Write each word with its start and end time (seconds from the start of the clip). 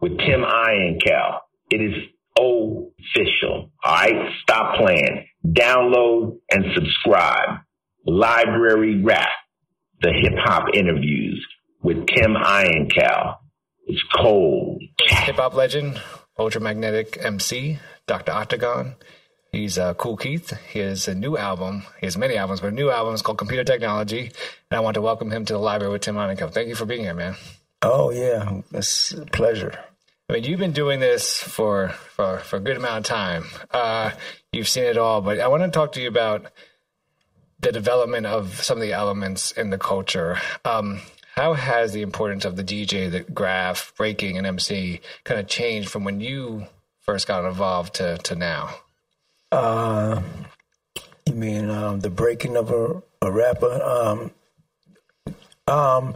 with 0.00 0.18
Tim 0.18 0.42
Einenkel. 0.42 1.38
It 1.70 1.80
is 1.80 1.94
official. 2.36 3.70
All 3.84 3.94
right. 3.94 4.32
Stop 4.42 4.76
playing. 4.76 5.26
Download 5.46 6.38
and 6.50 6.64
subscribe. 6.74 7.60
Library 8.06 9.02
Rap, 9.02 9.28
the 10.00 10.12
hip 10.12 10.32
hop 10.38 10.68
interviews 10.74 11.46
with 11.82 12.06
Tim 12.06 12.34
Einenkel. 12.34 13.36
It's 13.86 14.02
cold. 14.16 14.82
Hip 15.06 15.36
hop 15.36 15.54
legend, 15.54 16.00
ultramagnetic 16.38 17.22
MC, 17.24 17.78
Dr. 18.06 18.32
Octagon. 18.32 18.94
He's 19.52 19.78
uh, 19.78 19.94
Kool 19.94 20.16
Keith. 20.16 20.56
He 20.72 20.78
has 20.78 21.08
a 21.08 21.14
new 21.14 21.36
album. 21.36 21.82
He 21.98 22.06
has 22.06 22.16
many 22.16 22.36
albums, 22.36 22.60
but 22.60 22.68
a 22.68 22.74
new 22.74 22.88
album 22.88 23.14
is 23.14 23.22
called 23.22 23.38
Computer 23.38 23.64
Technology. 23.64 24.30
And 24.70 24.76
I 24.76 24.80
want 24.80 24.94
to 24.94 25.00
welcome 25.00 25.30
him 25.30 25.44
to 25.46 25.54
the 25.54 25.58
library 25.58 25.92
with 25.92 26.02
Tim 26.02 26.14
Einenkel. 26.14 26.52
Thank 26.52 26.68
you 26.68 26.76
for 26.76 26.84
being 26.84 27.02
here, 27.02 27.14
man. 27.14 27.34
Oh, 27.82 28.10
yeah. 28.10 28.60
It's 28.72 29.12
a 29.12 29.26
pleasure. 29.26 29.76
I 30.30 30.34
mean, 30.34 30.44
you've 30.44 30.60
been 30.60 30.70
doing 30.70 31.00
this 31.00 31.38
for 31.38 31.88
for, 31.88 32.38
for 32.38 32.56
a 32.58 32.60
good 32.60 32.76
amount 32.76 32.98
of 32.98 33.04
time. 33.04 33.46
Uh, 33.72 34.12
you've 34.52 34.68
seen 34.68 34.84
it 34.84 34.96
all, 34.96 35.20
but 35.20 35.40
I 35.40 35.48
want 35.48 35.64
to 35.64 35.70
talk 35.70 35.90
to 35.94 36.00
you 36.00 36.06
about 36.06 36.52
the 37.58 37.72
development 37.72 38.26
of 38.26 38.62
some 38.62 38.78
of 38.78 38.82
the 38.82 38.92
elements 38.92 39.50
in 39.50 39.70
the 39.70 39.78
culture. 39.78 40.38
Um, 40.64 41.00
how 41.34 41.54
has 41.54 41.92
the 41.92 42.02
importance 42.02 42.44
of 42.44 42.54
the 42.54 42.62
DJ, 42.62 43.10
the 43.10 43.22
graph, 43.22 43.92
breaking, 43.96 44.38
and 44.38 44.46
MC 44.46 45.00
kind 45.24 45.40
of 45.40 45.48
changed 45.48 45.88
from 45.88 46.04
when 46.04 46.20
you 46.20 46.68
first 47.00 47.26
got 47.26 47.44
involved 47.44 47.94
to 47.94 48.18
to 48.18 48.36
now? 48.36 48.70
Uh, 49.50 50.22
you 51.26 51.34
mean 51.34 51.68
um, 51.68 51.98
the 51.98 52.10
breaking 52.10 52.56
of 52.56 52.70
a, 52.70 53.02
a 53.20 53.32
rapper? 53.32 53.82
Um, 53.82 54.30
um, 55.66 56.14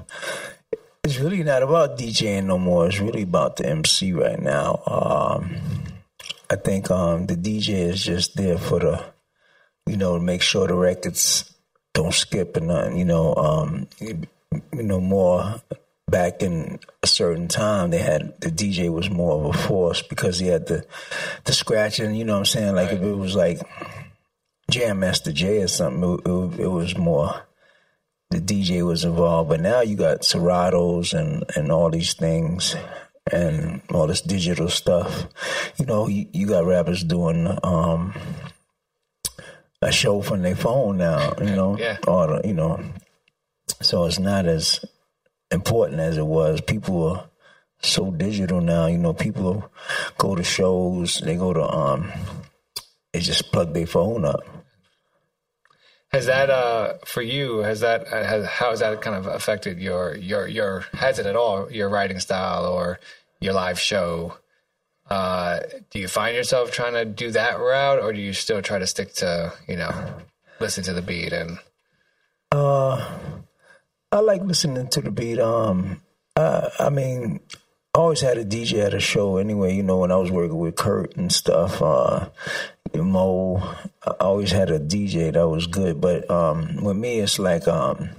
it's 1.04 1.20
really 1.20 1.42
not 1.42 1.62
about 1.62 1.98
DJing 1.98 2.46
no 2.46 2.58
more. 2.58 2.86
It's 2.86 2.98
really 2.98 3.22
about 3.22 3.56
the 3.56 3.66
MC 3.66 4.12
right 4.12 4.40
now. 4.40 4.82
Um, 4.86 5.56
I 6.50 6.56
think 6.56 6.90
um, 6.90 7.26
the 7.26 7.36
DJ 7.36 7.90
is 7.90 8.02
just 8.02 8.36
there 8.36 8.56
for 8.56 8.80
the, 8.80 9.04
you 9.86 9.98
know, 9.98 10.16
to 10.16 10.22
make 10.22 10.40
sure 10.40 10.66
the 10.66 10.74
records 10.74 11.54
don't 11.92 12.14
skip 12.14 12.56
and 12.56 12.68
nothing. 12.68 12.96
You 12.96 13.04
know, 13.04 13.34
um, 13.34 13.86
you, 14.00 14.26
know 14.72 15.00
more 15.00 15.60
back 16.10 16.42
in 16.42 16.78
a 17.02 17.06
certain 17.06 17.48
time 17.48 17.90
they 17.90 17.98
had 17.98 18.40
the 18.40 18.50
DJ 18.50 18.92
was 18.92 19.10
more 19.10 19.40
of 19.40 19.54
a 19.54 19.58
force 19.58 20.00
because 20.02 20.38
he 20.38 20.46
had 20.46 20.66
the 20.66 20.86
the 21.44 21.52
scratching. 21.52 22.14
You 22.14 22.24
know 22.24 22.34
what 22.34 22.40
I'm 22.40 22.44
saying? 22.46 22.74
Like 22.74 22.88
right. 22.88 22.96
if 22.96 23.02
it 23.02 23.14
was 23.14 23.36
like 23.36 23.60
Jam 24.70 25.00
Master 25.00 25.32
Jay 25.32 25.62
or 25.62 25.68
something, 25.68 26.14
it, 26.14 26.28
it, 26.28 26.60
it 26.60 26.68
was 26.68 26.96
more 26.96 27.42
the 28.30 28.40
DJ 28.40 28.84
was 28.84 29.04
involved, 29.04 29.50
but 29.50 29.60
now 29.60 29.80
you 29.80 29.96
got 29.96 30.22
Seratos 30.22 31.18
and 31.18 31.44
and 31.56 31.70
all 31.70 31.90
these 31.90 32.14
things 32.14 32.74
and 33.32 33.80
all 33.92 34.06
this 34.06 34.20
digital 34.20 34.68
stuff. 34.68 35.26
You 35.76 35.86
know, 35.86 36.08
you, 36.08 36.26
you 36.32 36.46
got 36.46 36.66
rappers 36.66 37.04
doing 37.04 37.58
um, 37.62 38.14
a 39.80 39.92
show 39.92 40.20
from 40.22 40.42
their 40.42 40.56
phone 40.56 40.98
now. 40.98 41.34
You 41.38 41.56
know, 41.56 41.78
yeah. 41.78 41.98
or 42.06 42.40
you 42.44 42.54
know, 42.54 42.82
so 43.80 44.04
it's 44.04 44.18
not 44.18 44.46
as 44.46 44.84
important 45.50 46.00
as 46.00 46.16
it 46.16 46.26
was. 46.26 46.60
People 46.60 47.08
are 47.08 47.30
so 47.80 48.10
digital 48.10 48.60
now. 48.60 48.86
You 48.86 48.98
know, 48.98 49.14
people 49.14 49.70
go 50.18 50.34
to 50.34 50.44
shows, 50.44 51.18
they 51.18 51.36
go 51.36 51.52
to 51.52 51.62
um, 51.62 52.12
they 53.12 53.20
just 53.20 53.52
plug 53.52 53.72
their 53.72 53.86
phone 53.86 54.24
up. 54.24 54.42
Has 56.14 56.26
that 56.26 56.48
uh, 56.48 56.94
for 57.04 57.22
you? 57.22 57.58
Has 57.58 57.80
that 57.80 58.06
has, 58.06 58.46
how 58.46 58.70
has 58.70 58.78
that 58.78 59.02
kind 59.02 59.16
of 59.16 59.26
affected 59.26 59.80
your 59.80 60.14
your 60.14 60.46
your 60.46 60.84
has 60.92 61.18
it 61.18 61.26
at 61.26 61.34
all 61.34 61.68
your 61.72 61.88
writing 61.88 62.20
style 62.20 62.66
or 62.66 63.00
your 63.40 63.52
live 63.52 63.80
show? 63.80 64.38
Uh, 65.10 65.58
do 65.90 65.98
you 65.98 66.06
find 66.06 66.36
yourself 66.36 66.70
trying 66.70 66.92
to 66.92 67.04
do 67.04 67.32
that 67.32 67.58
route, 67.58 67.98
or 67.98 68.12
do 68.12 68.20
you 68.20 68.32
still 68.32 68.62
try 68.62 68.78
to 68.78 68.86
stick 68.86 69.12
to 69.14 69.52
you 69.66 69.74
know 69.74 69.92
listen 70.60 70.84
to 70.84 70.92
the 70.92 71.02
beat 71.02 71.32
and? 71.32 71.58
Uh, 72.52 73.04
I 74.12 74.20
like 74.20 74.42
listening 74.44 74.86
to 74.90 75.00
the 75.00 75.10
beat. 75.10 75.40
Um, 75.40 76.00
I 76.36 76.90
mean, 76.92 77.40
I 77.94 77.98
always 77.98 78.22
had 78.22 78.38
a 78.38 78.44
DJ 78.44 78.84
at 78.84 78.92
a 78.92 78.98
show 78.98 79.36
anyway. 79.36 79.74
You 79.74 79.84
know, 79.84 79.98
when 79.98 80.10
I 80.10 80.16
was 80.16 80.30
working 80.30 80.58
with 80.58 80.74
Kurt 80.74 81.16
and 81.16 81.32
stuff. 81.32 81.80
Uh, 81.80 82.28
Mo, 82.92 83.58
I 84.06 84.10
always 84.20 84.50
had 84.50 84.70
a 84.70 84.78
DJ 84.78 85.32
that 85.32 85.48
was 85.48 85.66
good, 85.66 86.00
but 86.00 86.28
um, 86.30 86.76
with 86.82 86.96
me, 86.96 87.18
it's 87.20 87.38
like 87.38 87.66
um, 87.68 88.10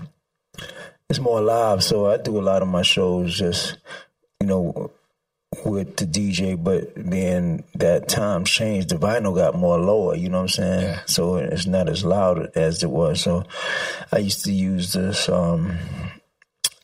it's 1.09 1.19
more 1.19 1.41
live. 1.41 1.83
So 1.83 2.07
I 2.07 2.17
do 2.17 2.39
a 2.39 2.41
lot 2.41 2.61
of 2.61 2.67
my 2.67 2.81
shows 2.81 3.37
just, 3.37 3.77
you 4.39 4.47
know, 4.47 4.91
with 5.63 5.97
the 5.97 6.05
DJ, 6.05 6.61
but 6.61 6.93
then 6.95 7.63
that 7.75 8.07
time 8.07 8.45
changed. 8.45 8.89
The 8.89 8.95
vinyl 8.95 9.35
got 9.35 9.55
more 9.55 9.77
lower, 9.77 10.15
you 10.15 10.29
know 10.29 10.37
what 10.37 10.43
I'm 10.43 10.49
saying? 10.49 10.81
Yeah. 10.81 11.01
So 11.05 11.35
it's 11.37 11.65
not 11.65 11.87
as 11.89 12.03
loud 12.03 12.51
as 12.55 12.83
it 12.83 12.89
was. 12.89 13.21
So 13.21 13.43
I 14.11 14.19
used 14.19 14.43
to 14.45 14.51
use 14.51 14.93
this. 14.93 15.29
Um, 15.29 15.77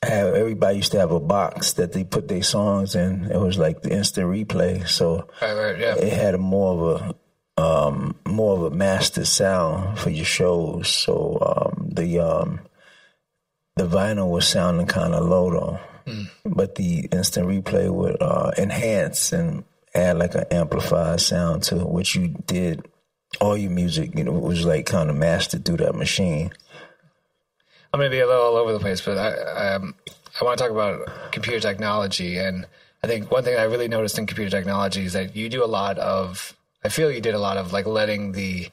have 0.03 0.33
everybody 0.33 0.77
used 0.77 0.91
to 0.93 0.99
have 0.99 1.11
a 1.11 1.19
box 1.19 1.73
that 1.73 1.93
they 1.93 2.03
put 2.03 2.27
their 2.27 2.43
songs 2.43 2.95
in. 2.95 3.25
It 3.31 3.39
was 3.39 3.57
like 3.57 3.81
the 3.81 3.91
instant 3.91 4.27
replay, 4.27 4.87
so 4.87 5.27
right, 5.41 5.53
right, 5.53 5.79
yeah. 5.79 5.95
it 5.95 6.13
had 6.13 6.33
a 6.33 6.39
more 6.39 6.73
of 6.73 7.01
a 7.01 7.15
um, 7.57 8.15
more 8.25 8.57
of 8.57 8.63
a 8.73 8.75
master 8.75 9.25
sound 9.25 9.99
for 9.99 10.09
your 10.09 10.25
shows. 10.25 10.87
So 10.87 11.37
um, 11.41 11.89
the 11.91 12.19
um, 12.19 12.61
the 13.75 13.87
vinyl 13.87 14.29
was 14.29 14.47
sounding 14.47 14.87
kind 14.87 15.13
of 15.13 15.25
low 15.25 15.51
though, 15.51 15.79
mm. 16.11 16.29
but 16.45 16.75
the 16.75 17.07
instant 17.11 17.47
replay 17.47 17.89
would 17.91 18.21
uh, 18.21 18.51
enhance 18.57 19.31
and 19.33 19.63
add 19.93 20.17
like 20.17 20.33
an 20.35 20.45
amplified 20.51 21.21
sound 21.21 21.63
to 21.63 21.75
what 21.75 22.15
you 22.15 22.29
did 22.47 22.87
all 23.39 23.57
your 23.57 23.71
music. 23.71 24.17
You 24.17 24.23
know, 24.23 24.35
it 24.35 24.43
was 24.43 24.65
like 24.65 24.85
kind 24.85 25.09
of 25.09 25.15
mastered 25.15 25.65
through 25.65 25.77
that 25.77 25.95
machine. 25.95 26.51
I'm 27.93 27.99
gonna 27.99 28.09
be 28.09 28.19
a 28.19 28.27
little 28.27 28.43
all 28.43 28.55
over 28.55 28.73
the 28.73 28.79
place, 28.79 29.01
but 29.01 29.17
I 29.17 29.73
um, 29.73 29.95
I 30.39 30.43
want 30.43 30.57
to 30.57 30.63
talk 30.63 30.71
about 30.71 31.31
computer 31.31 31.59
technology, 31.59 32.37
and 32.37 32.65
I 33.03 33.07
think 33.07 33.31
one 33.31 33.43
thing 33.43 33.57
I 33.57 33.63
really 33.63 33.87
noticed 33.87 34.17
in 34.17 34.27
computer 34.27 34.49
technology 34.49 35.03
is 35.03 35.13
that 35.13 35.35
you 35.35 35.49
do 35.49 35.63
a 35.63 35.67
lot 35.67 35.97
of 35.97 36.55
I 36.83 36.89
feel 36.89 37.11
you 37.11 37.21
did 37.21 37.35
a 37.35 37.39
lot 37.39 37.57
of 37.57 37.73
like 37.73 37.85
letting 37.85 38.31
the 38.31 38.69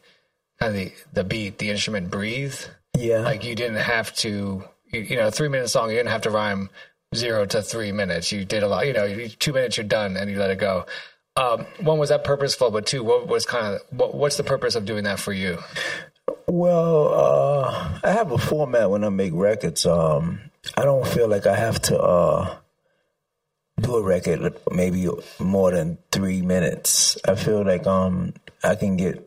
kind 0.58 0.74
of 0.74 0.74
the, 0.74 0.92
the 1.12 1.24
beat, 1.24 1.58
the 1.58 1.70
instrument 1.70 2.10
breathe. 2.10 2.56
Yeah. 2.96 3.20
Like 3.20 3.44
you 3.44 3.54
didn't 3.54 3.76
have 3.76 4.14
to, 4.16 4.64
you, 4.86 5.00
you 5.00 5.16
know, 5.16 5.28
a 5.28 5.30
three 5.30 5.48
minute 5.48 5.68
song, 5.68 5.90
you 5.90 5.96
didn't 5.96 6.10
have 6.10 6.22
to 6.22 6.30
rhyme 6.30 6.70
zero 7.14 7.46
to 7.46 7.62
three 7.62 7.92
minutes. 7.92 8.32
You 8.32 8.44
did 8.44 8.62
a 8.62 8.68
lot, 8.68 8.86
you 8.86 8.92
know, 8.92 9.28
two 9.38 9.52
minutes, 9.52 9.76
you're 9.76 9.86
done 9.86 10.16
and 10.16 10.30
you 10.30 10.38
let 10.38 10.50
it 10.50 10.58
go. 10.58 10.86
Um, 11.36 11.66
one, 11.80 11.98
was 11.98 12.08
that 12.08 12.24
purposeful? 12.24 12.70
But 12.70 12.86
two, 12.86 13.04
what 13.04 13.28
was 13.28 13.46
kind 13.46 13.76
of, 13.76 13.80
what, 13.90 14.14
what's 14.14 14.36
the 14.36 14.44
purpose 14.44 14.74
of 14.74 14.84
doing 14.84 15.04
that 15.04 15.20
for 15.20 15.32
you? 15.32 15.58
Well, 16.46 17.08
uh, 17.14 18.00
I 18.04 18.12
have 18.12 18.32
a 18.32 18.38
format 18.38 18.90
when 18.90 19.04
I 19.04 19.08
make 19.08 19.32
records. 19.34 19.86
Um, 19.86 20.40
I 20.76 20.84
don't 20.84 21.06
feel 21.06 21.28
like 21.28 21.46
I 21.46 21.56
have 21.56 21.80
to, 21.82 21.98
uh, 21.98 22.56
do 23.80 23.96
a 23.96 24.02
record 24.02 24.56
maybe 24.70 25.08
more 25.38 25.70
than 25.70 25.98
three 26.10 26.42
minutes. 26.42 27.16
I 27.26 27.34
feel 27.34 27.64
like 27.64 27.86
um 27.86 28.34
I 28.62 28.74
can 28.74 28.96
get 28.96 29.24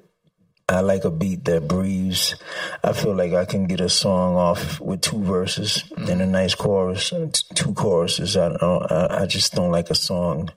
I 0.68 0.80
like 0.80 1.03
a 1.03 1.12
beat 1.12 1.44
that 1.45 1.68
breathes. 1.68 2.36
I 2.83 2.94
feel 2.94 3.13
like 3.13 3.33
I 3.33 3.45
can 3.45 3.68
get 3.68 3.81
a 3.81 3.89
song 3.89 4.36
off 4.36 4.80
with 4.80 5.01
two 5.01 5.21
verses 5.21 5.83
mm-hmm. 5.89 6.09
and 6.09 6.21
a 6.21 6.25
nice 6.25 6.56
chorus, 6.56 7.12
two 7.56 7.74
choruses. 7.74 8.38
I 8.38 8.57
don't. 8.57 8.92
I 8.92 9.25
just 9.25 9.54
don't 9.54 9.71
like 9.71 9.89
a 9.89 9.95
song 9.95 10.50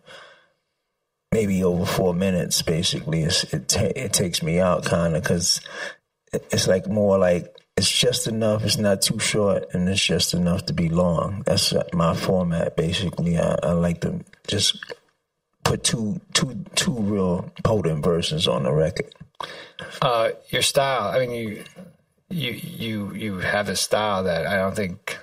maybe 1.32 1.64
over 1.64 1.84
four 1.84 2.14
minutes. 2.14 2.62
Basically, 2.62 3.24
it's, 3.24 3.42
it 3.52 3.68
ta- 3.68 3.92
it 3.96 4.12
takes 4.12 4.40
me 4.40 4.60
out 4.60 4.84
kind 4.84 5.16
of 5.16 5.22
because 5.24 5.60
it's 6.50 6.66
like 6.66 6.88
more 6.88 7.18
like 7.18 7.54
it's 7.76 7.90
just 7.90 8.26
enough. 8.26 8.64
It's 8.64 8.78
not 8.78 9.02
too 9.02 9.18
short, 9.18 9.66
and 9.72 9.88
it's 9.88 10.04
just 10.04 10.34
enough 10.34 10.66
to 10.66 10.72
be 10.72 10.88
long. 10.88 11.42
That's 11.44 11.74
my 11.92 12.14
format. 12.14 12.76
Basically, 12.76 13.38
I, 13.38 13.56
I 13.62 13.72
like 13.72 14.00
to 14.02 14.24
just 14.46 14.78
put 15.64 15.82
two 15.82 16.20
two 16.32 16.64
two 16.74 16.92
real 16.92 17.50
potent 17.64 18.04
verses 18.04 18.46
on 18.46 18.62
the 18.62 18.72
record. 18.72 19.12
Uh, 20.00 20.30
your 20.50 20.62
style. 20.62 21.08
I 21.08 21.26
mean, 21.26 21.32
you 21.32 21.64
you 22.30 22.52
you 22.52 23.14
you 23.14 23.38
have 23.38 23.68
a 23.68 23.76
style 23.76 24.24
that 24.24 24.46
I 24.46 24.56
don't 24.56 24.76
think 24.76 25.18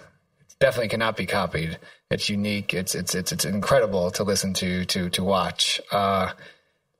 definitely 0.59 0.89
cannot 0.89 1.15
be 1.15 1.25
copied. 1.25 1.79
It's 2.09 2.29
unique. 2.29 2.73
It's 2.73 2.95
it's 2.95 3.15
it's 3.15 3.31
it's 3.31 3.45
incredible 3.45 4.11
to 4.11 4.23
listen 4.23 4.53
to 4.55 4.83
to 4.85 5.09
to 5.09 5.23
watch. 5.23 5.79
Uh, 5.91 6.33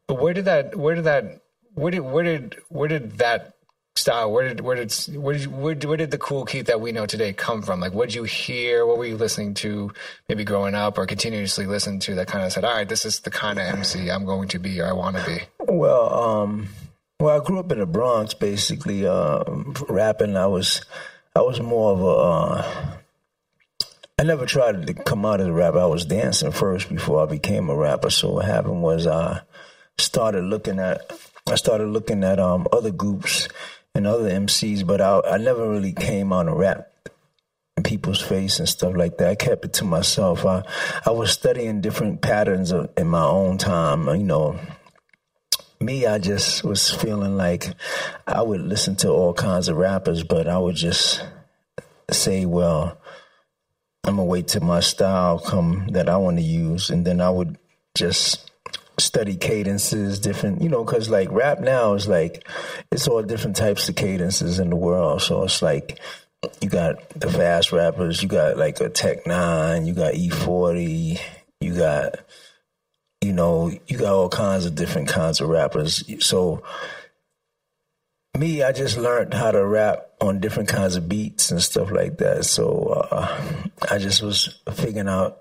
but 0.07 0.21
where 0.21 0.33
did 0.33 0.45
that 0.45 0.75
where 0.75 0.95
did 0.95 1.03
that 1.05 1.41
where 1.73 1.91
did 1.91 1.99
where 1.99 2.23
did 2.23 2.55
where 2.69 2.87
did 2.87 3.17
that 3.17 3.50
style 3.95 4.31
where 4.31 4.47
did 4.47 4.61
where 4.61 4.75
did 4.75 4.93
where 5.15 5.38
did, 5.38 5.47
where 5.47 5.75
did, 5.75 5.85
where 5.85 5.97
did 5.97 6.11
the 6.11 6.17
Kool 6.17 6.45
Keith 6.45 6.67
that 6.67 6.81
we 6.81 6.91
know 6.91 7.05
today 7.05 7.33
come 7.33 7.61
from? 7.61 7.79
Like, 7.79 7.93
what 7.93 8.09
did 8.09 8.15
you 8.15 8.23
hear? 8.23 8.85
What 8.85 8.97
were 8.97 9.05
you 9.05 9.17
listening 9.17 9.53
to? 9.55 9.91
Maybe 10.29 10.43
growing 10.43 10.75
up 10.75 10.97
or 10.97 11.05
continuously 11.05 11.65
listen 11.65 11.99
to 12.01 12.15
that 12.15 12.27
kind 12.27 12.45
of 12.45 12.53
said, 12.53 12.63
all 12.63 12.73
right, 12.73 12.88
this 12.88 13.05
is 13.05 13.19
the 13.19 13.31
kind 13.31 13.59
of 13.59 13.65
MC 13.65 14.09
I'm 14.09 14.25
going 14.25 14.47
to 14.49 14.59
be 14.59 14.79
or 14.79 14.88
I 14.88 14.93
want 14.93 15.17
to 15.17 15.25
be. 15.25 15.39
Well, 15.59 16.13
um, 16.13 16.69
well, 17.19 17.39
I 17.39 17.43
grew 17.43 17.59
up 17.59 17.71
in 17.71 17.79
the 17.79 17.85
Bronx, 17.85 18.33
basically. 18.33 19.05
Uh, 19.05 19.43
rapping, 19.89 20.38
I 20.38 20.47
was 20.47 20.81
I 21.35 21.41
was 21.41 21.59
more 21.59 21.91
of 21.91 22.01
a 22.01 22.05
uh, 22.05 22.97
I 24.17 24.23
never 24.23 24.45
tried 24.45 24.85
to 24.85 24.93
come 24.93 25.25
out 25.25 25.41
as 25.41 25.47
a 25.47 25.53
rapper. 25.53 25.79
I 25.79 25.85
was 25.85 26.05
dancing 26.05 26.51
first 26.51 26.89
before 26.89 27.23
I 27.23 27.25
became 27.25 27.69
a 27.69 27.75
rapper. 27.75 28.09
So 28.09 28.33
what 28.33 28.45
happened 28.45 28.83
was 28.83 29.07
I 29.07 29.41
started 29.97 30.43
looking 30.43 30.79
at 30.79 31.11
I 31.49 31.55
started 31.55 31.88
looking 31.88 32.23
at 32.23 32.39
um, 32.39 32.67
other 32.71 32.91
groups 32.91 33.47
and 33.95 34.07
other 34.07 34.29
MCs, 34.29 34.85
but 34.85 35.01
I, 35.01 35.21
I 35.21 35.38
never 35.38 35.69
really 35.69 35.93
came 35.93 36.31
on 36.31 36.47
a 36.47 36.55
rap 36.55 37.09
in 37.77 37.83
people's 37.83 38.21
face 38.21 38.59
and 38.59 38.67
stuff 38.67 38.95
like 38.95 39.17
that. 39.17 39.29
I 39.29 39.35
kept 39.35 39.65
it 39.65 39.73
to 39.73 39.85
myself. 39.85 40.45
I 40.45 40.63
I 41.05 41.11
was 41.11 41.31
studying 41.31 41.81
different 41.81 42.21
patterns 42.21 42.71
of, 42.71 42.89
in 42.97 43.07
my 43.07 43.23
own 43.23 43.57
time. 43.57 44.07
You 44.07 44.23
know, 44.23 44.59
me, 45.79 46.05
I 46.05 46.19
just 46.19 46.63
was 46.63 46.89
feeling 46.89 47.38
like 47.38 47.73
I 48.27 48.41
would 48.41 48.61
listen 48.61 48.95
to 48.97 49.09
all 49.09 49.33
kinds 49.33 49.67
of 49.67 49.77
rappers, 49.77 50.23
but 50.23 50.47
I 50.47 50.57
would 50.57 50.75
just 50.75 51.23
say, 52.09 52.45
well 52.45 53.01
I'm 54.03 54.15
gonna 54.15 54.25
wait 54.25 54.47
till 54.47 54.63
my 54.63 54.79
style 54.79 55.38
come 55.38 55.88
that 55.91 56.09
I 56.09 56.17
want 56.17 56.38
to 56.38 56.43
use, 56.43 56.89
and 56.89 57.05
then 57.05 57.21
I 57.21 57.29
would 57.29 57.57
just 57.95 58.50
study 59.01 59.36
cadences, 59.36 60.19
different, 60.19 60.62
you 60.62 60.69
know, 60.69 60.83
because 60.83 61.09
like 61.09 61.31
rap 61.31 61.59
now 61.59 61.94
is 61.94 62.07
like 62.07 62.48
it's 62.92 63.07
all 63.07 63.21
different 63.21 63.56
types 63.56 63.89
of 63.89 63.95
cadences 63.95 64.59
in 64.59 64.69
the 64.69 64.75
world. 64.75 65.21
So 65.21 65.44
it's 65.44 65.62
like 65.62 66.00
you 66.62 66.69
got 66.69 67.09
the 67.09 67.30
fast 67.30 67.71
rappers, 67.71 68.21
you 68.21 68.30
got 68.30 68.57
like 68.57 68.80
a 68.80 68.89
Tech 68.89 69.25
N9ne, 69.25 69.86
you 69.86 69.94
got 69.94 70.13
E40, 70.13 71.19
you 71.59 71.75
got 71.75 72.15
you 73.21 73.33
know, 73.33 73.71
you 73.88 73.98
got 73.98 74.13
all 74.13 74.30
kinds 74.30 74.65
of 74.65 74.74
different 74.74 75.07
kinds 75.07 75.42
of 75.42 75.50
rappers. 75.50 76.03
So 76.25 76.63
me, 78.38 78.63
I 78.63 78.71
just 78.71 78.98
learned 78.98 79.33
how 79.33 79.51
to 79.51 79.65
rap 79.65 80.07
on 80.19 80.39
different 80.39 80.69
kinds 80.69 80.95
of 80.95 81.07
beats 81.07 81.51
and 81.51 81.62
stuff 81.62 81.92
like 81.92 82.18
that. 82.18 82.45
So 82.45 83.07
uh, 83.12 83.62
I 83.89 83.98
just 84.00 84.21
was 84.21 84.59
figuring 84.74 85.07
out. 85.07 85.38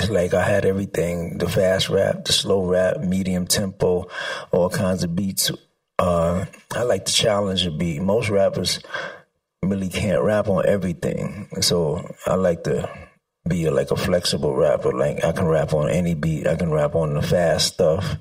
It's 0.00 0.08
like 0.08 0.32
I 0.32 0.42
had 0.42 0.64
everything: 0.64 1.36
the 1.36 1.46
fast 1.46 1.90
rap, 1.90 2.24
the 2.24 2.32
slow 2.32 2.64
rap, 2.64 3.00
medium 3.00 3.46
tempo, 3.46 4.08
all 4.50 4.70
kinds 4.70 5.04
of 5.04 5.14
beats. 5.14 5.50
Uh, 5.98 6.46
I 6.74 6.84
like 6.84 7.04
to 7.04 7.12
challenge 7.12 7.66
a 7.66 7.70
beat. 7.70 8.00
Most 8.00 8.30
rappers 8.30 8.80
really 9.62 9.90
can't 9.90 10.22
rap 10.22 10.48
on 10.48 10.64
everything, 10.64 11.50
so 11.60 12.16
I 12.26 12.36
like 12.36 12.64
to 12.64 12.88
be 13.46 13.68
like 13.68 13.90
a 13.90 13.96
flexible 13.96 14.54
rapper. 14.54 14.90
Like 14.92 15.22
I 15.22 15.32
can 15.32 15.46
rap 15.46 15.74
on 15.74 15.90
any 15.90 16.14
beat. 16.14 16.46
I 16.46 16.56
can 16.56 16.70
rap 16.70 16.94
on 16.94 17.12
the 17.12 17.20
fast 17.20 17.74
stuff. 17.74 18.16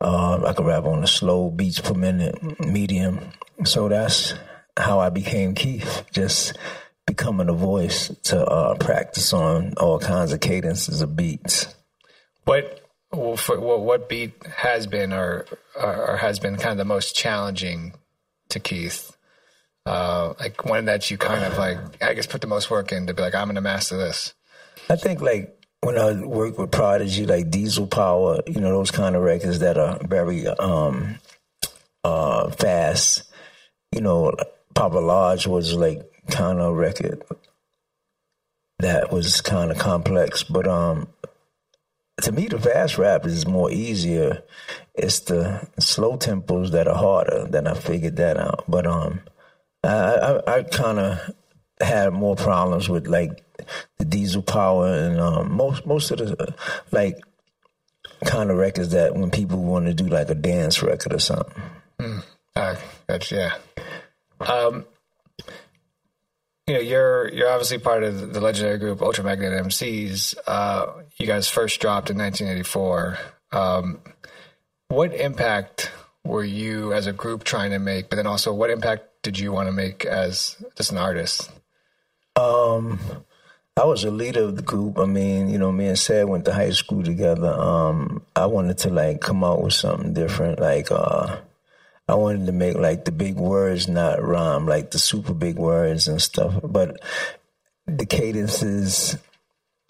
Uh, 0.00 0.42
I 0.44 0.52
can 0.54 0.64
rap 0.64 0.86
on 0.86 1.02
the 1.02 1.06
slow 1.06 1.50
beats 1.50 1.78
per 1.78 1.94
minute, 1.94 2.58
medium. 2.58 3.20
So 3.62 3.88
that's 3.88 4.34
how 4.76 4.98
I 4.98 5.10
became 5.10 5.54
Keith. 5.54 6.04
Just 6.10 6.58
becoming 7.06 7.48
a 7.48 7.54
voice 7.54 8.08
to 8.24 8.44
uh, 8.44 8.74
practice 8.76 9.32
on 9.32 9.74
all 9.76 9.98
kinds 9.98 10.32
of 10.32 10.40
cadences 10.40 11.00
of 11.00 11.16
beats. 11.16 11.66
What 12.44 12.80
for, 13.36 13.60
what 13.60 14.08
beat 14.08 14.32
has 14.46 14.86
been 14.86 15.12
or, 15.12 15.46
or 15.74 16.16
has 16.16 16.38
been 16.38 16.56
kind 16.56 16.72
of 16.72 16.78
the 16.78 16.84
most 16.84 17.14
challenging 17.14 17.94
to 18.48 18.58
Keith? 18.58 19.14
Uh, 19.84 20.34
like 20.38 20.64
one 20.64 20.86
that 20.86 21.10
you 21.10 21.18
kind 21.18 21.44
of 21.44 21.58
like, 21.58 21.78
I 22.02 22.14
guess, 22.14 22.26
put 22.26 22.40
the 22.40 22.46
most 22.46 22.70
work 22.70 22.92
in 22.92 23.06
to 23.08 23.14
be 23.14 23.22
like, 23.22 23.34
I'm 23.34 23.48
going 23.48 23.56
to 23.56 23.60
master 23.60 23.96
this. 23.96 24.32
I 24.88 24.96
think 24.96 25.20
like 25.20 25.58
when 25.80 25.98
I 25.98 26.24
work 26.24 26.58
with 26.58 26.70
Prodigy, 26.70 27.26
like 27.26 27.50
Diesel 27.50 27.86
Power, 27.88 28.40
you 28.46 28.60
know, 28.60 28.70
those 28.70 28.92
kind 28.92 29.16
of 29.16 29.22
records 29.22 29.58
that 29.58 29.76
are 29.76 29.98
very 30.06 30.46
um, 30.46 31.18
uh, 32.04 32.50
fast. 32.50 33.24
You 33.90 34.00
know, 34.00 34.32
Poppa 34.74 34.98
Large 34.98 35.48
was 35.48 35.74
like 35.74 36.08
kind 36.32 36.58
of 36.58 36.74
record 36.74 37.22
that 38.78 39.12
was 39.12 39.40
kind 39.40 39.70
of 39.70 39.78
complex, 39.78 40.42
but 40.42 40.66
um, 40.66 41.08
to 42.20 42.32
me, 42.32 42.46
the 42.46 42.58
fast 42.58 42.98
rap 42.98 43.24
is 43.26 43.46
more 43.46 43.70
easier. 43.70 44.42
It's 44.94 45.20
the 45.20 45.68
slow 45.78 46.16
tempos 46.16 46.72
that 46.72 46.88
are 46.88 46.96
harder. 46.96 47.46
Then 47.48 47.66
I 47.66 47.74
figured 47.74 48.16
that 48.16 48.36
out. 48.36 48.64
But 48.68 48.86
um, 48.86 49.20
I 49.82 49.88
I, 49.88 50.58
I 50.58 50.62
kind 50.64 50.98
of 50.98 51.34
had 51.80 52.12
more 52.12 52.36
problems 52.36 52.88
with 52.88 53.06
like 53.06 53.44
the 53.98 54.04
diesel 54.04 54.42
power 54.42 54.88
and 54.88 55.20
um, 55.20 55.52
most 55.52 55.86
most 55.86 56.10
of 56.10 56.18
the 56.18 56.54
like 56.90 57.18
kind 58.24 58.50
of 58.50 58.56
records 58.56 58.90
that 58.90 59.14
when 59.14 59.30
people 59.30 59.62
want 59.62 59.86
to 59.86 59.94
do 59.94 60.06
like 60.06 60.30
a 60.30 60.34
dance 60.34 60.82
record 60.82 61.12
or 61.12 61.18
something. 61.18 61.62
Mm, 61.98 62.22
that's 63.06 63.32
yeah. 63.32 63.54
Um, 64.40 64.84
you 66.72 66.78
know, 66.78 66.84
you're 66.84 67.28
you're 67.28 67.50
obviously 67.50 67.76
part 67.76 68.02
of 68.02 68.32
the 68.32 68.40
legendary 68.40 68.78
group 68.78 69.00
Ultramagnetic 69.00 69.66
MCs. 69.66 70.34
Uh, 70.46 71.02
you 71.18 71.26
guys 71.26 71.46
first 71.46 71.78
dropped 71.82 72.08
in 72.08 72.16
1984. 72.16 73.18
Um, 73.52 74.00
what 74.88 75.12
impact 75.12 75.90
were 76.24 76.44
you 76.44 76.94
as 76.94 77.06
a 77.06 77.12
group 77.12 77.44
trying 77.44 77.72
to 77.72 77.78
make? 77.78 78.08
But 78.08 78.16
then 78.16 78.26
also, 78.26 78.54
what 78.54 78.70
impact 78.70 79.04
did 79.22 79.38
you 79.38 79.52
want 79.52 79.68
to 79.68 79.72
make 79.72 80.06
as 80.06 80.56
just 80.74 80.92
an 80.92 80.96
artist? 80.96 81.50
Um, 82.36 82.98
I 83.76 83.84
was 83.84 84.04
a 84.04 84.10
leader 84.10 84.44
of 84.44 84.56
the 84.56 84.62
group. 84.62 84.98
I 84.98 85.04
mean, 85.04 85.50
you 85.50 85.58
know, 85.58 85.72
me 85.72 85.88
and 85.88 85.98
Ced 85.98 86.26
went 86.26 86.46
to 86.46 86.54
high 86.54 86.70
school 86.70 87.02
together. 87.02 87.52
Um, 87.52 88.24
I 88.34 88.46
wanted 88.46 88.78
to 88.78 88.88
like 88.88 89.20
come 89.20 89.44
out 89.44 89.62
with 89.62 89.74
something 89.74 90.14
different, 90.14 90.58
like 90.58 90.90
uh 90.90 91.36
I 92.12 92.16
wanted 92.16 92.44
to 92.44 92.52
make 92.52 92.76
like 92.76 93.06
the 93.06 93.10
big 93.10 93.36
words 93.36 93.88
not 93.88 94.22
rhyme, 94.22 94.66
like 94.66 94.90
the 94.90 94.98
super 94.98 95.32
big 95.32 95.56
words 95.56 96.08
and 96.08 96.20
stuff. 96.20 96.60
But 96.62 97.00
the 97.86 98.04
cadences 98.04 99.16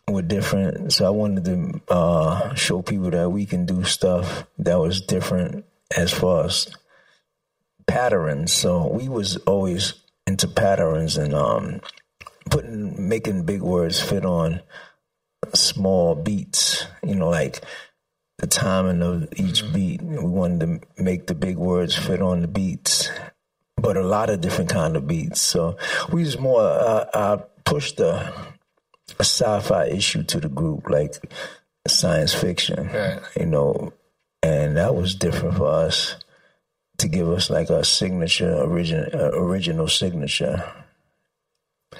were 0.06 0.22
different, 0.22 0.92
so 0.92 1.04
I 1.04 1.10
wanted 1.10 1.44
to 1.46 1.80
uh, 1.92 2.54
show 2.54 2.80
people 2.80 3.10
that 3.10 3.30
we 3.30 3.44
can 3.44 3.66
do 3.66 3.82
stuff 3.82 4.46
that 4.58 4.78
was 4.78 5.00
different 5.00 5.64
as 5.96 6.12
far 6.12 6.44
as 6.44 6.68
patterns. 7.88 8.52
So 8.52 8.86
we 8.86 9.08
was 9.08 9.36
always 9.38 9.94
into 10.24 10.46
patterns 10.46 11.16
and 11.16 11.34
um, 11.34 11.80
putting 12.50 13.08
making 13.08 13.46
big 13.46 13.62
words 13.62 14.00
fit 14.00 14.24
on 14.24 14.60
small 15.54 16.14
beats. 16.14 16.86
You 17.02 17.16
know, 17.16 17.30
like 17.30 17.64
the 18.42 18.48
timing 18.48 19.02
of 19.02 19.32
each 19.36 19.62
mm-hmm. 19.62 19.72
beat. 19.72 20.02
We 20.02 20.18
wanted 20.18 20.60
to 20.60 21.02
make 21.02 21.28
the 21.28 21.34
big 21.34 21.56
words 21.56 21.96
fit 21.96 22.20
on 22.20 22.42
the 22.42 22.48
beats, 22.48 23.08
but 23.76 23.96
a 23.96 24.02
lot 24.02 24.30
of 24.30 24.40
different 24.40 24.68
kind 24.68 24.96
of 24.96 25.06
beats. 25.06 25.40
So 25.40 25.78
we 26.12 26.24
was 26.24 26.38
more 26.38 26.60
uh, 26.60 27.06
I 27.14 27.42
pushed 27.64 28.00
a, 28.00 28.34
a 29.18 29.24
sci-fi 29.24 29.86
issue 29.86 30.24
to 30.24 30.40
the 30.40 30.48
group, 30.48 30.90
like 30.90 31.14
science 31.86 32.34
fiction, 32.34 32.88
right. 32.88 33.20
you 33.38 33.46
know, 33.46 33.92
and 34.42 34.76
that 34.76 34.96
was 34.96 35.14
different 35.14 35.56
for 35.56 35.68
us 35.68 36.16
to 36.98 37.06
give 37.06 37.28
us 37.28 37.48
like 37.48 37.70
a 37.70 37.84
signature, 37.84 38.60
original, 38.64 39.06
uh, 39.14 39.30
original 39.38 39.86
signature, 39.86 40.64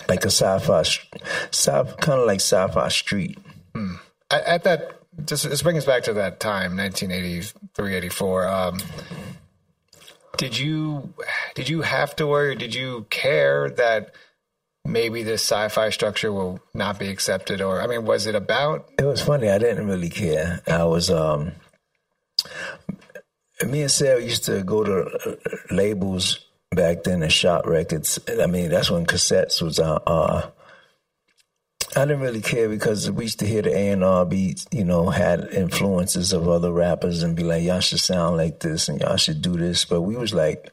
like 0.08 0.24
a 0.24 0.30
sci-fi, 0.30 0.82
sci, 1.52 1.84
kind 2.00 2.20
of 2.20 2.26
like 2.26 2.40
sci-fi 2.40 2.88
street. 2.88 3.38
Hmm. 3.76 3.94
At 4.28 4.64
that 4.64 5.01
just 5.24 5.48
this 5.48 5.62
brings 5.62 5.78
us 5.78 5.84
back 5.84 6.04
to 6.04 6.14
that 6.14 6.40
time, 6.40 6.76
1983, 6.76 7.94
84. 7.94 8.48
Um, 8.48 8.78
did 10.36 10.58
you 10.58 11.14
did 11.54 11.68
you 11.68 11.82
have 11.82 12.16
to 12.16 12.26
worry? 12.26 12.54
Did 12.56 12.74
you 12.74 13.06
care 13.10 13.70
that 13.70 14.14
maybe 14.84 15.22
this 15.22 15.42
sci-fi 15.42 15.90
structure 15.90 16.32
will 16.32 16.60
not 16.74 16.98
be 16.98 17.08
accepted 17.08 17.60
or 17.60 17.80
i 17.80 17.86
mean 17.86 18.04
was 18.04 18.26
it 18.26 18.34
about 18.34 18.90
It 18.98 19.04
was 19.04 19.22
funny. 19.22 19.48
I 19.48 19.58
didn't 19.58 19.86
really 19.86 20.10
care. 20.10 20.60
I 20.66 20.82
was 20.82 21.08
um, 21.08 21.52
me 23.64 23.82
and 23.82 23.90
Sarah 23.90 24.20
used 24.20 24.44
to 24.46 24.62
go 24.62 24.82
to 24.82 25.04
uh, 25.04 25.34
labels 25.70 26.40
back 26.70 27.04
then 27.04 27.22
and 27.22 27.32
shop 27.32 27.66
records. 27.66 28.18
I 28.40 28.46
mean, 28.46 28.70
that's 28.70 28.90
when 28.90 29.06
cassettes 29.06 29.62
was. 29.62 29.78
Uh, 29.78 30.50
I 31.94 32.06
didn't 32.06 32.20
really 32.20 32.40
care 32.40 32.68
because 32.68 33.10
we 33.10 33.24
used 33.24 33.40
to 33.40 33.46
hear 33.46 33.62
the 33.62 33.76
A 33.76 33.90
and 33.90 34.02
R 34.02 34.24
beats, 34.24 34.66
you 34.70 34.84
know, 34.84 35.10
had 35.10 35.52
influences 35.52 36.32
of 36.32 36.48
other 36.48 36.72
rappers 36.72 37.22
and 37.22 37.36
be 37.36 37.42
like, 37.42 37.62
y'all 37.62 37.80
should 37.80 38.00
sound 38.00 38.38
like 38.38 38.60
this 38.60 38.88
and 38.88 39.00
y'all 39.00 39.16
should 39.16 39.42
do 39.42 39.56
this. 39.56 39.84
But 39.84 40.00
we 40.00 40.16
was 40.16 40.32
like, 40.32 40.70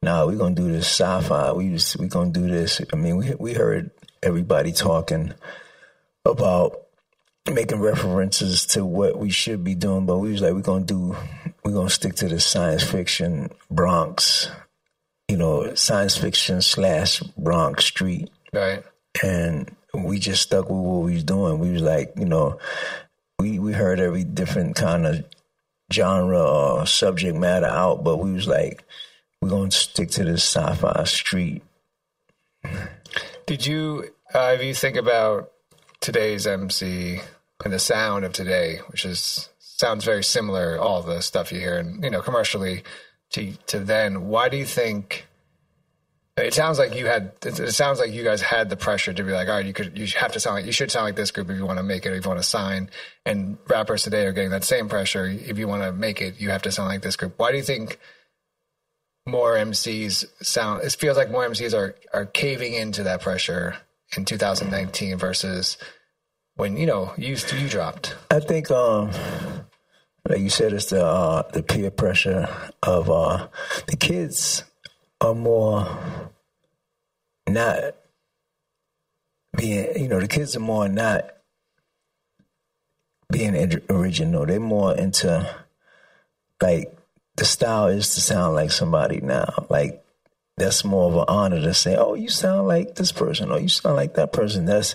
nah, 0.00 0.26
we 0.26 0.36
gonna 0.36 0.54
do 0.54 0.70
this 0.70 0.86
sci-fi. 0.86 1.52
We 1.52 1.70
was 1.70 1.96
we 1.96 2.06
gonna 2.06 2.30
do 2.30 2.48
this. 2.48 2.80
I 2.92 2.96
mean, 2.96 3.16
we 3.16 3.34
we 3.38 3.52
heard 3.52 3.90
everybody 4.22 4.70
talking 4.72 5.34
about 6.24 6.82
making 7.52 7.80
references 7.80 8.66
to 8.66 8.84
what 8.84 9.18
we 9.18 9.30
should 9.30 9.64
be 9.64 9.74
doing, 9.74 10.06
but 10.06 10.18
we 10.18 10.30
was 10.30 10.40
like, 10.40 10.52
we're 10.52 10.60
gonna 10.60 10.84
do, 10.84 11.16
we're 11.64 11.72
gonna 11.72 11.90
stick 11.90 12.14
to 12.16 12.28
the 12.28 12.38
science 12.38 12.84
fiction 12.84 13.50
Bronx, 13.70 14.48
you 15.28 15.36
know, 15.36 15.74
science 15.74 16.16
fiction 16.16 16.62
slash 16.62 17.20
Bronx 17.36 17.86
Street, 17.86 18.30
right 18.52 18.84
and 19.22 19.74
we 19.94 20.18
just 20.18 20.42
stuck 20.42 20.68
with 20.68 20.78
what 20.80 21.02
we 21.02 21.14
was 21.14 21.24
doing. 21.24 21.58
We 21.58 21.72
was 21.72 21.82
like, 21.82 22.12
you 22.16 22.26
know, 22.26 22.58
we 23.38 23.58
we 23.58 23.72
heard 23.72 24.00
every 24.00 24.24
different 24.24 24.76
kind 24.76 25.06
of 25.06 25.24
genre 25.92 26.40
or 26.40 26.86
subject 26.86 27.36
matter 27.36 27.66
out, 27.66 28.04
but 28.04 28.18
we 28.18 28.32
was 28.32 28.46
like, 28.46 28.84
we're 29.40 29.48
gonna 29.48 29.70
stick 29.70 30.10
to 30.10 30.24
this 30.24 30.44
sci-fi 30.44 31.04
street. 31.04 31.62
did 33.46 33.66
you 33.66 34.04
uh, 34.34 34.52
if 34.54 34.62
you 34.62 34.74
think 34.74 34.96
about 34.96 35.50
today's 36.00 36.46
mc 36.46 37.20
and 37.64 37.72
the 37.72 37.78
sound 37.78 38.24
of 38.24 38.32
today 38.34 38.76
which 38.88 39.06
is 39.06 39.48
sounds 39.58 40.04
very 40.04 40.22
similar 40.22 40.78
all 40.78 41.02
the 41.02 41.22
stuff 41.22 41.50
you 41.50 41.58
hear 41.58 41.78
and 41.78 42.04
you 42.04 42.10
know 42.10 42.20
commercially 42.20 42.82
to 43.30 43.52
to 43.66 43.78
then 43.78 44.26
why 44.26 44.48
do 44.48 44.58
you 44.58 44.66
think 44.66 45.26
it 46.46 46.54
sounds 46.54 46.78
like 46.78 46.94
you 46.94 47.06
had 47.06 47.32
it 47.44 47.72
sounds 47.72 47.98
like 47.98 48.12
you 48.12 48.24
guys 48.24 48.40
had 48.40 48.68
the 48.68 48.76
pressure 48.76 49.12
to 49.12 49.22
be 49.22 49.32
like 49.32 49.48
all 49.48 49.54
right 49.54 49.66
you 49.66 49.72
could 49.72 49.98
you 49.98 50.06
have 50.18 50.32
to 50.32 50.40
sound 50.40 50.56
like 50.56 50.66
you 50.66 50.72
should 50.72 50.90
sound 50.90 51.06
like 51.06 51.16
this 51.16 51.30
group 51.30 51.50
if 51.50 51.56
you 51.56 51.66
want 51.66 51.78
to 51.78 51.82
make 51.82 52.06
it 52.06 52.12
if 52.12 52.24
you 52.24 52.28
want 52.28 52.40
to 52.40 52.48
sign. 52.48 52.90
And 53.26 53.58
rappers 53.68 54.02
today 54.02 54.26
are 54.26 54.32
getting 54.32 54.50
that 54.50 54.64
same 54.64 54.88
pressure. 54.88 55.26
If 55.26 55.58
you 55.58 55.68
want 55.68 55.82
to 55.82 55.92
make 55.92 56.20
it 56.20 56.40
you 56.40 56.50
have 56.50 56.62
to 56.62 56.72
sound 56.72 56.88
like 56.88 57.02
this 57.02 57.16
group. 57.16 57.34
Why 57.36 57.50
do 57.50 57.56
you 57.56 57.64
think 57.64 57.98
more 59.26 59.54
MCs 59.54 60.24
sound 60.42 60.82
it 60.82 60.92
feels 60.92 61.16
like 61.16 61.30
more 61.30 61.46
MCs 61.48 61.74
are 61.74 61.94
are 62.12 62.26
caving 62.26 62.74
into 62.74 63.02
that 63.04 63.20
pressure 63.20 63.76
in 64.16 64.24
2019 64.24 65.16
versus 65.18 65.76
when 66.60 66.76
you 66.76 66.86
know 66.86 67.12
you 67.16 67.36
you 67.56 67.68
dropped? 67.68 68.16
I 68.30 68.40
think, 68.40 68.70
um, 68.70 69.10
like 70.28 70.40
you 70.40 70.50
said, 70.50 70.72
it's 70.72 70.90
the 70.90 71.04
uh, 71.04 71.42
the 71.52 71.62
peer 71.62 71.90
pressure 71.90 72.48
of 72.82 73.10
uh, 73.10 73.48
the 73.86 73.96
kids 73.96 74.64
are 75.20 75.34
more 75.34 76.29
not 77.50 77.94
being, 79.56 80.00
you 80.00 80.08
know, 80.08 80.20
the 80.20 80.28
kids 80.28 80.56
are 80.56 80.60
more 80.60 80.88
not 80.88 81.30
being 83.30 83.82
original. 83.88 84.46
They're 84.46 84.60
more 84.60 84.96
into 84.96 85.48
like 86.60 86.96
the 87.36 87.44
style 87.44 87.86
is 87.86 88.14
to 88.14 88.20
sound 88.20 88.54
like 88.54 88.72
somebody 88.72 89.20
now. 89.20 89.66
Like 89.68 90.04
that's 90.56 90.84
more 90.84 91.10
of 91.10 91.16
an 91.16 91.24
honor 91.28 91.60
to 91.60 91.74
say, 91.74 91.96
"Oh, 91.96 92.14
you 92.14 92.28
sound 92.28 92.68
like 92.68 92.94
this 92.96 93.12
person," 93.12 93.50
or 93.50 93.58
"You 93.58 93.68
sound 93.68 93.96
like 93.96 94.14
that 94.14 94.32
person." 94.32 94.66
That's 94.66 94.94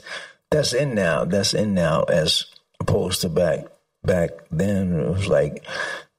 that's 0.51 0.73
in 0.73 0.95
now. 0.95 1.25
That's 1.25 1.53
in 1.53 1.73
now, 1.73 2.03
as 2.03 2.45
opposed 2.79 3.21
to 3.21 3.29
back 3.29 3.65
back 4.03 4.31
then. 4.51 4.99
It 4.99 5.09
was 5.09 5.27
like 5.27 5.65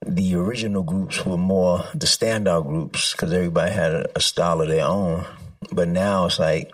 the 0.04 0.34
original 0.34 0.82
groups 0.82 1.24
were 1.24 1.36
more 1.36 1.84
the 1.94 2.06
standout 2.06 2.66
groups 2.66 3.12
because 3.12 3.32
everybody 3.32 3.72
had 3.72 3.92
a, 3.92 4.18
a 4.18 4.20
style 4.20 4.60
of 4.60 4.68
their 4.68 4.86
own. 4.86 5.24
But 5.73 5.88
now 5.88 6.26
it's 6.26 6.38
like 6.38 6.73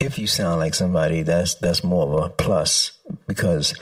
if 0.00 0.18
you 0.18 0.26
sound 0.26 0.60
like 0.60 0.74
somebody, 0.74 1.22
that's 1.22 1.56
that's 1.56 1.82
more 1.82 2.06
of 2.06 2.24
a 2.24 2.28
plus 2.30 2.92
because 3.26 3.74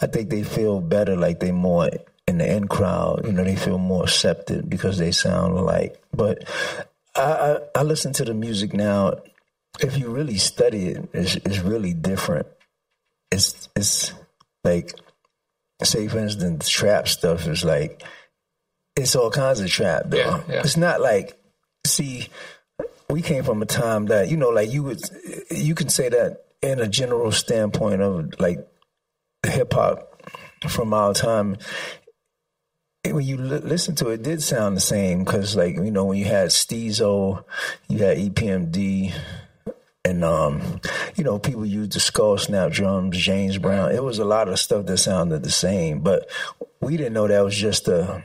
I 0.00 0.06
think 0.06 0.30
they 0.30 0.42
feel 0.42 0.80
better, 0.80 1.16
like 1.16 1.40
they 1.40 1.52
more 1.52 1.90
in 2.26 2.38
the 2.38 2.56
in 2.56 2.68
crowd. 2.68 3.22
You 3.26 3.32
know, 3.32 3.44
they 3.44 3.56
feel 3.56 3.78
more 3.78 4.04
accepted 4.04 4.70
because 4.70 4.98
they 4.98 5.10
sound 5.10 5.56
alike. 5.56 6.00
But 6.12 6.48
I, 7.16 7.22
I, 7.22 7.58
I 7.76 7.82
listen 7.82 8.12
to 8.14 8.24
the 8.24 8.34
music 8.34 8.72
now. 8.72 9.14
If 9.80 9.98
you 9.98 10.10
really 10.10 10.38
study 10.38 10.90
it, 10.90 11.08
it's, 11.12 11.34
it's 11.36 11.58
really 11.58 11.92
different. 11.92 12.46
It's 13.32 13.68
it's 13.74 14.12
like 14.62 14.94
say 15.82 16.06
for 16.06 16.18
instance, 16.18 16.68
trap 16.68 17.08
stuff 17.08 17.48
is 17.48 17.64
like 17.64 18.04
it's 18.94 19.16
all 19.16 19.30
kinds 19.30 19.58
of 19.58 19.68
trap 19.68 20.04
though. 20.06 20.18
Yeah, 20.18 20.42
yeah. 20.48 20.60
It's 20.60 20.76
not 20.76 21.00
like 21.00 21.36
see 21.84 22.28
we 23.08 23.22
came 23.22 23.44
from 23.44 23.62
a 23.62 23.66
time 23.66 24.06
that 24.06 24.28
you 24.28 24.36
know 24.36 24.48
like 24.48 24.70
you 24.70 24.82
would 24.82 25.00
you 25.50 25.74
can 25.74 25.88
say 25.88 26.08
that 26.08 26.44
in 26.62 26.80
a 26.80 26.88
general 26.88 27.30
standpoint 27.32 28.00
of 28.00 28.40
like 28.40 28.66
hip 29.46 29.72
hop 29.74 30.22
from 30.68 30.94
our 30.94 31.12
time 31.12 31.56
when 33.12 33.24
you 33.24 33.36
li- 33.36 33.58
listen 33.58 33.94
to 33.96 34.08
it, 34.08 34.14
it 34.14 34.22
did 34.22 34.42
sound 34.42 34.76
the 34.76 34.80
same 34.80 35.24
because 35.24 35.56
like 35.56 35.76
you 35.76 35.90
know 35.90 36.06
when 36.06 36.18
you 36.18 36.24
had 36.24 36.48
Stezo, 36.48 37.44
you 37.88 37.98
had 37.98 38.16
EPMD, 38.16 39.12
and 40.04 40.24
um, 40.24 40.80
you 41.14 41.24
know 41.24 41.38
people 41.38 41.66
used 41.66 41.92
the 41.92 42.00
skull 42.00 42.38
snap 42.38 42.72
drums, 42.72 43.18
James 43.18 43.58
Brown. 43.58 43.92
It 43.92 44.02
was 44.02 44.18
a 44.18 44.24
lot 44.24 44.48
of 44.48 44.58
stuff 44.58 44.86
that 44.86 44.98
sounded 44.98 45.42
the 45.42 45.50
same, 45.50 46.00
but 46.00 46.30
we 46.80 46.96
didn't 46.96 47.12
know 47.12 47.28
that 47.28 47.44
was 47.44 47.56
just 47.56 47.84
the 47.84 48.24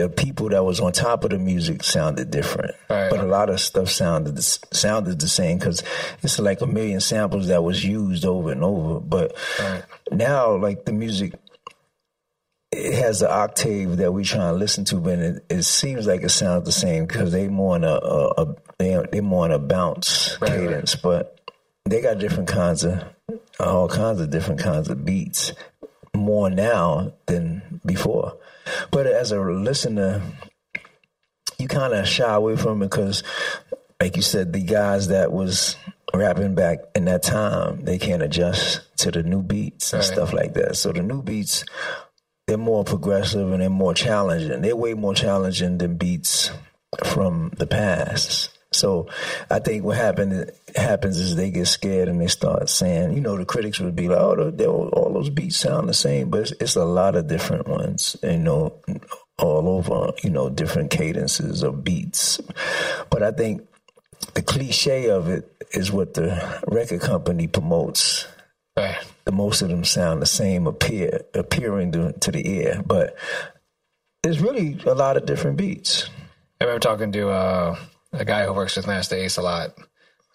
the 0.00 0.08
people 0.08 0.48
that 0.50 0.64
was 0.64 0.80
on 0.80 0.92
top 0.92 1.24
of 1.24 1.30
the 1.30 1.38
music 1.38 1.82
sounded 1.82 2.30
different. 2.30 2.74
Right. 2.88 3.10
But 3.10 3.20
a 3.20 3.26
lot 3.26 3.50
of 3.50 3.60
stuff 3.60 3.90
sounded 3.90 4.36
the, 4.36 4.42
sounded 4.42 5.20
the 5.20 5.28
same 5.28 5.58
because 5.58 5.82
it's 6.22 6.38
like 6.38 6.60
a 6.60 6.66
million 6.66 7.00
samples 7.00 7.48
that 7.48 7.62
was 7.62 7.84
used 7.84 8.24
over 8.24 8.50
and 8.52 8.64
over. 8.64 9.00
But 9.00 9.36
Right. 9.58 9.82
now, 10.10 10.56
like 10.56 10.84
the 10.84 10.92
music 10.92 11.34
it 12.72 12.94
has 12.94 13.18
the 13.18 13.30
octave 13.30 13.96
that 13.96 14.12
we 14.12 14.22
try 14.22 14.48
to 14.48 14.52
listen 14.52 14.84
to, 14.86 14.96
but 14.96 15.18
it, 15.18 15.44
it 15.50 15.62
seems 15.64 16.06
like 16.06 16.22
it 16.22 16.28
sounds 16.28 16.64
the 16.64 16.72
same 16.72 17.04
because 17.04 17.32
they 17.32 17.48
more 17.48 17.74
on 17.74 17.82
a, 17.82 17.94
a, 17.94 18.26
a 18.42 18.54
they 18.78 18.96
they 19.10 19.20
more 19.20 19.44
on 19.44 19.50
a 19.50 19.58
bounce 19.58 20.38
Right, 20.40 20.52
cadence, 20.52 20.94
but 20.94 21.40
they 21.84 22.00
got 22.00 22.18
different 22.18 22.48
kinds 22.48 22.84
of 22.84 23.02
all 23.58 23.88
kinds 23.88 24.20
of 24.20 24.30
different 24.30 24.60
kinds 24.60 24.88
of 24.88 25.04
beats 25.04 25.52
more 26.20 26.50
now 26.50 27.12
than 27.26 27.80
before. 27.84 28.36
But 28.90 29.06
as 29.06 29.32
a 29.32 29.40
listener, 29.40 30.22
you 31.58 31.68
kind 31.68 31.92
of 31.92 32.06
shy 32.06 32.32
away 32.34 32.56
from 32.56 32.82
it 32.82 32.86
because, 32.90 33.22
like 34.00 34.16
you 34.16 34.22
said, 34.22 34.52
the 34.52 34.62
guys 34.62 35.08
that 35.08 35.32
was 35.32 35.76
rapping 36.14 36.54
back 36.54 36.78
in 36.94 37.04
that 37.06 37.22
time, 37.22 37.84
they 37.84 37.98
can't 37.98 38.22
adjust 38.22 38.80
to 38.98 39.10
the 39.10 39.22
new 39.22 39.42
beats 39.42 39.92
and 39.92 40.00
Right. 40.00 40.12
stuff 40.12 40.32
like 40.32 40.54
that. 40.54 40.76
So 40.76 40.92
the 40.92 41.02
new 41.02 41.22
beats, 41.22 41.64
they're 42.46 42.56
more 42.58 42.84
progressive 42.84 43.50
and 43.52 43.60
they're 43.62 43.70
more 43.70 43.94
challenging. 43.94 44.60
They're 44.62 44.76
way 44.76 44.94
more 44.94 45.14
challenging 45.14 45.78
than 45.78 45.96
beats 45.96 46.50
from 47.04 47.52
the 47.56 47.66
past. 47.66 48.50
So 48.80 49.06
I 49.50 49.58
think 49.60 49.84
what 49.84 49.96
happen, 49.96 50.50
happens 50.74 51.18
is 51.18 51.36
they 51.36 51.50
get 51.50 51.66
scared 51.66 52.08
and 52.08 52.20
they 52.20 52.26
start 52.26 52.68
saying, 52.68 53.12
you 53.12 53.20
know, 53.20 53.36
the 53.36 53.44
critics 53.44 53.78
would 53.78 53.94
be 53.94 54.08
like, 54.08 54.18
oh, 54.18 54.50
they, 54.50 54.66
all 54.66 55.12
those 55.12 55.30
beats 55.30 55.56
sound 55.58 55.88
the 55.88 55.94
same, 55.94 56.30
but 56.30 56.40
it's, 56.40 56.52
it's 56.60 56.76
a 56.76 56.84
lot 56.84 57.14
of 57.14 57.28
different 57.28 57.68
ones, 57.68 58.16
you 58.22 58.38
know, 58.38 58.74
all 59.38 59.68
over, 59.68 60.12
you 60.24 60.30
know, 60.30 60.48
different 60.48 60.90
cadences 60.90 61.62
of 61.62 61.84
beats. 61.84 62.40
But 63.10 63.22
I 63.22 63.30
think 63.30 63.66
the 64.34 64.42
cliche 64.42 65.10
of 65.10 65.28
it 65.28 65.50
is 65.72 65.92
what 65.92 66.14
the 66.14 66.60
record 66.66 67.00
company 67.00 67.46
promotes 67.46 68.26
Right. 68.76 68.96
the 69.24 69.32
most 69.32 69.62
of 69.62 69.68
them 69.68 69.84
sound 69.84 70.22
the 70.22 70.26
same 70.26 70.66
appear 70.66 71.22
appearing 71.34 71.90
to, 71.92 72.12
to 72.12 72.30
the 72.30 72.48
ear 72.48 72.82
but 72.86 73.16
there's 74.22 74.40
really 74.40 74.78
a 74.86 74.94
lot 74.94 75.16
of 75.16 75.26
different 75.26 75.56
beats 75.56 76.08
I 76.60 76.64
remember 76.64 76.80
talking 76.80 77.10
to 77.12 77.28
uh, 77.30 77.76
a 78.12 78.24
guy 78.24 78.44
who 78.44 78.52
works 78.52 78.76
with 78.76 78.86
Masta 78.86 79.16
Ace 79.16 79.36
a 79.36 79.42
lot, 79.42 79.74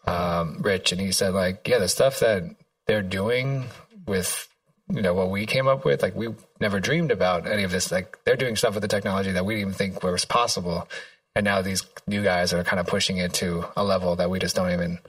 um, 0.05 0.59
Rich, 0.61 0.91
and 0.91 1.01
he 1.01 1.11
said 1.11 1.33
like, 1.33 1.67
yeah, 1.67 1.79
the 1.79 1.87
stuff 1.87 2.19
that 2.19 2.43
they're 2.87 3.01
doing 3.01 3.65
with 4.07 4.47
you 4.93 5.01
know 5.01 5.15
what 5.15 5.31
we 5.31 5.45
came 5.47 5.67
up 5.67 5.83
with, 5.83 6.03
like 6.03 6.15
we 6.15 6.29
never 6.59 6.79
dreamed 6.79 7.11
about 7.11 7.47
any 7.47 7.63
of 7.63 7.71
this. 7.71 7.91
Like 7.91 8.17
they're 8.23 8.35
doing 8.35 8.55
stuff 8.55 8.75
with 8.75 8.81
the 8.81 8.87
technology 8.87 9.31
that 9.31 9.45
we 9.45 9.55
didn't 9.55 9.61
even 9.69 9.73
think 9.73 10.03
was 10.03 10.25
possible, 10.25 10.87
and 11.35 11.43
now 11.43 11.61
these 11.61 11.83
new 12.07 12.23
guys 12.23 12.53
are 12.53 12.63
kind 12.63 12.79
of 12.79 12.87
pushing 12.87 13.17
it 13.17 13.33
to 13.35 13.65
a 13.75 13.83
level 13.83 14.15
that 14.17 14.29
we 14.29 14.37
just 14.39 14.55
don't 14.55 14.71
even. 14.71 14.99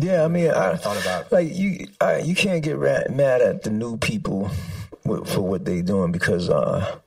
yeah 0.00 0.24
i 0.24 0.28
mean 0.28 0.50
i 0.50 0.74
thought 0.76 1.00
about. 1.00 1.30
like 1.32 1.54
you 1.54 1.88
I, 2.00 2.18
you 2.18 2.34
can't 2.34 2.62
get 2.62 2.78
ra- 2.78 3.08
mad 3.10 3.42
at 3.42 3.62
the 3.62 3.70
new 3.70 3.96
people 3.98 4.50
for 5.04 5.40
what 5.42 5.64
they're 5.64 5.82
doing 5.82 6.12
because 6.12 6.48
uh 6.50 6.98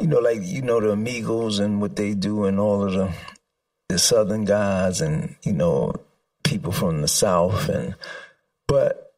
you 0.00 0.06
know 0.06 0.20
like 0.20 0.40
you 0.42 0.62
know 0.62 0.80
the 0.80 0.94
Migos 0.94 1.60
and 1.60 1.80
what 1.80 1.96
they 1.96 2.14
do 2.14 2.44
and 2.44 2.58
all 2.60 2.84
of 2.84 2.92
the 2.92 3.12
the 3.88 3.98
southern 3.98 4.44
guys 4.44 5.00
and 5.00 5.36
you 5.42 5.52
know 5.52 5.94
people 6.44 6.72
from 6.72 7.02
the 7.02 7.08
South, 7.08 7.68
and 7.68 7.94
but 8.66 9.12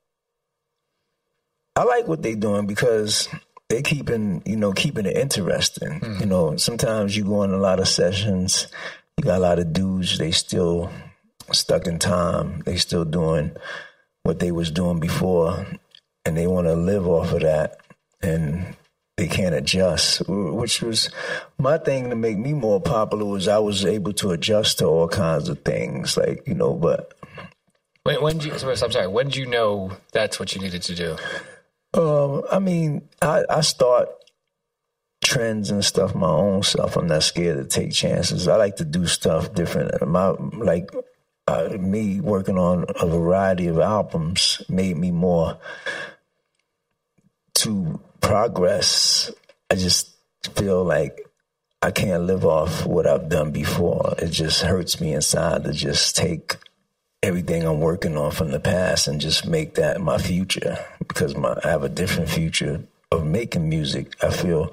I 1.77 1.85
like 1.85 2.09
what 2.09 2.23
they're 2.23 2.35
doing 2.35 2.67
because 2.67 3.29
they 3.69 3.83
keeping 3.83 4.43
you 4.45 4.57
know 4.57 4.73
keeping 4.73 5.07
it 5.07 5.17
interesting. 5.17 6.01
Mm. 6.01 6.21
You 6.21 6.27
know, 6.27 6.57
sometimes 6.57 7.17
you 7.17 7.25
go 7.25 7.43
in 7.43 7.53
a 7.53 7.59
lot 7.59 7.81
of 7.81 7.89
sessions, 7.89 8.69
you 9.17 9.25
got 9.25 9.39
a 9.39 9.41
lot 9.41 9.59
of 9.59 9.73
dudes. 9.73 10.19
They 10.19 10.31
still 10.31 10.91
stuck 11.53 11.87
in 11.87 11.99
time. 11.99 12.63
They 12.65 12.77
still 12.77 13.05
doing 13.05 13.53
what 14.23 14.41
they 14.41 14.53
was 14.53 14.71
doing 14.71 15.01
before, 15.01 15.67
and 16.25 16.37
they 16.37 16.47
want 16.47 16.67
to 16.67 16.75
live 16.75 17.07
off 17.07 17.33
of 17.33 17.41
that. 17.41 17.79
And 18.21 18.77
they 19.19 19.27
can't 19.27 19.55
adjust, 19.55 20.23
which 20.29 20.81
was 20.81 21.11
my 21.59 21.77
thing 21.77 22.09
to 22.11 22.17
make 22.17 22.39
me 22.39 22.53
more 22.53 22.81
popular 22.81 23.25
was 23.25 23.49
I 23.49 23.59
was 23.59 23.85
able 23.85 24.13
to 24.15 24.31
adjust 24.31 24.79
to 24.79 24.87
all 24.87 25.09
kinds 25.09 25.49
of 25.49 25.63
things, 25.65 26.17
like 26.17 26.47
you 26.47 26.55
know. 26.55 26.75
But 26.75 27.15
when, 28.05 28.23
when 28.23 28.39
did 28.39 28.47
you? 28.47 28.53
I'm 28.53 28.77
sorry. 28.77 29.09
When 29.09 29.27
did 29.27 29.37
you 29.37 29.47
know 29.47 29.91
that's 30.13 30.39
what 30.39 30.55
you 30.55 30.63
needed 30.63 30.83
to 30.83 30.95
do? 30.95 31.17
Um, 31.95 32.45
I 32.51 32.61
mean, 32.61 33.09
I, 33.21 33.45
I 33.51 33.61
start 33.63 34.09
trends 35.25 35.73
and 35.73 35.85
stuff 35.85 36.15
my 36.15 36.29
own 36.29 36.63
self. 36.63 36.97
I'm 36.97 37.09
not 37.09 37.25
scared 37.25 37.59
to 37.59 37.65
take 37.65 37.93
chances. 37.93 38.47
I 38.47 38.55
like 38.55 38.77
to 38.77 38.85
do 38.85 39.07
stuff 39.07 39.53
different. 39.53 40.07
My 40.07 40.29
like 40.29 40.91
uh, 41.49 41.71
me 41.81 42.21
working 42.21 42.57
on 42.57 42.85
a 43.01 43.07
variety 43.07 43.67
of 43.67 43.81
albums 43.81 44.63
made 44.69 44.97
me 44.97 45.11
more 45.11 45.59
to 47.57 48.01
progress. 48.21 49.31
I 49.71 49.75
just 49.75 50.15
feel 50.55 50.85
like 50.85 51.29
I 51.83 51.91
can't 51.91 52.25
live 52.25 52.45
off 52.45 52.85
what 52.87 53.07
I've 53.07 53.29
done 53.29 53.53
before. 53.53 54.15
It 54.19 54.31
just 54.31 54.63
hurts 54.63 55.01
me 55.01 55.15
inside 55.15 55.65
to 55.65 55.73
just 55.73 56.17
take 56.17 56.57
everything 57.23 57.65
I'm 57.65 57.81
working 57.81 58.17
on 58.17 58.31
from 58.31 58.51
the 58.51 58.61
past 58.61 59.09
and 59.09 59.21
just 59.21 59.47
make 59.47 59.75
that 59.75 60.01
my 60.01 60.19
future 60.19 60.85
because 60.99 61.37
my, 61.37 61.59
I 61.65 61.69
have 61.69 61.83
a 61.83 61.89
different 61.89 62.31
future 62.31 62.85
of 63.11 63.25
making 63.25 63.69
music. 63.69 64.15
I 64.23 64.31
feel 64.31 64.73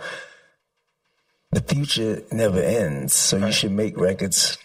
the 1.51 1.61
future 1.61 2.21
never 2.31 2.59
ends, 2.59 3.13
so 3.13 3.37
you 3.37 3.51
should 3.51 3.71
make 3.71 3.97
records 3.97 4.57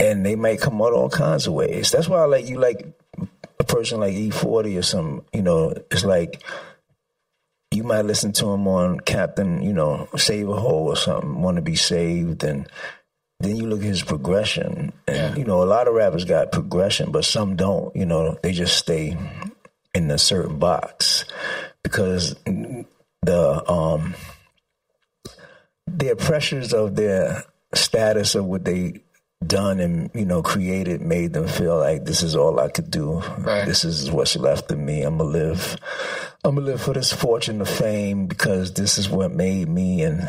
and 0.00 0.24
they 0.26 0.36
might 0.36 0.60
come 0.60 0.82
out 0.82 0.92
all 0.92 1.08
kinds 1.08 1.46
of 1.46 1.54
ways. 1.54 1.90
That's 1.90 2.08
why 2.08 2.18
I 2.18 2.26
like 2.26 2.48
you 2.48 2.58
like 2.58 2.86
a 3.58 3.64
person 3.64 4.00
like 4.00 4.14
E40 4.14 4.78
or 4.78 4.82
some, 4.82 5.24
you 5.32 5.42
know, 5.42 5.74
it's 5.90 6.04
like 6.04 6.42
you 7.74 7.82
might 7.82 8.04
listen 8.04 8.32
to 8.32 8.50
him 8.50 8.66
on 8.68 9.00
Captain, 9.00 9.62
you 9.62 9.72
know, 9.72 10.08
Save 10.16 10.48
a 10.48 10.56
Hole 10.60 10.86
or 10.86 10.96
something, 10.96 11.42
want 11.42 11.56
to 11.56 11.62
be 11.62 11.76
saved. 11.76 12.44
And 12.44 12.68
then 13.40 13.56
you 13.56 13.66
look 13.66 13.80
at 13.80 13.86
his 13.86 14.02
progression. 14.02 14.92
And, 15.06 15.16
yeah. 15.16 15.34
you 15.34 15.44
know, 15.44 15.62
a 15.62 15.64
lot 15.64 15.88
of 15.88 15.94
rappers 15.94 16.24
got 16.24 16.52
progression, 16.52 17.10
but 17.10 17.24
some 17.24 17.56
don't. 17.56 17.94
You 17.96 18.06
know, 18.06 18.38
they 18.42 18.52
just 18.52 18.76
stay 18.76 19.16
in 19.94 20.10
a 20.10 20.18
certain 20.18 20.58
box 20.58 21.24
because 21.82 22.34
the, 22.44 23.70
um, 23.70 24.14
their 25.86 26.16
pressures 26.16 26.72
of 26.72 26.94
their 26.94 27.44
status 27.74 28.34
of 28.34 28.44
what 28.46 28.64
they 28.64 29.02
done 29.46 29.80
and 29.80 30.10
you 30.14 30.24
know 30.24 30.42
created 30.42 31.00
made 31.00 31.32
them 31.32 31.46
feel 31.46 31.78
like 31.78 32.04
this 32.04 32.22
is 32.22 32.36
all 32.36 32.58
I 32.60 32.68
could 32.68 32.90
do. 32.90 33.20
Right. 33.38 33.66
This 33.66 33.84
is 33.84 34.10
what's 34.10 34.36
left 34.36 34.70
of 34.70 34.78
me. 34.78 35.02
I'm 35.02 35.18
gonna 35.18 35.30
live. 35.30 35.76
I'm 36.44 36.56
gonna 36.56 36.66
live 36.66 36.82
for 36.82 36.92
this 36.92 37.12
fortune 37.12 37.60
of 37.60 37.68
fame 37.68 38.26
because 38.26 38.72
this 38.72 38.98
is 38.98 39.08
what 39.08 39.32
made 39.32 39.68
me, 39.68 40.02
and 40.02 40.28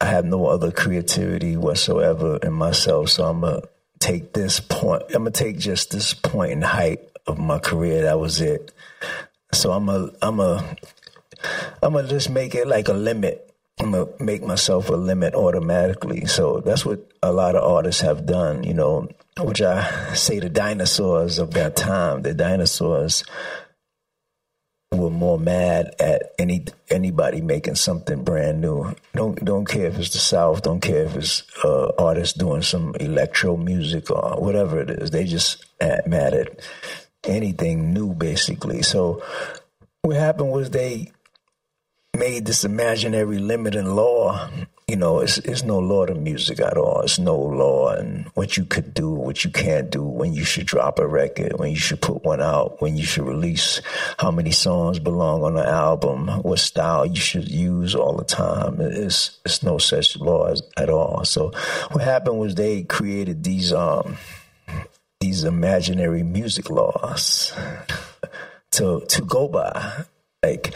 I 0.00 0.06
have 0.06 0.24
no 0.24 0.46
other 0.46 0.70
creativity 0.70 1.56
whatsoever 1.56 2.38
in 2.42 2.52
myself. 2.52 3.10
So 3.10 3.24
I'm 3.24 3.40
gonna 3.40 3.62
take 3.98 4.32
this 4.32 4.60
point. 4.60 5.04
I'm 5.08 5.24
gonna 5.24 5.30
take 5.30 5.58
just 5.58 5.90
this 5.90 6.14
point 6.14 6.52
in 6.52 6.62
height 6.62 7.00
of 7.26 7.38
my 7.38 7.58
career. 7.58 8.02
That 8.02 8.18
was 8.18 8.40
it. 8.40 8.72
So 9.52 9.72
I'm 9.72 9.88
a. 9.88 10.10
I'm 10.20 10.40
a. 10.40 10.76
I'm 11.82 11.92
gonna 11.92 12.08
just 12.08 12.30
make 12.30 12.54
it 12.54 12.66
like 12.66 12.88
a 12.88 12.94
limit 12.94 13.44
I'm 13.80 13.90
gonna 13.90 14.06
make 14.20 14.42
myself 14.42 14.88
a 14.88 14.94
limit 14.94 15.34
automatically. 15.34 16.26
So 16.26 16.60
that's 16.60 16.84
what 16.84 17.13
a 17.24 17.32
lot 17.32 17.56
of 17.56 17.64
artists 17.64 18.02
have 18.02 18.26
done, 18.26 18.64
you 18.64 18.74
know, 18.74 19.08
which 19.40 19.62
I 19.62 20.14
say 20.14 20.40
the 20.40 20.50
dinosaurs 20.50 21.38
of 21.38 21.52
that 21.54 21.74
time. 21.74 22.22
The 22.22 22.34
dinosaurs 22.34 23.24
were 24.92 25.10
more 25.10 25.38
mad 25.38 25.94
at 25.98 26.34
any 26.38 26.66
anybody 26.90 27.40
making 27.40 27.76
something 27.76 28.22
brand 28.22 28.60
new. 28.60 28.94
Don't 29.14 29.42
don't 29.42 29.64
care 29.64 29.86
if 29.86 29.98
it's 29.98 30.10
the 30.10 30.18
South. 30.18 30.62
Don't 30.62 30.80
care 30.80 31.04
if 31.04 31.16
it's 31.16 31.42
uh, 31.64 31.92
artists 31.98 32.38
doing 32.38 32.62
some 32.62 32.94
electro 33.00 33.56
music 33.56 34.10
or 34.10 34.40
whatever 34.40 34.80
it 34.80 34.90
is. 34.90 35.10
They 35.10 35.24
just 35.24 35.64
mad 35.80 36.34
at 36.34 36.60
anything 37.24 37.94
new, 37.94 38.12
basically. 38.12 38.82
So 38.82 39.22
what 40.02 40.16
happened 40.16 40.50
was 40.50 40.70
they 40.70 41.10
made 42.16 42.44
this 42.44 42.64
imaginary 42.64 43.38
limit 43.38 43.74
in 43.74 43.96
law. 43.96 44.48
You 44.86 44.96
know, 44.96 45.20
it's, 45.20 45.38
it's 45.38 45.62
no 45.62 45.78
law 45.78 46.04
to 46.04 46.14
music 46.14 46.60
at 46.60 46.76
all. 46.76 47.00
It's 47.00 47.18
no 47.18 47.38
law 47.38 47.88
and 47.94 48.26
what 48.34 48.58
you 48.58 48.66
could 48.66 48.92
do, 48.92 49.10
what 49.10 49.42
you 49.42 49.50
can't 49.50 49.88
do, 49.88 50.02
when 50.02 50.34
you 50.34 50.44
should 50.44 50.66
drop 50.66 50.98
a 50.98 51.06
record, 51.06 51.58
when 51.58 51.70
you 51.70 51.78
should 51.78 52.02
put 52.02 52.22
one 52.22 52.42
out, 52.42 52.82
when 52.82 52.98
you 52.98 53.02
should 53.02 53.26
release, 53.26 53.80
how 54.18 54.30
many 54.30 54.50
songs 54.50 54.98
belong 54.98 55.42
on 55.42 55.56
an 55.56 55.64
album, 55.64 56.28
what 56.42 56.58
style 56.58 57.06
you 57.06 57.16
should 57.16 57.48
use 57.50 57.94
all 57.94 58.14
the 58.14 58.24
time. 58.24 58.78
It's, 58.78 59.40
it's 59.46 59.62
no 59.62 59.78
such 59.78 60.18
laws 60.18 60.62
at 60.76 60.90
all. 60.90 61.24
So 61.24 61.50
what 61.92 62.04
happened 62.04 62.38
was 62.38 62.54
they 62.54 62.82
created 62.82 63.42
these, 63.42 63.72
um, 63.72 64.18
these 65.18 65.44
imaginary 65.44 66.22
music 66.22 66.68
laws 66.68 67.54
to, 68.72 69.00
to 69.00 69.22
go 69.22 69.48
by. 69.48 70.04
Like, 70.42 70.74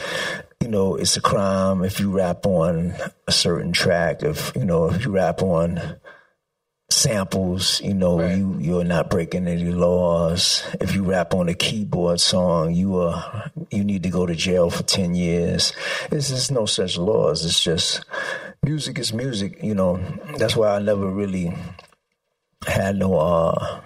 you 0.60 0.68
know, 0.68 0.96
it's 0.96 1.16
a 1.16 1.20
crime 1.20 1.84
if 1.84 2.00
you 2.00 2.10
rap 2.10 2.44
on 2.44 2.94
a 3.26 3.32
certain 3.32 3.72
track. 3.72 4.22
If 4.22 4.52
you 4.56 4.64
know, 4.64 4.90
if 4.90 5.04
you 5.04 5.12
rap 5.12 5.42
on 5.42 5.98
samples, 6.90 7.80
you 7.80 7.94
know, 7.94 8.20
right. 8.20 8.36
you 8.36 8.56
you're 8.58 8.84
not 8.84 9.10
breaking 9.10 9.46
any 9.46 9.70
laws. 9.70 10.64
If 10.80 10.94
you 10.94 11.04
rap 11.04 11.32
on 11.32 11.48
a 11.48 11.54
keyboard 11.54 12.20
song, 12.20 12.74
you 12.74 12.98
are 12.98 13.50
you 13.70 13.84
need 13.84 14.02
to 14.02 14.10
go 14.10 14.26
to 14.26 14.34
jail 14.34 14.70
for 14.70 14.82
ten 14.82 15.14
years. 15.14 15.72
There's, 16.10 16.30
is 16.30 16.50
no 16.50 16.66
such 16.66 16.98
laws. 16.98 17.44
It's 17.44 17.62
just 17.62 18.04
music 18.62 18.98
is 18.98 19.12
music. 19.12 19.62
You 19.62 19.74
know, 19.74 19.98
that's 20.38 20.56
why 20.56 20.74
I 20.74 20.80
never 20.80 21.06
really 21.08 21.54
had 22.66 22.96
no 22.96 23.16
uh, 23.18 23.80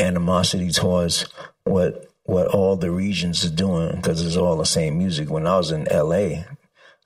animosity 0.00 0.70
towards 0.70 1.26
what 1.64 2.05
what 2.26 2.48
all 2.48 2.76
the 2.76 2.90
regions 2.90 3.44
are 3.44 3.50
doing 3.50 3.96
because 3.96 4.24
it's 4.24 4.36
all 4.36 4.56
the 4.56 4.66
same 4.66 4.98
music. 4.98 5.30
When 5.30 5.46
I 5.46 5.56
was 5.56 5.70
in 5.70 5.84
LA, 5.84 6.44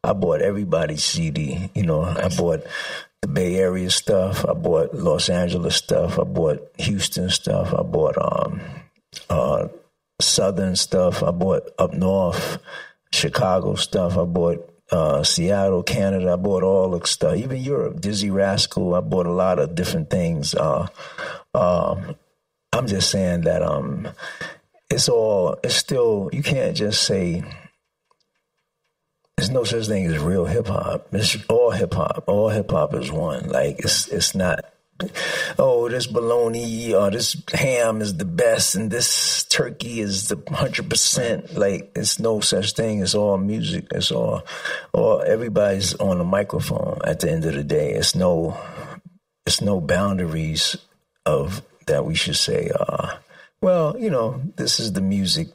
I 0.03 0.13
bought 0.13 0.41
everybody's 0.41 1.05
CD. 1.05 1.71
You 1.75 1.85
know, 1.85 2.05
nice. 2.05 2.37
I 2.39 2.41
bought 2.41 2.67
the 3.23 3.29
Bay 3.29 3.57
Area 3.57 3.91
stuff. 3.91 4.47
I 4.49 4.55
bought 4.55 4.95
Los 4.95 5.29
Angeles 5.29 5.77
stuff. 5.77 6.19
I 6.19 6.25
bought 6.25 6.71
Houston 6.79 7.31
stuff. 7.31 7.75
I 7.75 7.83
bought 7.83 8.17
um, 8.19 8.61
uh, 9.29 9.69
Southern 10.21 10.77
stuff. 10.77 11.23
I 11.23 11.31
bought 11.31 11.69
up 11.79 11.93
north, 11.93 12.59
Chicago 13.13 13.75
stuff. 13.75 14.17
I 14.17 14.25
bought 14.25 14.67
uh, 14.91 15.23
Seattle, 15.23 15.83
Canada. 15.83 16.33
I 16.33 16.37
bought 16.37 16.63
all 16.63 16.91
the 16.91 17.07
stuff. 17.07 17.37
Even 17.37 17.59
Europe, 17.59 18.01
Dizzee 18.01 18.33
Rascal. 18.33 18.95
I 18.95 19.01
bought 19.01 19.27
a 19.27 19.33
lot 19.33 19.59
of 19.59 19.75
different 19.75 20.11
things. 20.11 20.55
Uh, 20.55 20.89
um, 21.55 22.17
I'm 22.73 22.87
just 22.87 23.11
saying 23.11 23.43
that 23.43 23.63
um, 23.63 24.09
it's 24.91 25.09
all 25.09 25.59
it's 25.63 25.77
still 25.77 26.29
you 26.33 26.43
can't 26.43 26.77
just 26.77 27.05
say 27.05 27.43
there's 29.37 29.51
no 29.51 29.65
such 29.65 29.87
thing 29.87 30.05
as 30.05 30.19
real 30.19 30.45
hip 30.45 30.67
hop. 30.67 31.09
It's 31.13 31.39
all 31.49 31.71
hip 31.71 31.95
hop. 31.95 32.25
All 32.27 32.51
hip 32.51 32.71
hop 32.71 32.93
is 32.93 33.11
one. 33.11 33.49
Like 33.49 33.79
it's 33.79 34.07
it's 34.09 34.35
not 34.35 34.67
oh, 35.59 35.89
this 35.89 36.07
bologna 36.07 36.95
or 36.95 37.11
this 37.11 37.41
ham 37.53 38.01
is 38.01 38.17
the 38.17 38.25
best 38.25 38.75
and 38.75 38.91
this 38.91 39.45
turkey 39.45 40.01
is 40.01 40.29
the 40.29 40.43
hundred 40.53 40.91
percent. 40.91 41.57
Like 41.57 41.93
it's 41.97 42.19
no 42.19 42.41
such 42.41 42.73
thing. 42.73 43.01
It's 43.01 43.15
all 43.15 43.39
music. 43.39 43.87
It's 43.93 44.11
all, 44.11 44.43
all 44.93 45.23
everybody's 45.23 45.95
on 45.95 46.21
a 46.21 46.25
microphone 46.25 46.99
at 47.05 47.21
the 47.21 47.31
end 47.31 47.45
of 47.45 47.55
the 47.55 47.65
day. 47.65 47.93
It's 47.93 48.15
no, 48.15 48.59
it's 49.47 49.61
no 49.61 49.81
boundaries 49.81 50.77
of 51.27 51.63
that 51.87 52.05
we 52.05 52.15
should 52.15 52.37
say. 52.37 52.71
Uh, 52.79 53.17
well, 53.63 53.95
you 53.99 54.09
know, 54.09 54.41
this 54.57 54.81
is 54.81 54.95
the 54.95 55.03
music, 55.03 55.49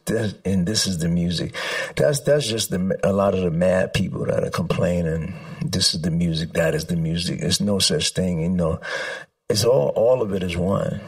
and 0.45 0.67
this 0.67 0.85
is 0.85 0.99
the 0.99 1.09
music. 1.09 1.55
That's 1.95 2.19
that's 2.19 2.47
just 2.47 2.69
the, 2.69 2.99
a 3.03 3.11
lot 3.11 3.33
of 3.33 3.41
the 3.41 3.49
mad 3.49 3.93
people 3.95 4.25
that 4.25 4.43
are 4.43 4.51
complaining. 4.51 5.33
This 5.63 5.95
is 5.95 6.01
the 6.01 6.11
music. 6.11 6.53
That 6.53 6.75
is 6.75 6.85
the 6.85 6.97
music. 6.97 7.41
There's 7.41 7.61
no 7.61 7.79
such 7.79 8.11
thing. 8.11 8.41
You 8.41 8.49
know, 8.49 8.79
it's 9.49 9.65
all 9.65 9.89
all 9.89 10.21
of 10.21 10.33
it 10.33 10.43
is 10.43 10.55
one. 10.55 11.01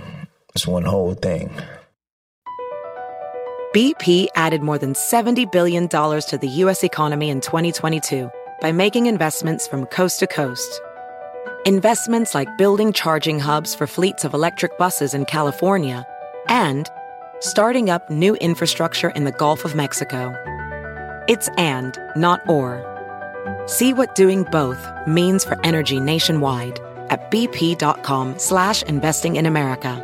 It's 0.55 0.65
one 0.65 0.86
whole 0.86 1.13
thing. 1.13 1.51
BP 3.75 4.27
added 4.33 4.63
more 4.63 4.79
than 4.79 4.95
seventy 4.95 5.45
billion 5.45 5.86
dollars 5.86 6.25
to 6.25 6.38
the 6.39 6.49
U.S. 6.65 6.83
economy 6.83 7.29
in 7.29 7.41
2022 7.41 8.27
by 8.60 8.71
making 8.71 9.05
investments 9.05 9.67
from 9.67 9.86
coast 9.86 10.17
to 10.21 10.25
coast. 10.25 10.81
Investments 11.63 12.33
like 12.33 12.57
building 12.57 12.91
charging 12.91 13.39
hubs 13.39 13.75
for 13.75 13.86
fleets 13.86 14.25
of 14.25 14.33
electric 14.33 14.79
buses 14.79 15.13
in 15.13 15.25
California 15.25 16.07
and 16.49 16.89
starting 17.39 17.89
up 17.89 18.10
new 18.10 18.36
infrastructure 18.36 19.10
in 19.10 19.23
the 19.23 19.31
Gulf 19.31 19.65
of 19.65 19.75
Mexico. 19.75 20.33
It's 21.27 21.49
and, 21.57 21.97
not 22.15 22.47
or. 22.47 22.83
See 23.65 23.93
what 23.93 24.15
doing 24.15 24.43
both 24.43 24.79
means 25.07 25.43
for 25.43 25.60
energy 25.65 25.99
nationwide 25.99 26.79
at 27.10 27.29
bp.com 27.31 28.39
slash 28.39 28.83
investing 28.83 29.36
in 29.36 29.45
America. 29.45 30.03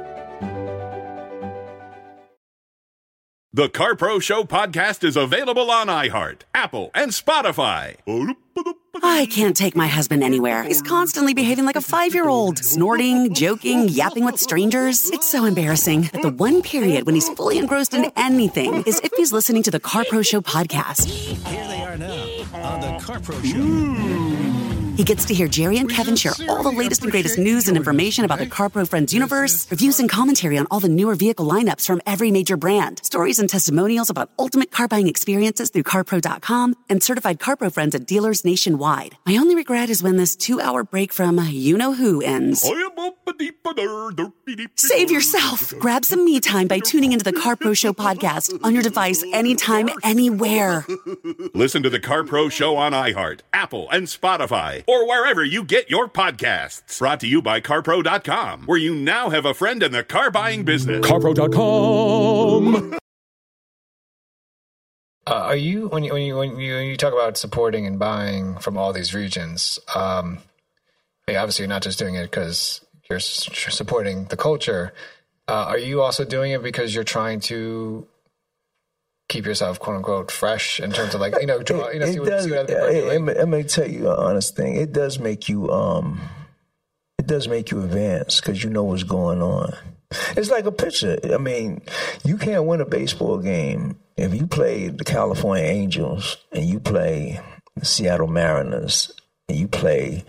The 3.56 3.70
CarPro 3.70 4.20
Show 4.20 4.46
podcast 4.46 5.04
is 5.04 5.16
available 5.16 5.70
on 5.70 5.86
iHeart, 5.86 6.42
Apple, 6.56 6.90
and 6.96 7.12
Spotify. 7.12 7.98
I 9.02 9.26
can't 9.26 9.58
take 9.58 9.76
my 9.76 9.88
husband 9.88 10.24
anywhere. 10.24 10.64
He's 10.64 10.82
constantly 10.82 11.34
behaving 11.34 11.66
like 11.66 11.76
a 11.76 11.82
five 11.82 12.14
year 12.14 12.28
old, 12.28 12.60
snorting, 12.60 13.34
joking, 13.34 13.90
yapping 13.90 14.24
with 14.24 14.40
strangers. 14.40 15.10
It's 15.10 15.30
so 15.30 15.46
embarrassing. 15.46 16.10
But 16.14 16.22
the 16.22 16.30
one 16.30 16.62
period 16.62 17.06
when 17.06 17.16
he's 17.16 17.30
fully 17.30 17.58
engrossed 17.58 17.94
in 17.94 18.12
anything 18.16 18.84
is 18.86 19.00
if 19.04 19.12
he's 19.16 19.34
listening 19.34 19.64
to 19.64 19.72
the 19.72 19.80
CarPro 19.80 20.26
Show 20.26 20.42
podcast. 20.42 21.06
Here 21.10 21.68
they 21.68 21.82
are 21.82 21.98
now 21.98 22.24
on 22.54 22.82
the 22.82 23.04
CarPro 23.04 23.44
Show. 23.44 24.73
He 24.96 25.04
gets 25.04 25.26
to 25.26 25.34
hear 25.34 25.48
Jerry 25.48 25.80
and 25.80 25.90
Kevin 25.90 26.16
share 26.16 26.34
all 26.48 26.62
the 26.62 26.72
latest 26.72 27.02
and 27.02 27.12
greatest 27.12 27.40
news 27.40 27.68
and 27.68 27.76
information 27.76 28.26
about 28.26 28.38
the 28.38 28.46
CarPro 28.46 28.88
Friends 28.88 29.12
universe, 29.12 29.70
reviews 29.72 30.00
and 30.00 30.08
commentary 30.08 30.56
on 30.58 30.68
all 30.70 30.80
the 30.80 30.88
newer 30.88 31.16
vehicle 31.16 31.48
lineups 31.48 31.88
from 31.88 32.00
every 32.06 32.30
major 32.30 32.58
brand, 32.58 33.04
stories 33.04 33.40
and 33.40 33.50
testimonials 33.50 34.12
about 34.12 34.30
ultimate 34.38 34.70
car 34.70 34.88
buying 34.88 35.08
experiences 35.08 35.72
through 35.72 35.84
CarPro.com, 35.84 36.76
and 36.90 37.02
certified 37.02 37.40
CarPro 37.40 37.74
Friends 37.74 37.96
at 37.96 38.06
dealers 38.06 38.46
nationwide. 38.46 39.18
My 39.26 39.38
only 39.38 39.56
regret 39.56 39.90
is 39.90 40.04
when 40.04 40.18
this 40.18 40.36
two 40.36 40.62
hour 40.62 40.84
break 40.84 41.12
from 41.12 41.40
you 41.40 41.76
know 41.76 41.94
who 41.94 42.22
ends. 42.22 42.62
Save 44.76 45.10
yourself. 45.10 45.74
Grab 45.80 46.06
some 46.06 46.24
me 46.24 46.40
time 46.40 46.68
by 46.68 46.78
tuning 46.80 47.14
into 47.14 47.24
the 47.24 47.34
CarPro 47.34 47.76
Show 47.76 47.94
podcast 47.94 48.60
on 48.64 48.74
your 48.76 48.84
device 48.84 49.24
anytime, 49.34 49.90
anywhere. 50.04 50.86
Listen 51.56 51.82
to 51.82 51.90
the 51.90 52.00
CarPro 52.00 52.52
Show 52.52 52.76
on 52.76 52.92
iHeart, 52.92 53.40
Apple, 53.54 53.90
and 53.90 54.06
Spotify, 54.06 54.83
or 54.88 55.08
wherever 55.08 55.44
you 55.44 55.64
get 55.64 55.90
your 55.90 56.08
podcasts. 56.08 57.00
Brought 57.00 57.20
to 57.22 57.28
you 57.28 57.42
by 57.42 57.62
CarPro.com, 57.62 58.64
where 58.66 58.78
you 58.78 58.96
now 58.96 59.30
have 59.30 59.46
a 59.46 59.54
friend 59.54 59.82
in 59.84 59.92
the 59.92 60.04
car 60.04 60.32
buying 60.32 60.64
business. 60.64 61.06
CarPro.com. 61.06 62.98
Uh, 65.26 65.32
are 65.32 65.56
you 65.56 65.88
when 65.88 66.04
you 66.04 66.12
when 66.14 66.22
you 66.22 66.36
when 66.36 66.60
you, 66.60 66.74
when 66.74 66.86
you 66.86 66.98
talk 66.98 67.14
about 67.14 67.38
supporting 67.38 67.88
and 67.88 67.98
buying 67.98 68.58
from 68.58 68.78
all 68.78 68.92
these 68.92 69.14
regions? 69.14 69.80
Um, 69.96 70.40
yeah, 71.30 71.42
obviously, 71.42 71.64
you're 71.64 71.70
not 71.70 71.82
just 71.84 71.98
doing 71.98 72.16
it 72.16 72.24
because 72.24 72.82
you're 73.10 73.18
s- 73.20 73.48
supporting 73.74 74.26
the 74.26 74.36
culture. 74.36 74.94
Uh, 75.48 75.66
are 75.70 75.78
you 75.78 76.02
also 76.02 76.26
doing 76.26 76.52
it 76.52 76.62
because 76.62 76.94
you're 76.94 77.06
trying 77.06 77.40
to 77.40 78.06
keep 79.30 79.46
yourself 79.46 79.80
quote 79.80 79.98
unquote 79.98 80.30
fresh 80.32 80.80
in 80.80 80.92
terms 80.92 81.14
of 81.16 81.22
like 81.22 81.34
you 81.40 81.48
know 81.48 81.62
draw, 81.64 81.90
you 81.90 82.00
know 82.00 82.06
see 82.06 82.16
it 82.16 82.20
what, 82.20 82.30
does. 82.30 82.44
see 82.46 82.52
what 82.52 82.60
other 82.60 82.74
people 82.92 83.10
it, 83.10 83.16
it, 83.16 83.20
may- 83.22 83.36
it 83.36 83.46
may 83.48 83.64
tell 83.64 83.88
you 83.90 84.10
an 84.10 84.18
honest 84.20 84.56
thing. 84.56 84.76
It 84.76 84.92
does 84.94 85.20
make 85.20 85.50
you 85.50 85.70
um, 85.72 86.22
it 87.18 87.28
does 87.28 87.48
make 87.48 87.72
you 87.72 87.82
advance 87.84 88.40
because 88.42 88.64
you 88.64 88.70
know 88.70 88.84
what's 88.84 89.04
going 89.04 89.42
on. 89.42 89.74
It's 90.38 90.52
like 90.52 90.66
a 90.66 90.72
pitcher. 90.72 91.18
I 91.34 91.38
mean, 91.38 91.82
you 92.24 92.38
can't 92.38 92.66
win 92.66 92.82
a 92.82 92.86
baseball 92.86 93.40
game 93.40 93.98
if 94.16 94.36
you 94.36 94.46
play 94.46 94.90
the 94.90 95.04
California 95.04 95.66
Angels 95.66 96.38
and 96.52 96.66
you 96.66 96.80
play 96.80 97.40
the 97.76 97.86
Seattle 97.86 98.28
Mariners 98.28 99.12
and 99.50 99.58
you 99.58 99.68
play 99.68 100.24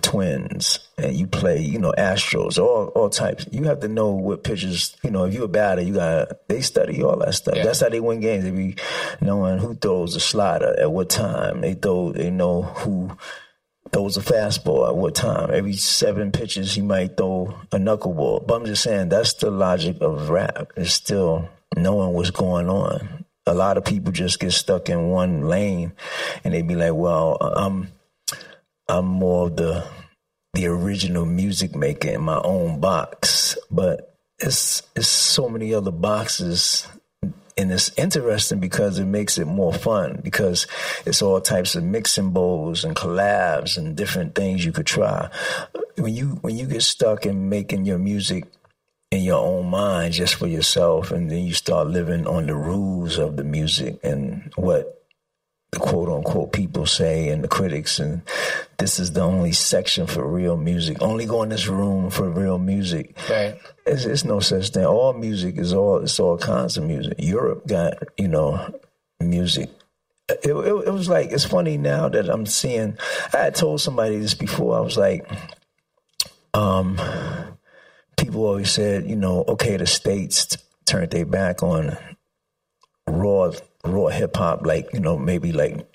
Twins 0.00 0.78
and 0.96 1.14
you 1.14 1.26
play, 1.26 1.60
you 1.60 1.78
know, 1.78 1.92
Astros, 1.96 2.58
all 2.58 2.88
all 2.88 3.10
types. 3.10 3.46
You 3.50 3.64
have 3.64 3.80
to 3.80 3.88
know 3.88 4.10
what 4.12 4.44
pitchers, 4.44 4.96
you 5.02 5.10
know, 5.10 5.24
if 5.24 5.34
you're 5.34 5.44
a 5.44 5.48
batter, 5.48 5.82
you 5.82 5.94
gotta. 5.94 6.38
they 6.48 6.60
study 6.60 7.02
all 7.02 7.16
that 7.18 7.34
stuff. 7.34 7.56
Yeah. 7.56 7.64
That's 7.64 7.80
how 7.80 7.88
they 7.88 8.00
win 8.00 8.20
games. 8.20 8.44
They 8.44 8.50
be 8.50 8.76
knowing 9.20 9.58
who 9.58 9.74
throws 9.74 10.14
the 10.14 10.20
slider 10.20 10.74
at 10.78 10.90
what 10.90 11.10
time. 11.10 11.60
They 11.60 11.74
throw 11.74 12.12
they 12.12 12.30
know 12.30 12.62
who 12.62 13.16
throws 13.92 14.16
a 14.16 14.20
fastball 14.20 14.88
at 14.88 14.96
what 14.96 15.14
time. 15.14 15.50
Every 15.52 15.74
seven 15.74 16.32
pitches 16.32 16.74
he 16.74 16.82
might 16.82 17.16
throw 17.16 17.54
a 17.70 17.76
knuckleball. 17.76 18.46
But 18.46 18.54
I'm 18.54 18.64
just 18.64 18.82
saying 18.82 19.10
that's 19.10 19.34
the 19.34 19.50
logic 19.50 19.98
of 20.00 20.30
rap. 20.30 20.72
It's 20.76 20.92
still 20.92 21.48
knowing 21.76 22.12
what's 22.12 22.30
going 22.30 22.68
on. 22.68 23.24
A 23.46 23.54
lot 23.54 23.76
of 23.76 23.84
people 23.84 24.12
just 24.12 24.38
get 24.38 24.52
stuck 24.52 24.88
in 24.88 25.08
one 25.08 25.42
lane 25.42 25.92
and 26.44 26.54
they 26.54 26.62
be 26.62 26.76
like, 26.76 26.94
Well, 26.94 27.36
I'm 27.40 27.88
I'm 28.92 29.06
more 29.06 29.46
of 29.46 29.56
the 29.56 29.86
the 30.52 30.66
original 30.66 31.24
music 31.24 31.74
maker 31.74 32.10
in 32.10 32.20
my 32.20 32.38
own 32.44 32.78
box, 32.78 33.56
but 33.70 34.18
it's 34.38 34.82
it's 34.94 35.08
so 35.08 35.48
many 35.48 35.72
other 35.72 35.90
boxes 35.90 36.86
and 37.56 37.72
it's 37.72 37.90
interesting 37.96 38.60
because 38.60 38.98
it 38.98 39.06
makes 39.06 39.38
it 39.38 39.46
more 39.46 39.72
fun 39.72 40.20
because 40.22 40.66
it's 41.06 41.22
all 41.22 41.40
types 41.40 41.74
of 41.74 41.84
mixing 41.84 42.32
bowls 42.32 42.84
and 42.84 42.94
collabs 42.94 43.78
and 43.78 43.96
different 43.96 44.34
things 44.34 44.62
you 44.62 44.72
could 44.72 44.84
try. 44.84 45.30
When 45.96 46.12
you 46.14 46.26
when 46.42 46.58
you 46.58 46.66
get 46.66 46.82
stuck 46.82 47.24
in 47.24 47.48
making 47.48 47.86
your 47.86 47.98
music 47.98 48.44
in 49.10 49.22
your 49.22 49.42
own 49.42 49.70
mind 49.70 50.12
just 50.12 50.34
for 50.34 50.46
yourself 50.46 51.12
and 51.12 51.30
then 51.30 51.46
you 51.46 51.54
start 51.54 51.88
living 51.88 52.26
on 52.26 52.46
the 52.46 52.54
rules 52.54 53.16
of 53.16 53.38
the 53.38 53.44
music 53.44 53.98
and 54.02 54.52
what 54.56 55.01
quote 55.78 56.08
unquote 56.08 56.52
people 56.52 56.84
say 56.84 57.28
and 57.28 57.42
the 57.42 57.48
critics 57.48 57.98
and 57.98 58.22
this 58.78 58.98
is 58.98 59.12
the 59.12 59.22
only 59.22 59.52
section 59.52 60.06
for 60.06 60.26
real 60.26 60.56
music. 60.56 61.00
Only 61.00 61.24
go 61.24 61.42
in 61.42 61.48
this 61.48 61.66
room 61.66 62.10
for 62.10 62.28
real 62.28 62.58
music. 62.58 63.16
Right. 63.30 63.58
It's, 63.86 64.04
it's 64.04 64.24
no 64.24 64.40
such 64.40 64.70
thing. 64.70 64.84
All 64.84 65.12
music 65.14 65.56
is 65.56 65.72
all 65.72 65.98
it's 65.98 66.20
all 66.20 66.36
kinds 66.36 66.76
of 66.76 66.84
music. 66.84 67.14
Europe 67.18 67.66
got, 67.66 67.94
you 68.18 68.28
know, 68.28 68.80
music. 69.20 69.70
It, 70.28 70.40
it, 70.44 70.54
it 70.54 70.92
was 70.92 71.08
like 71.08 71.30
it's 71.30 71.44
funny 71.44 71.78
now 71.78 72.08
that 72.08 72.28
I'm 72.28 72.46
seeing 72.46 72.98
I 73.32 73.38
had 73.38 73.54
told 73.54 73.80
somebody 73.80 74.18
this 74.18 74.34
before. 74.34 74.76
I 74.76 74.80
was 74.80 74.98
like, 74.98 75.26
um 76.52 76.98
people 78.18 78.44
always 78.44 78.70
said, 78.70 79.08
you 79.08 79.16
know, 79.16 79.44
okay, 79.48 79.76
the 79.76 79.86
states 79.86 80.56
turned 80.86 81.10
their 81.10 81.24
back 81.26 81.62
on 81.62 81.96
raw 83.06 83.52
raw 83.84 84.06
hip 84.06 84.36
hop, 84.36 84.64
like 84.66 84.88
you 84.92 85.00
know 85.00 85.18
maybe 85.18 85.52
like 85.52 85.86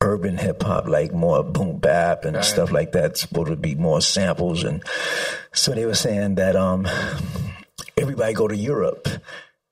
urban 0.00 0.36
hip 0.36 0.62
hop, 0.62 0.86
like 0.88 1.12
more 1.12 1.42
boom 1.42 1.78
bap 1.78 2.24
and 2.24 2.44
stuff 2.44 2.72
like 2.72 2.92
that. 2.92 3.16
Supposed 3.16 3.48
to 3.50 3.56
be 3.56 3.74
more 3.74 4.00
samples, 4.00 4.64
and 4.64 4.82
so 5.52 5.72
they 5.72 5.86
were 5.86 5.94
saying 5.94 6.36
that 6.36 6.56
um 6.56 6.86
everybody 7.96 8.32
go 8.34 8.48
to 8.48 8.56
Europe 8.56 9.08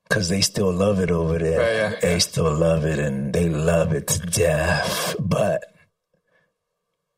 because 0.07 0.29
they 0.29 0.41
still 0.41 0.71
love 0.71 0.99
it 0.99 1.11
over 1.11 1.37
there. 1.37 1.59
Right, 1.59 1.93
yeah, 1.93 1.99
they 1.99 2.19
still 2.19 2.53
love 2.53 2.85
it 2.85 2.99
and 2.99 3.33
they 3.33 3.49
love 3.49 3.93
it 3.93 4.07
to 4.07 4.19
death, 4.19 5.15
but 5.19 5.63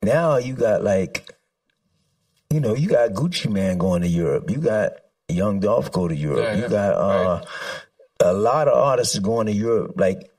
now 0.02 0.38
you 0.38 0.54
got 0.54 0.84
like 0.84 1.30
you 2.50 2.60
know, 2.60 2.76
you 2.76 2.88
got 2.88 3.10
Gucci 3.14 3.50
Mane 3.52 3.80
going 3.80 4.04
to 4.04 4.08
Europe. 4.08 4.52
You 4.52 4.58
got 4.58 4.92
Young 5.28 5.60
Dolph 5.60 5.92
go 5.92 6.08
to 6.08 6.16
Europe. 6.16 6.56
Yeah, 6.56 6.62
you 6.62 6.70
got 6.70 6.94
uh, 6.94 7.42
a 8.24 8.34
lot 8.34 8.68
of 8.68 8.78
artists 8.78 9.18
going 9.20 9.48
to 9.48 9.54
Europe. 9.54 9.94
Like 9.96 10.32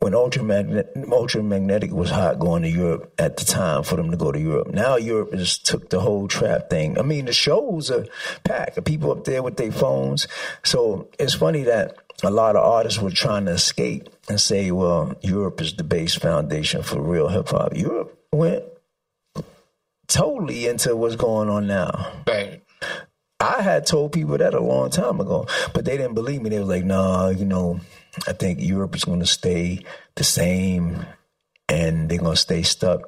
when 0.00 0.12
Ultramagnetic, 0.12 1.06
Ultramagnetic 1.06 1.90
was 1.90 2.10
hot 2.10 2.38
going 2.38 2.62
to 2.62 2.68
Europe 2.68 3.14
at 3.18 3.36
the 3.36 3.44
time 3.44 3.82
for 3.82 3.96
them 3.96 4.10
to 4.10 4.16
go 4.16 4.32
to 4.32 4.38
Europe. 4.38 4.68
Now 4.68 4.96
Europe 4.96 5.32
has 5.32 5.58
took 5.58 5.88
the 5.88 6.00
whole 6.00 6.28
trap 6.28 6.68
thing. 6.68 6.98
I 6.98 7.02
mean, 7.02 7.24
the 7.24 7.32
shows 7.32 7.90
are 7.90 8.06
packed. 8.44 8.84
People 8.84 9.12
up 9.12 9.24
there 9.24 9.42
with 9.42 9.56
their 9.56 9.72
phones. 9.72 10.28
So 10.62 11.08
it's 11.18 11.34
funny 11.34 11.62
that 11.62 11.96
a 12.22 12.30
lot 12.30 12.56
of 12.56 12.64
artists 12.64 13.00
were 13.00 13.10
trying 13.10 13.46
to 13.46 13.52
escape 13.52 14.08
and 14.28 14.40
say, 14.40 14.70
well, 14.70 15.14
Europe 15.22 15.60
is 15.60 15.74
the 15.74 15.84
base 15.84 16.14
foundation 16.14 16.82
for 16.82 17.00
real 17.00 17.28
hip 17.28 17.48
hop. 17.48 17.76
Europe 17.76 18.18
went 18.32 18.64
totally 20.06 20.66
into 20.66 20.94
what's 20.96 21.16
going 21.16 21.48
on 21.48 21.66
now. 21.66 22.12
Right. 22.26 22.62
I 23.44 23.62
had 23.62 23.86
told 23.86 24.12
people 24.12 24.38
that 24.38 24.54
a 24.54 24.60
long 24.60 24.90
time 24.90 25.20
ago, 25.20 25.46
but 25.72 25.84
they 25.84 25.96
didn't 25.96 26.14
believe 26.14 26.42
me. 26.42 26.50
They 26.50 26.58
were 26.58 26.64
like, 26.64 26.84
"Nah, 26.84 27.28
you 27.28 27.44
know, 27.44 27.80
I 28.26 28.32
think 28.32 28.60
Europe 28.60 28.96
is 28.96 29.04
going 29.04 29.20
to 29.20 29.26
stay 29.26 29.84
the 30.14 30.24
same, 30.24 31.04
and 31.68 32.08
they're 32.08 32.18
going 32.18 32.34
to 32.34 32.40
stay 32.40 32.62
stuck, 32.62 33.00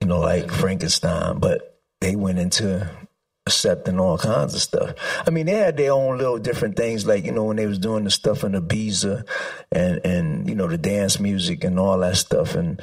you 0.00 0.08
know, 0.08 0.20
like 0.20 0.50
Frankenstein." 0.50 1.38
But 1.38 1.78
they 2.00 2.16
went 2.16 2.38
into 2.38 2.90
accepting 3.46 3.98
all 3.98 4.18
kinds 4.18 4.54
of 4.54 4.60
stuff. 4.60 4.94
I 5.26 5.30
mean, 5.30 5.46
they 5.46 5.52
had 5.52 5.76
their 5.76 5.92
own 5.92 6.18
little 6.18 6.38
different 6.38 6.76
things, 6.76 7.06
like 7.06 7.24
you 7.24 7.32
know, 7.32 7.44
when 7.44 7.56
they 7.56 7.66
was 7.66 7.78
doing 7.78 8.04
the 8.04 8.10
stuff 8.10 8.44
in 8.44 8.52
Ibiza, 8.52 9.26
and 9.70 10.00
and 10.04 10.48
you 10.48 10.54
know 10.54 10.66
the 10.66 10.78
dance 10.78 11.20
music 11.20 11.64
and 11.64 11.78
all 11.78 11.98
that 11.98 12.16
stuff, 12.16 12.54
and 12.54 12.80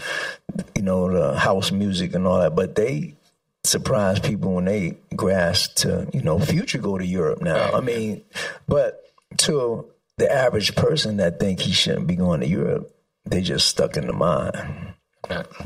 you 0.76 0.82
know 0.82 1.12
the 1.12 1.38
house 1.38 1.72
music 1.72 2.13
and 2.13 2.26
all 2.26 2.39
that. 2.39 2.56
But 2.56 2.76
they 2.76 3.15
surprised 3.63 4.24
people 4.24 4.54
when 4.54 4.65
they 4.65 4.98
grasp 5.15 5.76
to 5.76 6.08
you 6.13 6.22
know 6.22 6.39
future 6.39 6.78
go 6.78 6.98
to 6.98 7.06
Europe 7.06 7.41
now. 7.41 7.72
I 7.74 7.82
mean, 7.82 8.24
but 8.67 9.04
to 9.38 9.86
the 10.17 10.32
average 10.32 10.76
person 10.76 11.17
that 11.17 11.39
think 11.39 11.60
he 11.60 11.72
shouldn't 11.72 12.08
be 12.08 12.15
going 12.15 12.41
to 12.41 12.48
Europe, 12.48 12.93
they 13.26 13.41
just 13.41 13.67
stuck 13.67 13.98
in 13.98 14.08
the 14.08 14.13
mind. 14.13 14.93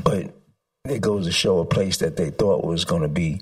But 0.02 0.34
it 0.84 1.00
goes 1.00 1.26
to 1.26 1.32
show 1.32 1.60
a 1.60 1.64
place 1.64 1.98
that 1.98 2.16
they 2.16 2.30
thought 2.30 2.64
was 2.64 2.84
going 2.84 3.02
to 3.02 3.08
be 3.08 3.40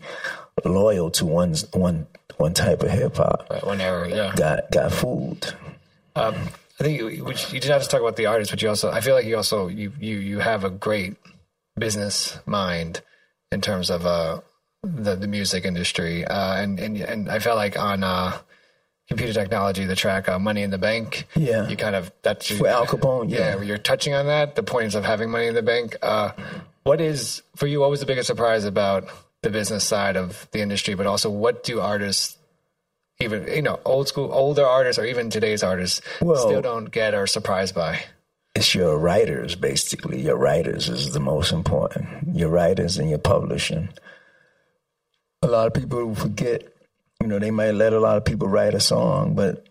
loyal 0.65 1.11
to 1.13 1.27
one 1.27 1.55
one 1.73 2.07
one 2.37 2.55
type 2.55 2.83
of 2.83 2.91
hip 2.91 3.17
hop. 3.17 3.47
Right, 3.51 3.67
one 3.67 3.81
era, 3.81 4.09
yeah. 4.09 4.33
Got 4.37 4.71
got 4.71 4.93
fooled. 4.93 5.57
Um, 6.15 6.35
I 6.79 6.85
think 6.85 6.99
you, 7.01 7.09
you 7.09 7.61
did 7.61 7.69
not 7.69 7.79
just 7.79 7.91
talk 7.91 8.01
about 8.01 8.17
the 8.17 8.27
artist, 8.27 8.51
but 8.51 8.61
you 8.63 8.69
also 8.69 8.91
I 8.91 9.01
feel 9.01 9.15
like 9.15 9.27
you 9.27 9.37
also 9.37 9.69
you 9.69 9.93
you 9.99 10.17
you 10.17 10.39
have 10.39 10.65
a 10.65 10.71
great 10.71 11.17
business 11.79 12.39
mind 12.47 13.01
in 13.53 13.61
terms 13.61 13.91
of 13.91 14.07
uh 14.07 14.41
the 14.83 15.15
the 15.15 15.29
music 15.29 15.65
industry, 15.65 16.25
uh, 16.25 16.57
and 16.57 16.81
and 16.81 16.97
and 16.97 17.31
I 17.31 17.39
felt 17.39 17.57
like 17.57 17.79
on. 17.79 18.03
Uh, 18.03 18.39
computer 19.09 19.33
technology, 19.33 19.85
the 19.85 19.97
track 19.97 20.29
uh, 20.29 20.39
"Money 20.39 20.63
in 20.63 20.71
the 20.71 20.79
Bank." 20.79 21.27
Yeah, 21.37 21.69
you 21.69 21.77
kind 21.77 21.95
of 21.95 22.11
that's 22.23 22.51
for 22.51 22.67
Al 22.67 22.87
Capone. 22.87 23.31
Yeah, 23.31 23.57
yeah 23.57 23.63
you're 23.63 23.79
touching 23.79 24.15
on 24.15 24.27
that. 24.27 24.55
The 24.55 24.63
points 24.63 24.95
of 24.95 25.05
having 25.05 25.31
money 25.31 25.47
in 25.47 25.55
the 25.55 25.63
bank. 25.63 25.97
Uh, 26.03 26.33
what 26.85 27.01
is 27.01 27.43
for 27.57 27.67
you? 27.67 27.81
What 27.81 27.91
was 27.91 28.01
the 28.01 28.07
biggest 28.07 28.27
surprise 28.27 28.65
about 28.65 29.09
the 29.43 29.51
business 29.51 29.85
side 29.85 30.17
of 30.17 30.49
the 30.53 30.61
industry? 30.61 30.95
But 30.95 31.07
also, 31.07 31.31
what 31.31 31.63
do 31.63 31.81
artists, 31.81 32.39
even 33.21 33.47
you 33.49 33.63
know, 33.63 33.81
old 33.85 34.09
school, 34.09 34.31
older 34.33 34.67
artists, 34.67 34.99
or 34.99 35.05
even 35.05 35.31
today's 35.31 35.63
artists, 35.63 36.01
well, 36.21 36.37
still 36.37 36.63
don't 36.63 36.91
get 36.91 37.15
or 37.15 37.27
surprised 37.27 37.75
by? 37.75 38.03
It's 38.55 38.75
your 38.75 38.99
writers, 38.99 39.55
basically. 39.55 40.21
Your 40.21 40.37
writers 40.37 40.89
is 40.89 41.13
the 41.13 41.21
most 41.21 41.53
important. 41.53 42.37
Your 42.37 42.51
writers 42.51 42.99
and 42.99 43.09
your 43.09 43.19
publishing. 43.19 43.89
A 45.43 45.49
lot 45.49 45.67
of 45.67 45.75
people 45.75 46.15
forget 46.15 46.73
you 47.23 47.29
know, 47.29 47.39
they 47.39 47.53
might 47.53 47.71
let 47.71 47.93
a 47.93 48.01
lot 48.01 48.17
of 48.17 48.25
people 48.25 48.49
write 48.49 48.75
a 48.75 48.81
song, 48.81 49.35
but 49.35 49.65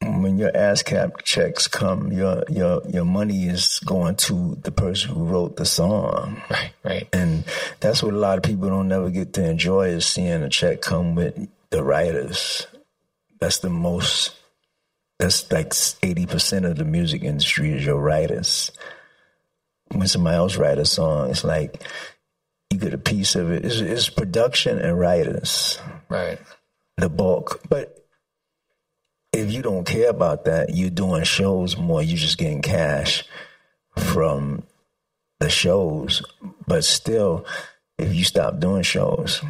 when 0.00 0.38
your 0.38 0.52
ASCAP 0.52 1.22
checks 1.24 1.66
come, 1.66 2.12
your 2.12 2.44
your 2.48 2.82
your 2.88 3.04
money 3.04 3.48
is 3.48 3.80
going 3.84 4.14
to 4.16 4.56
the 4.62 4.70
person 4.70 5.10
who 5.10 5.24
wrote 5.24 5.56
the 5.56 5.64
song. 5.64 6.40
Right, 6.48 6.70
right. 6.84 7.08
And 7.12 7.44
that's 7.80 8.04
what 8.04 8.14
a 8.14 8.18
lot 8.18 8.38
of 8.38 8.44
people 8.44 8.68
don't 8.68 8.86
never 8.86 9.10
get 9.10 9.32
to 9.32 9.44
enjoy 9.44 9.88
is 9.88 10.06
seeing 10.06 10.42
a 10.42 10.48
check 10.48 10.80
come 10.80 11.16
with 11.16 11.48
the 11.70 11.82
writers. 11.82 12.68
That's 13.40 13.58
the 13.58 13.70
most. 13.70 14.32
That's 15.18 15.50
like 15.50 15.72
eighty 16.02 16.26
percent 16.26 16.66
of 16.66 16.76
the 16.76 16.84
music 16.84 17.22
industry 17.22 17.72
is 17.72 17.84
your 17.84 18.00
writers. 18.00 18.70
When 19.88 20.08
somebody 20.08 20.36
else 20.36 20.56
write 20.56 20.78
a 20.78 20.84
song, 20.84 21.30
it's 21.30 21.44
like 21.44 21.82
you 22.70 22.78
get 22.78 22.92
a 22.92 22.98
piece 22.98 23.34
of 23.34 23.50
it. 23.50 23.64
It's, 23.64 23.80
it's 23.80 24.08
production 24.08 24.78
and 24.78 24.98
writers. 24.98 25.78
Right 26.08 26.38
the 26.96 27.08
bulk. 27.08 27.60
But 27.68 28.04
if 29.32 29.52
you 29.52 29.62
don't 29.62 29.84
care 29.84 30.10
about 30.10 30.44
that, 30.46 30.74
you're 30.74 30.90
doing 30.90 31.24
shows 31.24 31.76
more, 31.76 32.02
you're 32.02 32.16
just 32.16 32.38
getting 32.38 32.62
cash 32.62 33.24
from 33.96 34.62
the 35.40 35.50
shows. 35.50 36.22
But 36.66 36.84
still, 36.84 37.44
if 37.98 38.14
you 38.14 38.24
stop 38.24 38.58
doing 38.60 38.82
shows, 38.82 39.42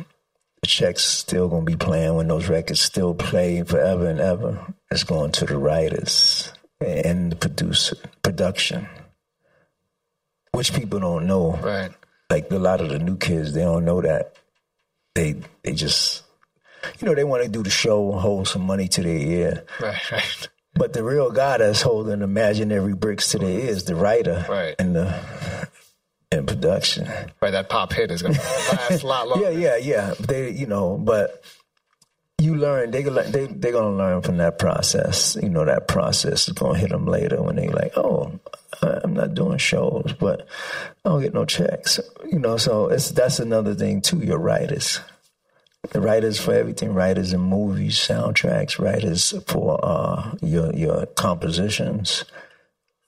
check's 0.67 1.05
still 1.05 1.49
gonna 1.49 1.65
be 1.65 1.77
playing 1.77 2.15
when 2.15 2.29
those 2.29 2.49
records 2.49 2.81
still 2.81 3.15
play 3.15 3.63
forever 3.63 4.07
and 4.07 4.21
ever. 4.21 4.75
It's 4.91 5.05
going 5.05 5.33
to 5.33 5.47
the 5.47 5.59
writers 5.59 6.53
and 6.81 7.33
the 7.33 7.37
producer 7.37 7.97
production. 8.23 8.89
Which 10.53 10.73
people 10.73 11.01
don't 11.01 11.27
know. 11.27 11.53
Right. 11.57 11.91
Like 12.31 12.51
a 12.51 12.59
lot 12.59 12.81
of 12.81 12.89
the 12.89 12.99
new 12.99 13.17
kids, 13.17 13.53
they 13.53 13.63
don't 13.63 13.85
know 13.85 14.01
that. 14.01 14.37
They 15.15 15.37
they 15.63 15.73
just 15.73 16.25
you 17.01 17.07
know, 17.07 17.15
they 17.15 17.25
want 17.25 17.43
to 17.43 17.49
do 17.49 17.63
the 17.63 17.71
show 17.71 18.13
and 18.13 18.21
hold 18.21 18.49
some 18.49 18.63
money 18.63 18.89
to 18.89 19.03
their 19.03 19.17
ear. 19.17 19.65
Right, 19.81 20.13
right. 20.13 20.49
But 20.75 20.93
the 20.93 21.03
real 21.03 21.31
guy 21.31 21.59
that's 21.59 21.83
holding 21.83 22.21
imaginary 22.21 22.95
bricks 22.95 23.31
to 23.31 23.39
their 23.39 23.49
ear 23.49 23.71
is 23.71 23.85
the 23.85 23.95
writer 23.95 24.45
right. 24.49 24.75
and 24.79 24.95
the 24.95 25.69
and 26.33 26.47
production. 26.47 27.07
Right, 27.41 27.51
that 27.51 27.69
pop 27.69 27.93
hit 27.93 28.11
is 28.11 28.23
going 28.23 28.35
to 28.35 28.41
last 28.41 29.03
a 29.03 29.07
lot 29.07 29.29
longer. 29.29 29.53
yeah, 29.53 29.77
yeah, 29.77 29.77
yeah. 29.77 30.15
They, 30.19 30.51
you 30.51 30.67
know, 30.67 30.97
but 30.99 31.43
you 32.39 32.55
learn 32.55 32.91
they 32.91 33.03
they 33.03 33.47
they're 33.47 33.73
gonna 33.73 33.97
learn 33.97 34.23
from 34.23 34.37
that 34.39 34.59
process. 34.59 35.37
You 35.41 35.49
know, 35.49 35.65
that 35.65 35.89
process 35.89 36.49
is 36.49 36.55
gonna 36.55 36.79
hit 36.79 36.91
them 36.91 37.07
later 37.07 37.43
when 37.43 37.57
they 37.57 37.69
like, 37.69 37.97
oh, 37.97 38.39
I'm 38.83 39.15
not 39.15 39.35
doing 39.35 39.59
shows, 39.59 40.13
but 40.19 40.47
I 41.05 41.09
don't 41.09 41.23
get 41.23 41.35
no 41.35 41.45
checks. 41.45 41.99
You 42.31 42.39
know, 42.39 42.57
so 42.57 42.89
it's 42.89 43.11
that's 43.11 43.39
another 43.39 43.75
thing 43.75 44.03
too. 44.03 44.19
Your 44.19 44.39
writers 44.39 45.01
the 45.91 46.01
writers 46.01 46.41
for 46.41 46.53
everything, 46.55 46.95
writers 46.95 47.33
in 47.33 47.41
movies, 47.41 47.97
soundtracks, 47.97 48.79
writers 48.79 49.35
for 49.47 49.79
uh, 49.83 50.35
your 50.43 50.73
your 50.75 51.07
compositions, 51.07 52.25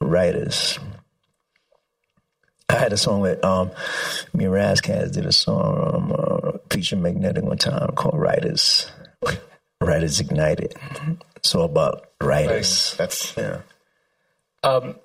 writers. 0.00 0.78
I 2.68 2.76
had 2.76 2.92
a 2.92 2.96
song 2.96 3.20
with 3.20 3.42
um, 3.44 3.70
me 4.34 4.44
and 4.44 4.54
Razzcazz 4.54 5.12
did 5.12 5.26
a 5.26 5.32
song 5.32 5.94
um, 5.94 6.12
uh, 6.16 6.58
featuring 6.70 7.02
Magnetic 7.02 7.44
one 7.44 7.58
time 7.58 7.92
called 7.94 8.18
"Writers." 8.18 8.90
Writers 9.80 10.20
Ignited. 10.20 10.74
It's 11.36 11.54
all 11.54 11.64
about 11.64 12.10
writers. 12.20 12.94
That's 12.98 13.36
yeah. 13.36 13.60
Um, 14.62 14.96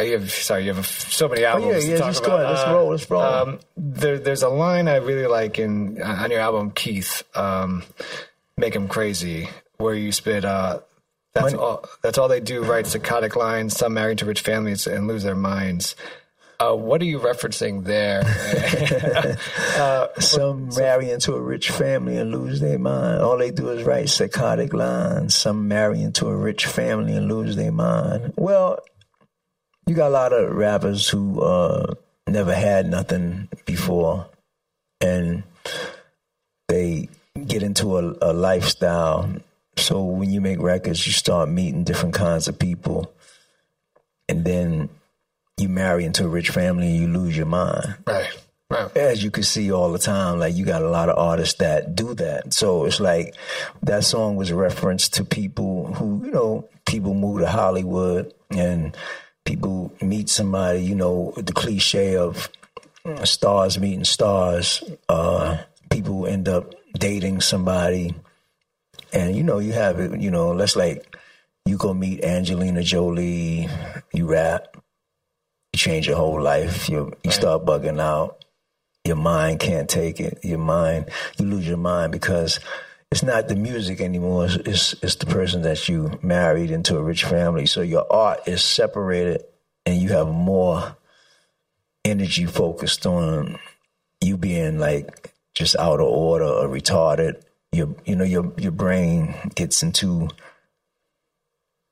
you 0.00 0.12
have, 0.12 0.30
sorry, 0.30 0.64
you 0.64 0.72
have 0.72 0.86
so 0.86 1.28
many 1.28 1.44
albums. 1.44 1.66
Oh, 1.66 1.78
yeah, 1.78 1.84
yeah, 1.84 1.94
to 1.94 1.98
talk 1.98 2.08
just 2.10 2.24
about. 2.24 2.30
go 2.30 2.36
ahead. 2.36 2.50
Let's 2.50 2.68
uh, 2.68 2.74
roll. 2.74 2.90
Let's 2.90 3.10
roll. 3.10 3.22
Um, 3.22 3.60
there, 3.76 4.18
there's 4.18 4.42
a 4.42 4.48
line 4.48 4.88
I 4.88 4.96
really 4.96 5.26
like 5.26 5.58
in 5.58 6.00
on 6.00 6.30
your 6.30 6.40
album, 6.40 6.70
Keith, 6.70 7.22
um, 7.34 7.82
"Make 8.56 8.74
Him 8.74 8.88
Crazy," 8.88 9.48
where 9.76 9.94
you 9.94 10.12
spit. 10.12 10.44
Uh, 10.44 10.80
that's 11.34 11.54
all. 11.54 11.84
That's 12.02 12.18
all 12.18 12.28
they 12.28 12.40
do. 12.40 12.62
Write 12.62 12.86
psychotic 12.86 13.36
lines. 13.36 13.76
Some 13.76 13.94
married 13.94 14.18
to 14.18 14.26
rich 14.26 14.40
families 14.40 14.86
and 14.86 15.06
lose 15.06 15.22
their 15.22 15.36
minds. 15.36 15.96
Uh, 16.60 16.74
what 16.74 17.00
are 17.00 17.06
you 17.06 17.18
referencing 17.18 17.84
there? 17.84 18.20
uh, 19.80 20.08
Some 20.20 20.68
marry 20.76 21.10
into 21.10 21.32
a 21.32 21.40
rich 21.40 21.70
family 21.70 22.18
and 22.18 22.30
lose 22.30 22.60
their 22.60 22.78
mind. 22.78 23.22
All 23.22 23.38
they 23.38 23.50
do 23.50 23.70
is 23.70 23.84
write 23.84 24.10
psychotic 24.10 24.74
lines. 24.74 25.34
Some 25.34 25.68
marry 25.68 26.02
into 26.02 26.28
a 26.28 26.36
rich 26.36 26.66
family 26.66 27.14
and 27.16 27.28
lose 27.28 27.56
their 27.56 27.72
mind. 27.72 28.34
Well, 28.36 28.78
you 29.86 29.94
got 29.94 30.08
a 30.08 30.10
lot 30.10 30.34
of 30.34 30.54
rappers 30.54 31.08
who 31.08 31.40
uh, 31.40 31.94
never 32.28 32.54
had 32.54 32.86
nothing 32.86 33.48
before, 33.64 34.26
and 35.00 35.44
they 36.68 37.08
get 37.46 37.62
into 37.62 37.96
a, 37.96 38.14
a 38.20 38.32
lifestyle. 38.34 39.32
So 39.78 40.04
when 40.04 40.30
you 40.30 40.42
make 40.42 40.60
records, 40.60 41.06
you 41.06 41.12
start 41.14 41.48
meeting 41.48 41.84
different 41.84 42.14
kinds 42.14 42.48
of 42.48 42.58
people, 42.58 43.14
and 44.28 44.44
then 44.44 44.90
you 45.60 45.68
marry 45.68 46.04
into 46.04 46.24
a 46.24 46.28
rich 46.28 46.50
family 46.50 46.88
and 46.88 46.96
you 46.96 47.08
lose 47.08 47.36
your 47.36 47.46
mind. 47.46 47.96
Right. 48.06 48.30
Right. 48.70 48.96
As 48.96 49.22
you 49.22 49.32
can 49.32 49.42
see 49.42 49.72
all 49.72 49.90
the 49.90 49.98
time, 49.98 50.38
like 50.38 50.54
you 50.54 50.64
got 50.64 50.82
a 50.82 50.88
lot 50.88 51.08
of 51.08 51.18
artists 51.18 51.58
that 51.58 51.96
do 51.96 52.14
that. 52.14 52.54
So 52.54 52.84
it's 52.84 53.00
like 53.00 53.34
that 53.82 54.04
song 54.04 54.36
was 54.36 54.50
a 54.50 54.54
reference 54.54 55.08
to 55.10 55.24
people 55.24 55.92
who, 55.94 56.24
you 56.24 56.30
know, 56.30 56.68
people 56.86 57.14
move 57.14 57.40
to 57.40 57.48
Hollywood 57.48 58.32
and 58.50 58.96
people 59.44 59.92
meet 60.00 60.28
somebody, 60.28 60.82
you 60.82 60.94
know, 60.94 61.32
the 61.36 61.52
cliche 61.52 62.16
of 62.16 62.48
stars 63.24 63.78
meeting 63.78 64.04
stars. 64.04 64.84
Uh, 65.08 65.58
people 65.90 66.26
end 66.26 66.48
up 66.48 66.74
dating 66.98 67.40
somebody, 67.40 68.14
and 69.12 69.34
you 69.36 69.42
know, 69.42 69.58
you 69.58 69.72
have 69.72 69.98
it. 69.98 70.20
You 70.20 70.30
know, 70.30 70.52
let's 70.52 70.76
like 70.76 71.16
you 71.66 71.76
go 71.76 71.94
meet 71.94 72.24
Angelina 72.24 72.82
Jolie, 72.82 73.68
you 74.12 74.26
rap, 74.26 74.76
change 75.80 76.06
your 76.06 76.16
whole 76.16 76.40
life. 76.40 76.88
You 76.88 77.12
you 77.24 77.30
start 77.30 77.64
bugging 77.64 78.00
out. 78.00 78.44
Your 79.04 79.16
mind 79.16 79.60
can't 79.60 79.88
take 79.88 80.20
it. 80.20 80.44
Your 80.44 80.58
mind, 80.58 81.10
you 81.38 81.46
lose 81.46 81.66
your 81.66 81.78
mind 81.78 82.12
because 82.12 82.60
it's 83.10 83.22
not 83.22 83.48
the 83.48 83.56
music 83.56 84.00
anymore. 84.00 84.44
It's, 84.44 84.54
it's, 84.56 84.92
it's 85.02 85.14
the 85.16 85.26
person 85.26 85.62
that 85.62 85.88
you 85.88 86.18
married 86.22 86.70
into 86.70 86.96
a 86.96 87.02
rich 87.02 87.24
family. 87.24 87.66
So 87.66 87.80
your 87.80 88.06
art 88.12 88.46
is 88.46 88.62
separated, 88.62 89.44
and 89.86 90.00
you 90.00 90.10
have 90.10 90.28
more 90.28 90.96
energy 92.04 92.44
focused 92.44 93.06
on 93.06 93.58
you 94.20 94.36
being 94.36 94.78
like 94.78 95.34
just 95.54 95.76
out 95.76 96.00
of 96.00 96.06
order 96.06 96.44
or 96.44 96.68
retarded. 96.68 97.42
Your 97.72 97.94
you 98.04 98.16
know 98.16 98.24
your 98.24 98.52
your 98.58 98.72
brain 98.72 99.34
gets 99.54 99.82
into 99.82 100.28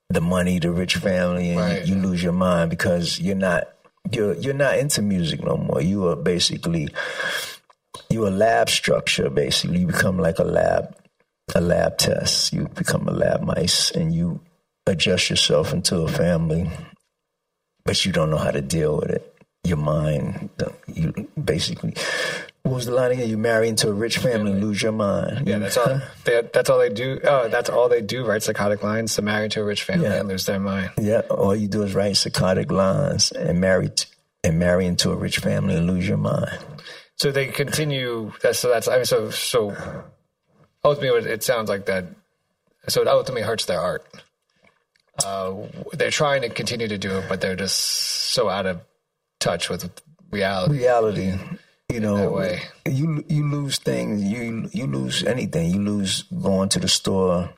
the 0.09 0.21
money, 0.21 0.59
the 0.59 0.71
rich 0.71 0.95
family, 0.95 1.51
and 1.51 1.59
right. 1.59 1.85
you, 1.85 1.95
you 1.95 2.01
lose 2.01 2.21
your 2.21 2.33
mind 2.33 2.69
because 2.69 3.19
you're 3.19 3.35
not 3.35 3.67
you're 4.11 4.35
you're 4.35 4.53
not 4.53 4.77
into 4.77 5.01
music 5.01 5.43
no 5.43 5.57
more. 5.57 5.81
You 5.81 6.07
are 6.07 6.15
basically 6.15 6.89
you're 8.09 8.27
a 8.27 8.31
lab 8.31 8.69
structure. 8.69 9.29
Basically, 9.29 9.79
you 9.79 9.87
become 9.87 10.17
like 10.17 10.39
a 10.39 10.43
lab 10.43 10.95
a 11.55 11.61
lab 11.61 11.97
test. 11.97 12.53
You 12.53 12.67
become 12.69 13.07
a 13.07 13.11
lab 13.11 13.41
mice 13.41 13.91
and 13.91 14.13
you 14.13 14.39
adjust 14.85 15.29
yourself 15.29 15.73
into 15.73 16.01
a 16.01 16.07
family, 16.07 16.69
but 17.85 18.05
you 18.05 18.11
don't 18.11 18.29
know 18.29 18.37
how 18.37 18.51
to 18.51 18.61
deal 18.61 18.97
with 18.97 19.09
it. 19.09 19.35
Your 19.63 19.77
mind, 19.77 20.49
you 20.87 21.11
basically. 21.41 21.95
What 22.69 22.75
was 22.75 22.85
the 22.85 22.91
line 22.91 23.11
again? 23.13 23.27
You 23.27 23.37
marry 23.39 23.67
into 23.67 23.89
a 23.89 23.93
rich 23.93 24.19
family, 24.19 24.51
and 24.51 24.63
lose 24.63 24.83
your 24.83 24.91
mind. 24.91 25.47
Yeah, 25.47 25.57
that's 25.57 25.75
all. 25.75 25.99
They, 26.23 26.47
that's 26.53 26.69
all 26.69 26.77
they 26.77 26.89
do. 26.89 27.19
Oh, 27.23 27.47
that's 27.47 27.67
all 27.67 27.89
they 27.89 28.01
do. 28.01 28.23
Write 28.23 28.43
psychotic 28.43 28.83
lines 28.83 29.15
to 29.15 29.23
marry 29.23 29.49
to 29.49 29.61
a 29.61 29.63
rich 29.63 29.81
family 29.81 30.05
yeah. 30.05 30.19
and 30.19 30.29
lose 30.29 30.45
their 30.45 30.59
mind. 30.59 30.91
Yeah, 30.99 31.21
all 31.31 31.55
you 31.55 31.67
do 31.67 31.81
is 31.81 31.95
write 31.95 32.15
psychotic 32.15 32.71
lines 32.71 33.31
and 33.31 33.59
marry 33.59 33.89
t- 33.89 34.05
and 34.43 34.59
marry 34.59 34.85
into 34.85 35.09
a 35.09 35.15
rich 35.15 35.39
family 35.39 35.77
and 35.77 35.87
lose 35.87 36.07
your 36.07 36.17
mind. 36.17 36.59
So 37.15 37.31
they 37.31 37.47
continue. 37.47 38.33
That's 38.43 38.59
so. 38.59 38.69
That's 38.69 38.87
I 38.87 38.97
mean. 38.97 39.05
So 39.05 39.31
so. 39.31 39.75
Ultimately, 40.85 41.31
it 41.31 41.43
sounds 41.43 41.69
like 41.69 41.87
that. 41.87 42.05
So 42.87 43.01
it 43.01 43.07
ultimately 43.07 43.41
hurts 43.41 43.65
their 43.65 43.81
art. 43.81 44.05
Uh, 45.25 45.55
they're 45.93 46.11
trying 46.11 46.43
to 46.43 46.49
continue 46.49 46.87
to 46.87 46.99
do 46.99 47.17
it, 47.17 47.25
but 47.27 47.41
they're 47.41 47.55
just 47.55 47.77
so 47.77 48.47
out 48.47 48.67
of 48.67 48.81
touch 49.39 49.71
with 49.71 49.89
reality. 50.29 50.77
Reality. 50.77 51.33
You 51.91 51.99
know, 51.99 52.39
you 52.85 53.25
you 53.27 53.49
lose 53.49 53.79
things. 53.79 54.23
You 54.23 54.69
you 54.71 54.85
lose 54.85 55.23
anything. 55.23 55.71
You 55.71 55.81
lose 55.81 56.23
going 56.23 56.69
to 56.69 56.79
the 56.79 56.87
store 56.87 57.49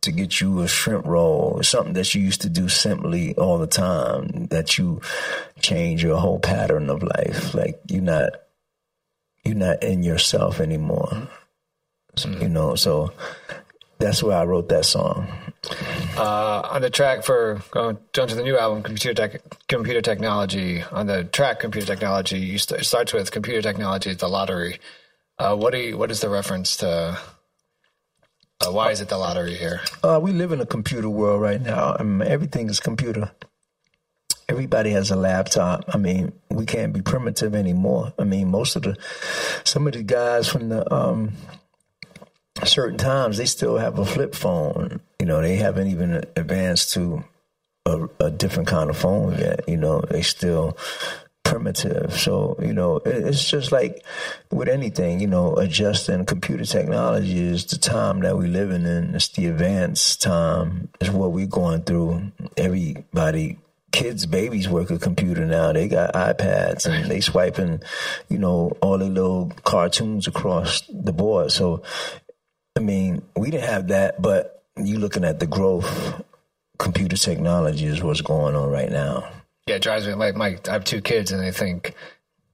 to 0.00 0.12
get 0.12 0.40
you 0.40 0.60
a 0.60 0.68
shrimp 0.68 1.04
roll, 1.04 1.62
something 1.62 1.92
that 1.92 2.14
you 2.14 2.22
used 2.22 2.40
to 2.42 2.48
do 2.48 2.68
simply 2.68 3.34
all 3.34 3.58
the 3.58 3.66
time. 3.66 4.46
That 4.46 4.78
you 4.78 5.02
change 5.60 6.02
your 6.02 6.16
whole 6.16 6.38
pattern 6.38 6.88
of 6.88 7.02
life. 7.02 7.54
Like 7.54 7.80
you're 7.88 8.02
not 8.02 8.30
you're 9.44 9.54
not 9.54 9.82
in 9.82 10.02
yourself 10.02 10.60
anymore. 10.60 11.28
Mm. 12.16 12.42
You 12.42 12.48
know, 12.48 12.76
so 12.76 13.12
that's 13.98 14.22
why 14.22 14.34
I 14.34 14.44
wrote 14.44 14.70
that 14.70 14.86
song. 14.86 15.28
Uh, 16.16 16.60
on 16.70 16.82
the 16.82 16.90
track 16.90 17.24
for 17.24 17.60
going 17.70 17.98
to 18.12 18.26
the 18.26 18.42
new 18.42 18.56
album, 18.56 18.82
computer 18.82 19.14
tech, 19.14 19.42
computer 19.68 20.00
technology. 20.00 20.82
On 20.92 21.06
the 21.06 21.24
track, 21.24 21.60
computer 21.60 21.86
technology, 21.86 22.38
you 22.38 22.58
st- 22.58 22.80
it 22.80 22.84
starts 22.84 23.12
with 23.12 23.30
computer 23.30 23.60
technology, 23.60 24.14
the 24.14 24.28
lottery. 24.28 24.78
Uh, 25.38 25.54
what 25.54 25.72
do 25.72 25.78
you, 25.78 25.98
what 25.98 26.10
is 26.10 26.20
the 26.20 26.28
reference 26.28 26.78
to? 26.78 27.18
Uh, 28.64 28.70
why 28.72 28.90
is 28.90 29.02
it 29.02 29.08
the 29.08 29.18
lottery 29.18 29.54
here? 29.54 29.82
Uh, 30.02 30.18
we 30.22 30.32
live 30.32 30.52
in 30.52 30.60
a 30.60 30.66
computer 30.66 31.10
world 31.10 31.42
right 31.42 31.60
now. 31.60 31.94
I 31.98 32.02
mean, 32.02 32.26
everything 32.26 32.70
is 32.70 32.80
computer. 32.80 33.30
Everybody 34.48 34.90
has 34.90 35.10
a 35.10 35.16
laptop. 35.16 35.84
I 35.92 35.98
mean, 35.98 36.32
we 36.48 36.64
can't 36.64 36.92
be 36.92 37.02
primitive 37.02 37.54
anymore. 37.54 38.14
I 38.18 38.24
mean, 38.24 38.50
most 38.50 38.76
of 38.76 38.82
the 38.82 38.96
some 39.64 39.86
of 39.86 39.92
the 39.92 40.02
guys 40.02 40.48
from 40.48 40.70
the 40.70 40.90
um, 40.94 41.32
certain 42.64 42.98
times 42.98 43.36
they 43.36 43.46
still 43.46 43.78
have 43.78 43.98
a 43.98 44.04
flip 44.04 44.34
phone. 44.34 45.00
You 45.20 45.26
know, 45.26 45.40
they 45.40 45.56
haven't 45.56 45.88
even 45.88 46.24
advanced 46.36 46.92
to 46.94 47.24
a, 47.84 48.08
a 48.20 48.30
different 48.30 48.68
kind 48.68 48.90
of 48.90 48.96
phone 48.96 49.38
yet. 49.38 49.68
You 49.68 49.76
know, 49.76 50.00
they 50.00 50.22
still 50.22 50.76
primitive. 51.44 52.18
So, 52.18 52.56
you 52.60 52.72
know, 52.72 53.00
it's 53.04 53.48
just 53.48 53.72
like 53.72 54.04
with 54.50 54.68
anything, 54.68 55.20
you 55.20 55.26
know, 55.26 55.56
adjusting 55.56 56.26
computer 56.26 56.64
technology 56.64 57.38
is 57.38 57.66
the 57.66 57.78
time 57.78 58.20
that 58.20 58.36
we're 58.36 58.48
living 58.48 58.84
in. 58.84 59.14
It's 59.14 59.28
the 59.28 59.46
advanced 59.46 60.22
time. 60.22 60.88
It's 61.00 61.10
what 61.10 61.32
we're 61.32 61.46
going 61.46 61.82
through. 61.82 62.32
Everybody 62.56 63.58
kids, 63.92 64.26
babies 64.26 64.68
work 64.68 64.90
a 64.90 64.98
computer 64.98 65.46
now. 65.46 65.72
They 65.72 65.88
got 65.88 66.12
iPads 66.12 66.86
and 66.86 67.10
they 67.10 67.20
swiping, 67.20 67.80
you 68.28 68.38
know, 68.38 68.76
all 68.82 68.98
the 68.98 69.06
little 69.06 69.52
cartoons 69.64 70.26
across 70.26 70.82
the 70.90 71.12
board. 71.12 71.50
So 71.50 71.82
I 72.76 72.80
mean, 72.80 73.22
we 73.34 73.50
didn't 73.50 73.68
have 73.68 73.88
that, 73.88 74.20
but 74.20 74.64
you 74.76 74.98
looking 74.98 75.24
at 75.24 75.40
the 75.40 75.46
growth, 75.46 76.22
computer 76.78 77.16
technology 77.16 77.86
is 77.86 78.02
what's 78.02 78.20
going 78.20 78.54
on 78.54 78.70
right 78.70 78.90
now. 78.90 79.28
Yeah, 79.66 79.76
it 79.76 79.82
drives 79.82 80.06
me 80.06 80.14
like 80.14 80.36
Mike. 80.36 80.68
I 80.68 80.72
have 80.72 80.84
two 80.84 81.00
kids, 81.00 81.32
and 81.32 81.42
they 81.42 81.50
think 81.50 81.94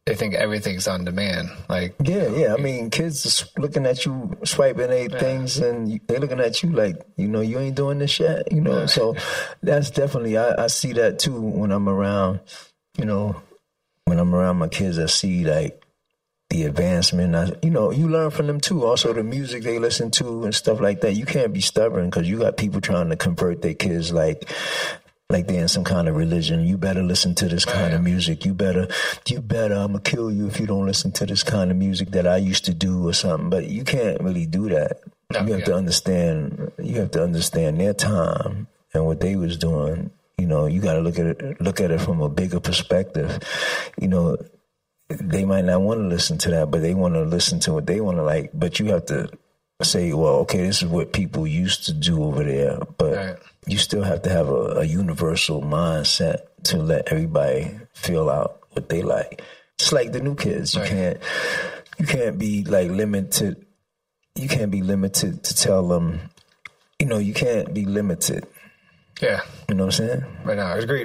they 0.07 0.15
think 0.15 0.35
everything's 0.35 0.89
on 0.89 1.05
demand. 1.05 1.51
Like 1.69 1.95
yeah, 2.03 2.29
yeah. 2.29 2.55
I 2.55 2.57
mean, 2.57 2.91
kids 2.91 3.43
are 3.57 3.61
looking 3.61 3.85
at 3.85 4.07
you 4.07 4.37
swiping 4.45 4.91
eight 4.91 5.13
yeah. 5.13 5.19
things, 5.19 5.59
and 5.59 6.01
they're 6.07 6.21
looking 6.21 6.41
at 6.41 6.63
you 6.63 6.71
like 6.71 6.97
you 7.17 7.29
know 7.29 7.41
you 7.41 7.59
ain't 7.59 7.77
doing 7.77 7.99
this 7.99 8.19
yet. 8.19 8.51
You 8.51 8.61
know, 8.61 8.87
so 8.87 9.15
that's 9.63 9.91
definitely 9.91 10.39
I, 10.39 10.65
I 10.65 10.67
see 10.69 10.93
that 10.95 11.19
too 11.19 11.41
when 11.41 11.71
I'm 11.71 11.89
around. 11.89 12.41
You 12.97 13.05
know, 13.05 13.43
when 14.05 14.19
I'm 14.19 14.35
around 14.35 14.57
my 14.57 14.69
kids, 14.69 14.99
I 14.99 15.07
see 15.07 15.45
like 15.45 15.82
the 16.53 16.65
advancement. 16.65 17.35
I, 17.35 17.53
you 17.63 17.71
know, 17.71 17.91
you 17.91 18.09
learn 18.09 18.31
from 18.31 18.47
them 18.47 18.61
too. 18.61 18.85
Also, 18.85 19.13
the 19.13 19.25
music 19.25 19.63
they 19.63 19.79
listen 19.79 20.11
to 20.13 20.45
and 20.45 20.55
stuff 20.55 20.81
like 20.81 21.01
that. 21.01 21.15
You 21.15 21.25
can't 21.25 21.53
be 21.53 21.63
stubborn 21.63 22.11
because 22.11 22.29
you 22.29 22.39
got 22.39 22.59
people 22.59 22.81
trying 22.81 23.09
to 23.09 23.17
convert 23.17 23.63
their 23.63 23.75
kids 23.75 24.13
like 24.13 24.49
like 25.31 25.47
they're 25.47 25.63
in 25.63 25.69
some 25.69 25.83
kind 25.83 26.09
of 26.09 26.15
religion. 26.15 26.61
You 26.67 26.77
better 26.77 27.03
listen 27.03 27.35
to 27.37 27.49
this 27.49 27.65
kind 27.65 27.95
of 27.95 28.03
music. 28.03 28.45
You 28.45 28.53
better, 28.53 28.87
you 29.27 29.41
better, 29.41 29.75
I'm 29.75 29.93
gonna 29.93 30.01
kill 30.01 30.31
you 30.31 30.47
if 30.47 30.61
you 30.61 30.67
don't 30.67 30.85
listen 30.85 31.11
to 31.13 31.27
this 31.27 31.43
kind 31.43 31.71
of 31.71 31.77
music 31.79 32.11
that 32.11 32.27
I 32.27 32.37
used 32.37 32.67
to 32.67 32.75
do 32.75 33.09
or 33.09 33.15
something. 33.15 33.49
But 33.49 33.69
you 33.69 33.83
can't 33.85 34.21
really 34.21 34.45
do 34.45 34.69
that. 34.69 35.01
No, 35.33 35.41
you 35.41 35.53
have 35.53 35.61
yeah. 35.61 35.67
to 35.67 35.75
understand. 35.75 36.73
You 36.79 37.01
have 37.01 37.13
to 37.13 37.23
understand 37.23 37.81
their 37.81 37.95
time 37.95 38.67
and 38.93 39.07
what 39.07 39.21
they 39.21 39.37
was 39.37 39.57
doing. 39.57 40.11
You 40.37 40.47
know, 40.47 40.67
you 40.67 40.81
got 40.81 40.95
to 40.95 41.01
look 41.01 41.19
at 41.19 41.27
it, 41.27 41.61
look 41.61 41.81
at 41.81 41.91
it 41.91 42.01
from 42.01 42.21
a 42.21 42.29
bigger 42.29 42.61
perspective. 42.61 43.39
You 43.99 44.09
know, 44.09 44.37
they 45.21 45.45
might 45.45 45.65
not 45.65 45.81
want 45.81 46.01
to 46.01 46.07
listen 46.07 46.39
to 46.39 46.51
that, 46.51 46.71
but 46.71 46.83
they 46.83 46.95
want 46.95 47.15
to 47.15 47.23
listen 47.23 47.61
to 47.61 47.73
what 47.73 47.87
they 47.87 48.01
want 48.01 48.19
to 48.19 48.23
like. 48.23 48.51
But 48.55 48.79
you 48.79 48.87
have 48.87 49.07
to 49.07 49.29
say, 49.83 50.13
well, 50.13 50.37
okay, 50.37 50.59
this 50.59 50.83
is 50.83 50.89
what 50.89 51.13
people 51.13 51.47
used 51.47 51.85
to 51.87 51.93
do 51.93 52.23
over 52.23 52.45
there, 52.45 52.79
but 52.99 53.17
right. 53.17 53.37
you 53.67 53.79
still 53.79 54.03
have 54.03 54.23
to 54.23 54.31
have 54.31 54.49
a, 54.49 54.81
a, 54.81 54.85
universal 54.85 55.61
mindset 55.61 56.43
to 56.65 56.79
let 56.79 57.09
everybody 57.09 57.79
feel 57.95 58.31
out 58.31 58.61
what 58.71 58.89
they 58.89 59.03
like. 59.03 59.43
Just 59.79 59.93
like 59.93 60.13
the 60.13 60.21
new 60.21 60.35
kids, 60.35 60.75
you 60.75 60.81
right. 60.81 60.91
can't 60.91 61.19
you 61.99 62.07
can't 62.07 62.39
be 62.39 62.65
like 62.65 62.91
limited. 62.91 63.67
You 64.35 64.49
can't 64.49 64.71
be 64.71 64.83
limited 64.83 65.45
to 65.45 65.55
tell 65.55 65.87
them. 65.89 66.21
You 66.99 67.07
know, 67.07 67.19
you 67.19 67.35
can't 67.35 67.75
be 67.75 67.85
limited. 67.85 68.47
Yeah, 69.21 69.41
you 69.69 69.75
know 69.75 69.87
what 69.87 70.01
I'm 70.01 70.07
saying. 70.07 70.25
Right 70.45 70.57
now, 70.57 70.67
I 70.69 70.79
agree. 70.79 71.05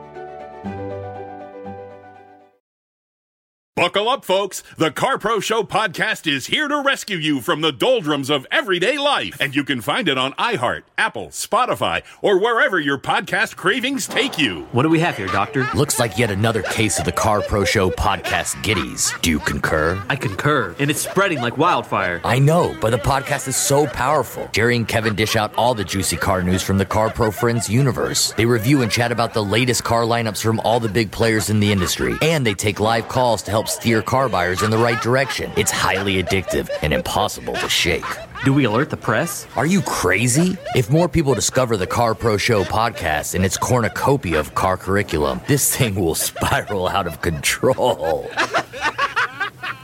Buckle 3.77 4.09
up, 4.09 4.25
folks. 4.25 4.63
The 4.77 4.91
Car 4.91 5.17
Pro 5.17 5.39
Show 5.39 5.63
podcast 5.63 6.29
is 6.29 6.47
here 6.47 6.67
to 6.67 6.81
rescue 6.81 7.15
you 7.15 7.39
from 7.39 7.61
the 7.61 7.71
doldrums 7.71 8.29
of 8.29 8.45
everyday 8.51 8.97
life. 8.97 9.37
And 9.39 9.55
you 9.55 9.63
can 9.63 9.79
find 9.79 10.09
it 10.09 10.17
on 10.17 10.33
iHeart, 10.33 10.83
Apple, 10.97 11.27
Spotify, 11.27 12.03
or 12.21 12.37
wherever 12.37 12.81
your 12.81 12.97
podcast 12.97 13.55
cravings 13.55 14.07
take 14.07 14.37
you. 14.37 14.63
What 14.73 14.83
do 14.83 14.89
we 14.89 14.99
have 14.99 15.15
here, 15.15 15.27
Doctor? 15.27 15.69
Looks 15.73 15.99
like 16.01 16.17
yet 16.17 16.29
another 16.31 16.63
case 16.63 16.99
of 16.99 17.05
the 17.05 17.13
Car 17.13 17.41
Pro 17.41 17.63
Show 17.63 17.89
podcast 17.89 18.61
giddies. 18.61 19.13
Do 19.21 19.29
you 19.29 19.39
concur? 19.39 20.03
I 20.09 20.17
concur. 20.17 20.75
And 20.77 20.91
it's 20.91 21.07
spreading 21.07 21.39
like 21.39 21.57
wildfire. 21.57 22.19
I 22.25 22.39
know, 22.39 22.75
but 22.81 22.89
the 22.89 22.97
podcast 22.97 23.47
is 23.47 23.55
so 23.55 23.87
powerful. 23.87 24.49
Jerry 24.51 24.75
and 24.75 24.85
Kevin 24.85 25.15
dish 25.15 25.37
out 25.37 25.55
all 25.55 25.75
the 25.75 25.85
juicy 25.85 26.17
car 26.17 26.43
news 26.43 26.61
from 26.61 26.77
the 26.77 26.85
Car 26.85 27.09
Pro 27.09 27.31
Friends 27.31 27.69
universe. 27.69 28.33
They 28.33 28.45
review 28.45 28.81
and 28.81 28.91
chat 28.91 29.13
about 29.13 29.33
the 29.33 29.45
latest 29.45 29.85
car 29.85 30.03
lineups 30.03 30.43
from 30.43 30.59
all 30.59 30.81
the 30.81 30.89
big 30.89 31.09
players 31.09 31.49
in 31.49 31.61
the 31.61 31.71
industry. 31.71 32.17
And 32.21 32.45
they 32.45 32.53
take 32.53 32.81
live 32.81 33.07
calls 33.07 33.41
to 33.43 33.51
help 33.51 33.60
steer 33.67 34.01
car 34.01 34.29
buyers 34.29 34.61
in 34.63 34.71
the 34.71 34.77
right 34.77 35.01
direction. 35.01 35.51
It's 35.57 35.71
highly 35.71 36.21
addictive 36.21 36.69
and 36.81 36.93
impossible 36.93 37.53
to 37.53 37.69
shake. 37.69 38.05
Do 38.43 38.53
we 38.53 38.65
alert 38.65 38.89
the 38.89 38.97
press? 38.97 39.45
Are 39.55 39.65
you 39.65 39.81
crazy? 39.81 40.57
If 40.75 40.89
more 40.89 41.07
people 41.07 41.33
discover 41.35 41.77
the 41.77 41.85
Car 41.87 42.15
Pro 42.15 42.37
Show 42.37 42.63
podcast 42.63 43.35
and 43.35 43.45
its 43.45 43.57
cornucopia 43.57 44.39
of 44.39 44.55
car 44.55 44.77
curriculum, 44.77 45.41
this 45.47 45.75
thing 45.75 45.95
will 45.95 46.15
spiral 46.15 46.87
out 46.87 47.05
of 47.07 47.21
control. 47.21 48.29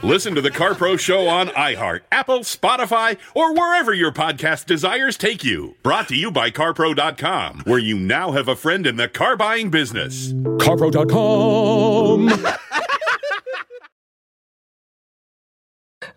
Listen 0.02 0.34
to 0.36 0.40
the 0.40 0.50
Car 0.50 0.74
Pro 0.76 0.96
Show 0.96 1.26
on 1.26 1.48
iHeart, 1.48 2.02
Apple, 2.12 2.40
Spotify, 2.40 3.18
or 3.34 3.52
wherever 3.52 3.92
your 3.92 4.12
podcast 4.12 4.66
desires 4.66 5.16
take 5.16 5.42
you. 5.42 5.74
Brought 5.82 6.06
to 6.08 6.14
you 6.16 6.30
by 6.30 6.50
CarPro.com, 6.50 7.62
where 7.64 7.80
you 7.80 7.98
now 7.98 8.30
have 8.30 8.46
a 8.46 8.54
friend 8.54 8.86
in 8.86 8.94
the 8.96 9.08
car 9.08 9.36
buying 9.36 9.70
business. 9.70 10.32
CarPro.com. 10.32 12.28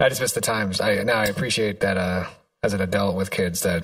I 0.02 0.10
just 0.10 0.22
miss 0.22 0.34
the 0.34 0.42
times. 0.42 0.82
I 0.82 1.04
now 1.04 1.20
I 1.20 1.26
appreciate 1.26 1.82
that 1.82 1.98
uh, 1.98 2.26
as 2.64 2.74
an 2.74 2.82
adult 2.82 3.16
with 3.16 3.30
kids 3.30 3.62
that 3.62 3.84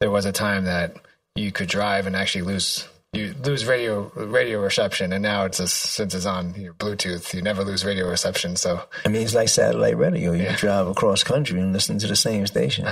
there 0.00 0.10
was 0.10 0.26
a 0.26 0.32
time 0.32 0.64
that 0.64 0.96
you 1.34 1.50
could 1.50 1.68
drive 1.68 2.06
and 2.06 2.14
actually 2.14 2.42
lose 2.42 2.86
you 3.12 3.34
lose 3.42 3.64
radio 3.64 4.12
radio 4.14 4.60
reception, 4.60 5.12
and 5.12 5.22
now 5.22 5.44
it's 5.44 5.58
just 5.58 5.76
since 5.76 6.14
it's 6.14 6.26
on 6.26 6.54
your 6.54 6.74
Bluetooth, 6.74 7.34
you 7.34 7.42
never 7.42 7.64
lose 7.64 7.84
radio 7.84 8.08
reception. 8.08 8.54
So 8.54 8.82
I 9.04 9.08
mean, 9.08 9.22
it's 9.22 9.34
like 9.34 9.48
satellite 9.48 9.96
radio. 9.96 10.32
You 10.32 10.44
yeah. 10.44 10.56
drive 10.56 10.86
across 10.86 11.24
country 11.24 11.58
and 11.58 11.72
listen 11.72 11.98
to 11.98 12.06
the 12.06 12.16
same 12.16 12.46
station 12.46 12.84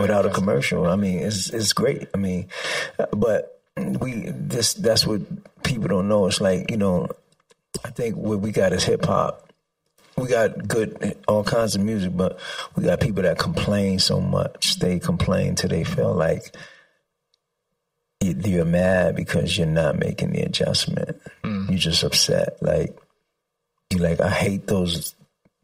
without 0.00 0.26
a 0.26 0.30
commercial. 0.30 0.86
I 0.86 0.96
mean, 0.96 1.20
it's 1.20 1.50
it's 1.50 1.72
great. 1.72 2.08
I 2.14 2.18
mean, 2.18 2.48
but 3.10 3.60
we 3.76 4.30
this 4.30 4.74
that's 4.74 5.06
what 5.06 5.22
people 5.64 5.88
don't 5.88 6.08
know. 6.08 6.26
It's 6.26 6.40
like 6.40 6.70
you 6.70 6.76
know, 6.76 7.08
I 7.84 7.90
think 7.90 8.16
what 8.16 8.40
we 8.40 8.52
got 8.52 8.72
is 8.72 8.84
hip 8.84 9.04
hop 9.04 9.45
we 10.16 10.26
got 10.28 10.66
good 10.66 11.16
all 11.28 11.44
kinds 11.44 11.74
of 11.74 11.82
music, 11.82 12.16
but 12.16 12.38
we 12.74 12.84
got 12.84 13.00
people 13.00 13.22
that 13.22 13.38
complain 13.38 13.98
so 13.98 14.20
much. 14.20 14.78
They 14.78 14.98
complain 14.98 15.54
till 15.54 15.68
they 15.70 15.84
feel 15.84 16.14
like 16.14 16.54
you- 18.22 18.40
you're 18.44 18.64
mad 18.64 19.14
because 19.16 19.56
you're 19.58 19.66
not 19.66 19.98
making 19.98 20.32
the 20.32 20.40
adjustment. 20.42 21.20
Mm. 21.44 21.68
You're 21.70 21.78
just 21.78 22.02
upset. 22.02 22.56
Like 22.62 22.96
you're 23.90 24.02
like 24.02 24.20
I 24.20 24.30
hate 24.30 24.66
those 24.66 25.14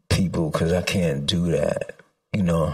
people 0.09 0.49
because 0.49 0.71
I 0.71 0.81
can't 0.81 1.25
do 1.25 1.51
that. 1.51 1.95
You 2.31 2.43
know. 2.43 2.73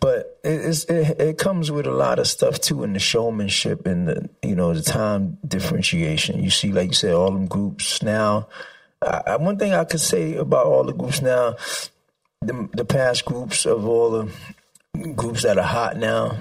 But 0.00 0.38
it, 0.42 0.64
it's, 0.64 0.84
it, 0.84 1.20
it 1.20 1.38
comes 1.38 1.70
with 1.70 1.86
a 1.86 1.90
lot 1.92 2.18
of 2.18 2.26
stuff 2.26 2.58
too 2.58 2.82
in 2.84 2.94
the 2.94 2.98
showmanship 2.98 3.86
and 3.86 4.08
the 4.08 4.30
you 4.42 4.56
know 4.56 4.72
the 4.74 4.82
time 4.82 5.38
differentiation. 5.46 6.42
You 6.42 6.50
see, 6.50 6.72
like 6.72 6.88
you 6.88 6.94
said, 6.94 7.12
all 7.14 7.30
them 7.30 7.46
groups 7.46 8.02
now. 8.02 8.48
I, 9.02 9.22
I- 9.26 9.36
one 9.36 9.58
thing 9.58 9.72
I 9.74 9.84
could 9.84 10.00
say 10.00 10.34
about 10.36 10.66
all 10.66 10.84
the 10.84 10.92
groups 10.92 11.22
now, 11.22 11.56
the, 12.40 12.68
the 12.72 12.84
past 12.84 13.24
groups 13.24 13.66
of 13.66 13.86
all 13.86 14.10
the 14.10 14.32
groups 15.14 15.42
that 15.42 15.58
are 15.58 15.62
hot 15.64 15.96
now, 15.96 16.38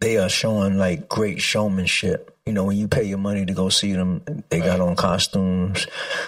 they 0.00 0.18
are 0.18 0.28
showing 0.28 0.76
like 0.76 1.08
great 1.08 1.40
showmanship. 1.40 2.30
You 2.44 2.52
know, 2.52 2.64
when 2.64 2.76
you 2.76 2.88
pay 2.88 3.04
your 3.04 3.16
money 3.16 3.46
to 3.46 3.54
go 3.54 3.70
see 3.70 3.94
them, 3.94 4.22
they 4.50 4.60
got 4.60 4.78
on 4.80 4.96
costumes, 4.96 5.86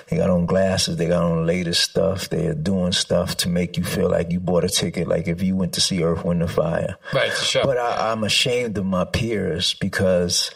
they 0.09 0.17
got 0.17 0.31
on 0.31 0.47
glasses, 0.47 0.97
they 0.97 1.09
got 1.09 1.23
on 1.25 1.41
the 1.41 1.45
latest 1.45 1.83
stuff. 1.83 2.31
They're 2.31 2.55
doing 2.55 2.93
stuff 2.93 3.37
to 3.39 3.51
make 3.51 3.77
you 3.77 3.85
feel 3.85 4.09
like 4.09 4.31
you 4.31 4.41
bought 4.41 4.65
a 4.65 4.71
ticket, 4.71 5.09
like 5.09 5.29
if 5.29 5.43
you 5.43 5.57
went 5.57 5.75
to 5.75 5.83
see 5.83 6.03
Earth, 6.03 6.25
Wind, 6.25 6.41
and 6.41 6.51
Fire. 6.51 6.97
Right, 7.13 7.29
it's 7.29 7.43
a 7.43 7.45
show. 7.45 7.65
But 7.65 7.77
I, 7.77 8.13
I'm 8.13 8.25
ashamed 8.25 8.79
of 8.79 8.87
my 8.87 9.05
peers 9.05 9.75
because 9.75 10.51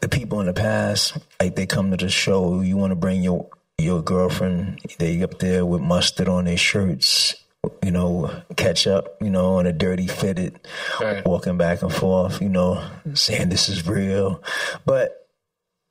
the 0.00 0.08
people 0.08 0.40
in 0.40 0.46
the 0.46 0.52
past, 0.52 1.16
like 1.40 1.56
they 1.56 1.66
come 1.66 1.90
to 1.90 1.96
the 1.96 2.08
show, 2.10 2.60
you 2.60 2.76
want 2.76 2.90
to 2.90 2.96
bring 2.96 3.22
your 3.22 3.48
your 3.78 4.02
girlfriend, 4.02 4.80
they 4.98 5.22
up 5.22 5.38
there 5.40 5.66
with 5.66 5.80
mustard 5.80 6.28
on 6.28 6.44
their 6.44 6.56
shirts, 6.56 7.34
you 7.82 7.90
know, 7.90 8.30
catch 8.56 8.86
up, 8.86 9.16
you 9.20 9.30
know, 9.30 9.56
on 9.56 9.66
a 9.66 9.72
dirty 9.72 10.06
fitted, 10.06 10.60
Right. 11.00 11.26
walking 11.26 11.56
back 11.58 11.82
and 11.82 11.92
forth, 11.92 12.40
you 12.40 12.48
know, 12.48 12.82
saying 13.14 13.48
this 13.48 13.68
is 13.68 13.86
real. 13.86 14.42
But 14.86 15.26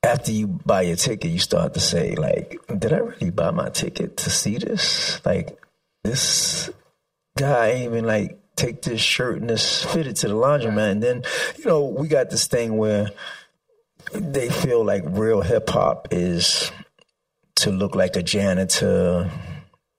after 0.02 0.32
you 0.32 0.46
buy 0.46 0.82
your 0.82 0.96
ticket, 0.96 1.30
you 1.30 1.38
start 1.38 1.74
to 1.74 1.80
say, 1.80 2.14
like, 2.14 2.58
did 2.78 2.92
I 2.92 2.98
really 2.98 3.30
buy 3.30 3.50
my 3.50 3.68
ticket 3.68 4.16
to 4.18 4.30
see 4.30 4.56
this? 4.58 5.20
Like, 5.26 5.58
this 6.04 6.70
guy 7.36 7.68
ain't 7.70 7.84
even 7.92 8.06
like 8.06 8.38
take 8.56 8.80
this 8.82 9.00
shirt 9.00 9.40
and 9.40 9.50
this 9.50 9.84
fitted 9.84 10.16
to 10.16 10.28
the 10.28 10.34
laundromat. 10.34 10.90
And 10.92 11.02
then, 11.02 11.22
you 11.58 11.64
know, 11.66 11.84
we 11.84 12.08
got 12.08 12.30
this 12.30 12.46
thing 12.46 12.76
where 12.78 13.08
they 14.12 14.48
feel 14.48 14.84
like 14.84 15.02
real 15.06 15.40
hip 15.40 15.68
hop 15.68 16.08
is 16.10 16.70
to 17.56 17.70
look 17.70 17.94
like 17.94 18.16
a 18.16 18.22
janitor. 18.22 19.30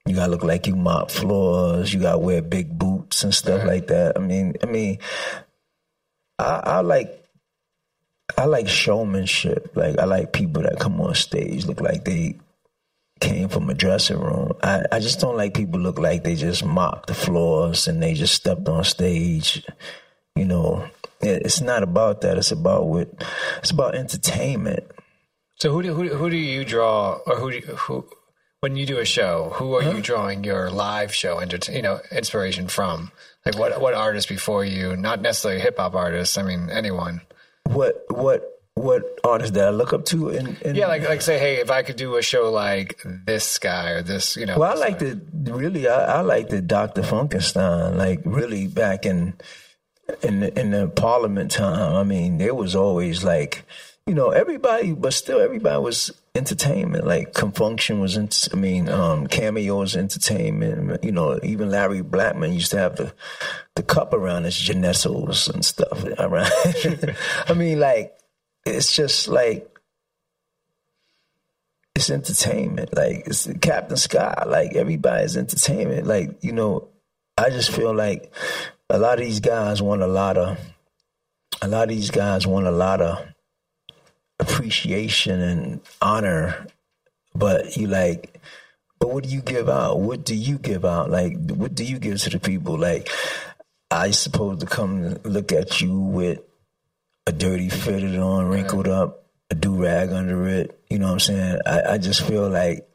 You 0.06 0.16
gotta 0.16 0.32
look 0.32 0.44
like 0.44 0.68
you 0.68 0.76
mop 0.76 1.12
floors. 1.12 1.94
You 1.94 2.02
gotta 2.02 2.20
wear 2.20 2.42
big 2.42 2.78
boots 2.78 3.24
and 3.24 3.34
stuff 3.34 3.66
like 3.66 3.88
that. 3.88 4.18
I 4.18 4.20
mean, 4.20 4.56
I 4.62 4.66
mean, 4.68 5.00
I, 6.38 6.62
I 6.64 6.80
like 6.82 7.26
I 8.38 8.46
like 8.46 8.68
showmanship. 8.68 9.72
Like 9.76 9.98
I 9.98 10.06
like 10.06 10.34
people 10.34 10.64
that 10.64 10.80
come 10.80 11.00
on 11.02 11.16
stage 11.16 11.66
look 11.66 11.82
like 11.82 12.06
they 12.06 12.38
came 13.20 13.50
from 13.50 13.70
a 13.70 13.74
dressing 13.74 14.20
room. 14.20 14.54
I, 14.62 14.84
I 14.92 15.00
just 15.00 15.20
don't 15.20 15.38
like 15.38 15.54
people 15.54 15.80
look 15.80 16.00
like 16.00 16.24
they 16.24 16.36
just 16.36 16.66
mopped 16.66 17.08
the 17.08 17.14
floors 17.14 17.88
and 17.88 18.02
they 18.02 18.14
just 18.14 18.34
stepped 18.34 18.68
on 18.68 18.84
stage. 18.84 19.66
You 20.36 20.46
know, 20.46 20.90
it's 21.26 21.62
not 21.62 21.84
about 21.84 22.22
that. 22.22 22.38
It's 22.38 22.52
about 22.52 22.88
what 22.88 23.10
it's 23.60 23.72
about 23.72 23.96
entertainment. 23.96 24.84
So 25.58 25.72
who 25.72 25.82
do 25.82 25.94
who, 25.94 26.10
who 26.10 26.30
do 26.30 26.38
you 26.38 26.66
draw, 26.66 27.20
or 27.26 27.38
who 27.38 27.52
do 27.52 27.58
you, 27.58 27.76
who 27.76 28.06
when 28.60 28.76
you 28.76 28.86
do 28.86 29.00
a 29.00 29.06
show? 29.06 29.52
Who 29.56 29.76
are 29.76 29.84
you 29.84 30.02
drawing 30.02 30.44
your 30.44 30.70
live 30.70 31.14
show, 31.14 31.40
enter, 31.40 31.72
you 31.72 31.82
know, 31.82 32.00
inspiration 32.12 32.68
from? 32.68 33.12
Like 33.46 33.58
what 33.58 33.80
what 33.80 33.94
artists 33.94 34.30
before 34.30 34.66
you? 34.66 34.96
Not 34.96 35.22
necessarily 35.22 35.62
hip 35.62 35.78
hop 35.78 35.96
artists. 35.96 36.38
I 36.38 36.44
mean 36.44 36.70
anyone. 36.70 37.22
What 37.64 38.06
what 38.10 38.56
what 38.76 39.20
artists 39.24 39.54
that 39.56 39.68
I 39.68 39.70
look 39.70 39.94
up 39.94 40.04
to 40.06 40.30
and, 40.30 40.62
and 40.62 40.76
Yeah, 40.76 40.88
like 40.88 41.08
like 41.08 41.22
say, 41.22 41.40
hey, 41.40 41.62
if 41.62 41.72
I 41.72 41.82
could 41.84 41.96
do 41.96 42.18
a 42.18 42.22
show 42.22 42.52
like 42.52 43.02
this 43.26 43.58
guy 43.58 43.92
or 43.92 44.02
this, 44.02 44.36
you 44.36 44.46
know. 44.46 44.60
Well, 44.60 44.72
I 44.72 44.76
like 44.76 45.00
the 45.00 45.20
really. 45.54 45.88
I, 45.88 46.18
I 46.18 46.22
like 46.22 46.50
the 46.50 46.62
Dr. 46.62 47.02
Funkenstein. 47.02 47.96
Like 47.96 48.22
really 48.26 48.68
back 48.68 49.06
in 49.06 49.36
in 50.22 50.42
the, 50.42 50.60
in 50.60 50.72
the 50.72 50.88
Parliament 50.88 51.52
time. 51.52 51.96
I 51.96 52.04
mean, 52.04 52.38
there 52.38 52.56
was 52.56 52.76
always 52.76 53.24
like 53.24 53.66
you 54.06 54.14
know 54.14 54.30
everybody, 54.30 54.94
but 54.94 55.14
still 55.14 55.40
everybody 55.40 55.82
was 55.82 56.12
entertainment. 56.36 57.08
Like 57.08 57.34
Con 57.34 57.52
Funk 57.52 57.82
Shun 57.82 58.00
was. 58.00 58.18
In, 58.18 58.30
I 58.54 58.56
mean, 58.56 58.88
um, 58.90 59.28
Cameo's 59.28 59.96
entertainment. 59.96 61.04
You 61.04 61.12
know, 61.12 61.40
even 61.42 61.72
Larry 61.72 62.02
Blackmon 62.02 62.54
used 62.54 62.72
to 62.72 62.78
have 62.78 62.98
the 62.98 63.14
the 63.76 63.84
cup 63.84 64.14
around 64.14 64.44
his 64.44 64.58
genitals 64.58 65.48
and 65.48 65.66
stuff 65.66 66.04
around. 66.20 66.52
I 67.48 67.54
mean, 67.56 67.80
like 67.80 68.16
it's 68.66 68.96
just 68.96 69.28
like 69.28 69.76
it's 71.96 72.12
entertainment. 72.12 72.96
Like 72.96 73.24
it's 73.26 73.48
Captain 73.62 73.98
Scott. 73.98 74.48
Like 74.48 74.76
everybody's 74.76 75.38
entertainment. 75.38 76.06
Like 76.06 76.44
you 76.44 76.52
know, 76.52 76.90
I 77.38 77.50
just 77.50 77.72
feel 77.72 77.94
like 77.94 78.32
a 78.90 79.00
lot 79.00 79.20
of 79.20 79.26
these 79.26 79.40
guys 79.40 79.82
want 79.82 80.02
a 80.02 80.08
lot 80.08 80.38
of, 80.38 80.58
a 81.62 81.68
lot 81.68 81.84
of 81.84 81.90
these 81.90 82.12
guys 82.12 82.46
want 82.46 82.68
a 82.68 82.72
lot 82.72 83.02
of 83.02 83.26
appreciation 84.40 85.42
and 85.42 85.82
honor, 86.02 86.68
but 87.34 87.78
you 87.78 87.88
like, 87.88 88.40
but 89.00 89.10
what 89.14 89.24
do 89.24 89.30
you 89.30 89.42
give 89.42 89.70
out? 89.70 90.00
What 90.00 90.26
do 90.26 90.36
you 90.36 90.58
give 90.58 90.86
out? 90.86 91.10
Like, 91.10 91.38
what 91.50 91.76
do 91.76 91.84
you 91.84 92.00
give 92.00 92.20
to 92.22 92.30
the 92.30 92.40
people? 92.40 92.78
Like, 92.78 93.10
I 93.92 94.12
supposed 94.12 94.62
to 94.62 94.66
come 94.66 95.16
look 95.24 95.52
at 95.52 95.82
you 95.82 96.00
with 96.00 96.40
a 97.28 97.32
dirty 97.32 97.70
fitted 97.70 98.18
on, 98.18 98.48
wrinkled 98.48 98.88
up, 98.88 99.26
a 99.50 99.56
do 99.56 99.84
rag 99.84 100.12
under 100.12 100.48
it. 100.48 100.80
You 100.90 101.00
know 101.00 101.08
what 101.08 101.14
I'm 101.14 101.20
saying? 101.20 101.60
I, 101.66 101.82
I 101.94 101.98
just 101.98 102.22
feel 102.22 102.50
like 102.50 102.88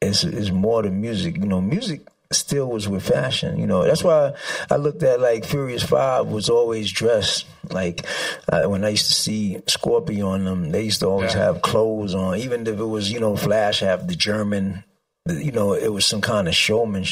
it's 0.00 0.24
it's 0.24 0.50
more 0.50 0.82
than 0.82 1.00
music. 1.00 1.36
You 1.36 1.46
know, 1.46 1.60
music 1.60 2.06
still 2.32 2.68
was 2.70 2.88
with 2.88 3.06
fashion. 3.06 3.58
You 3.58 3.66
know, 3.66 3.84
that's 3.84 4.02
why 4.04 4.32
I 4.70 4.76
looked 4.76 5.02
at 5.02 5.20
like 5.20 5.44
Furious 5.44 5.82
Five 5.82 6.26
was 6.26 6.48
always 6.50 6.90
dressed 6.90 7.46
like 7.70 8.04
uh, 8.52 8.64
when 8.64 8.84
I 8.84 8.90
used 8.90 9.06
to 9.08 9.14
see 9.14 9.58
Scorpio 9.66 10.28
on 10.28 10.44
them. 10.44 10.70
They 10.70 10.82
used 10.84 11.00
to 11.00 11.06
always 11.06 11.34
Yeah. 11.34 11.44
have 11.44 11.62
clothes 11.62 12.14
on, 12.14 12.38
even 12.38 12.66
if 12.66 12.78
it 12.78 12.84
was 12.84 13.10
you 13.10 13.20
know 13.20 13.36
Flash 13.36 13.80
have 13.80 14.08
the 14.08 14.14
German. 14.16 14.84
You 15.28 15.50
know, 15.50 15.72
it 15.72 15.88
was 15.92 16.06
some 16.06 16.20
kind 16.20 16.46
of 16.46 16.54
showman 16.54 17.04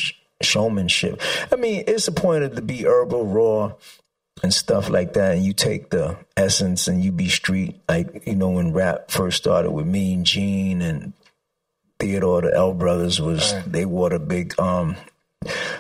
showmanship. 0.43 1.21
I 1.53 1.57
mean, 1.57 1.85
it's 1.87 2.09
appointed 2.09 2.57
to 2.57 2.63
be 2.63 2.85
herbal 2.85 3.27
raw 3.27 3.73
and 4.43 4.53
stuff 4.53 4.89
like 4.91 5.15
that, 5.15 5.37
and 5.37 5.45
you 5.45 5.53
take 5.53 5.91
the 5.91 6.17
essence 6.37 6.87
and 6.89 7.03
you 7.03 7.11
be 7.13 7.29
street. 7.29 7.81
Like 7.89 8.27
you 8.27 8.35
know, 8.37 8.51
when 8.51 8.73
rap 8.73 9.11
first 9.11 9.39
started 9.39 9.71
with 9.73 9.87
Mean 9.87 10.25
Gene 10.25 10.83
and 10.83 11.13
Theodore, 11.99 12.43
the 12.43 12.55
L 12.55 12.75
brothers 12.75 13.21
was 13.21 13.55
they 13.65 13.85
wore 13.85 14.11
the 14.11 14.19
big 14.19 14.59
um 14.59 14.97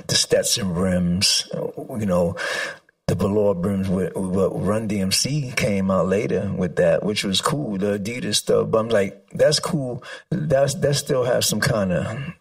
the 0.07 0.15
Stetson 0.15 0.75
brims, 0.75 1.49
you 1.55 2.07
know. 2.07 2.37
The 3.07 3.17
velour 3.17 3.55
brims 3.55 3.87
with, 3.87 4.17
with 4.17 4.53
Run 4.55 4.89
DMC 4.89 5.55
came 5.57 5.91
out 5.91 6.09
later 6.09 6.51
with 6.57 6.77
that, 6.77 7.05
which 7.05 7.23
was 7.23 7.43
cool. 7.43 7.77
The 7.77 7.99
Adidas 7.99 8.37
stuff, 8.37 8.71
but 8.71 8.79
I'm 8.79 8.89
like, 8.89 9.29
that's 9.31 9.61
cool. 9.61 10.03
That's 10.31 10.73
that 10.77 10.95
still 10.95 11.25
has 11.25 11.47
some 11.47 11.61
kind 11.61 11.93
of 11.93 12.35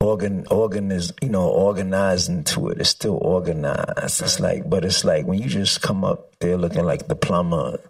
organ 0.00 0.46
organ 0.50 0.92
is 0.92 1.12
you 1.20 1.28
know 1.28 1.48
organizing 1.48 2.44
to 2.44 2.68
it. 2.68 2.80
It's 2.80 2.90
still 2.90 3.18
organized. 3.20 4.22
It's 4.22 4.40
like, 4.40 4.68
but 4.68 4.84
it's 4.84 5.04
like 5.04 5.26
when 5.26 5.40
you 5.40 5.48
just 5.48 5.82
come 5.82 6.04
up 6.04 6.38
there 6.38 6.56
looking 6.56 6.84
like 6.84 7.08
the 7.08 7.16
plumber, 7.16 7.80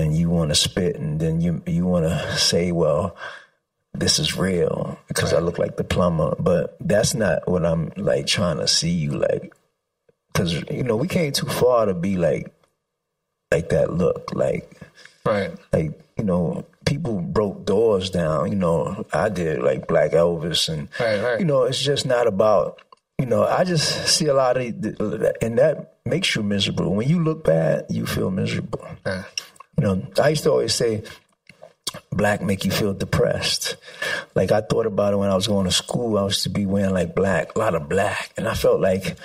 and 0.00 0.16
you 0.16 0.30
want 0.30 0.50
to 0.50 0.54
spit, 0.54 0.96
and 0.96 1.20
then 1.20 1.40
you 1.40 1.62
you 1.66 1.86
want 1.86 2.06
to 2.06 2.36
say, 2.36 2.72
well, 2.72 3.16
this 3.94 4.18
is 4.18 4.36
real 4.36 4.98
because 5.08 5.32
I 5.32 5.38
look 5.40 5.58
like 5.58 5.76
the 5.76 5.84
plumber. 5.84 6.34
But 6.38 6.76
that's 6.80 7.14
not 7.14 7.46
what 7.48 7.64
I'm 7.66 7.92
like 7.96 8.26
trying 8.26 8.58
to 8.58 8.68
see 8.68 8.90
you 8.90 9.12
like, 9.12 9.52
because 10.32 10.54
you 10.70 10.82
know 10.82 10.96
we 10.96 11.08
came 11.08 11.32
too 11.32 11.46
far 11.46 11.86
to 11.86 11.94
be 11.94 12.16
like 12.16 12.52
like 13.52 13.68
that 13.70 13.92
look 13.92 14.32
like 14.34 14.70
Right. 15.26 15.52
like 15.72 16.00
you 16.16 16.24
know 16.24 16.64
people 16.86 17.20
broke 17.20 17.66
doors 17.66 18.08
down 18.10 18.50
you 18.50 18.56
know 18.56 19.04
i 19.12 19.28
did 19.28 19.60
like 19.62 19.86
black 19.86 20.12
elvis 20.12 20.68
and 20.68 20.88
Right, 20.98 21.20
right. 21.22 21.38
you 21.40 21.44
know 21.44 21.64
it's 21.64 21.80
just 21.82 22.06
not 22.06 22.26
about 22.26 22.80
you 23.18 23.26
know 23.26 23.44
i 23.44 23.64
just 23.64 24.08
see 24.08 24.26
a 24.26 24.34
lot 24.34 24.56
of 24.56 24.62
and 25.42 25.58
that 25.58 25.96
makes 26.06 26.34
you 26.34 26.42
miserable 26.42 26.94
when 26.94 27.06
you 27.08 27.22
look 27.22 27.44
bad 27.44 27.84
you 27.90 28.06
feel 28.06 28.30
miserable 28.30 28.86
Yeah. 29.04 29.24
You 29.80 29.86
know 29.86 30.06
i 30.22 30.28
used 30.28 30.42
to 30.42 30.50
always 30.50 30.74
say 30.74 31.02
black 32.12 32.40
make 32.40 32.64
you 32.64 32.70
feel 32.70 32.94
depressed. 32.94 33.76
Like 34.34 34.52
i 34.52 34.60
thought 34.60 34.86
about 34.86 35.14
it 35.14 35.16
when 35.16 35.30
i 35.30 35.34
was 35.34 35.48
going 35.48 35.66
to 35.66 35.72
school. 35.72 36.18
I 36.18 36.22
was 36.22 36.42
to 36.42 36.50
be 36.50 36.66
wearing 36.66 36.94
like 36.94 37.14
black 37.14 37.56
a 37.56 37.58
lot 37.58 37.74
of 37.74 37.88
black. 37.88 38.32
And 38.36 38.46
i 38.46 38.54
felt 38.54 38.80
like 38.80 39.16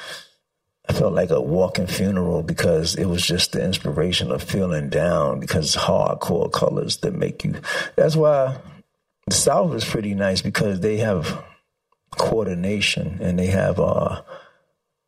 I 0.88 0.93
felt 0.93 1.14
like 1.14 1.32
a 1.32 1.41
walking 1.41 1.88
funeral 1.88 2.43
because 2.43 2.95
it 2.95 3.06
was 3.06 3.26
just 3.26 3.53
the 3.53 3.64
inspiration 3.64 4.32
of 4.32 4.43
feeling 4.43 4.89
down 4.89 5.39
because 5.39 5.76
hardcore 5.76 6.51
colors 6.51 6.97
that 6.97 7.16
make 7.16 7.43
you. 7.43 7.56
That's 7.95 8.16
why 8.16 8.58
the 9.26 9.34
South 9.34 9.74
is 9.74 9.84
pretty 9.84 10.14
nice 10.14 10.43
because 10.43 10.82
they 10.82 10.97
have 10.97 11.43
coordination 12.12 13.18
and 13.20 13.39
they 13.39 13.47
have 13.47 13.80
uh, 13.80 14.22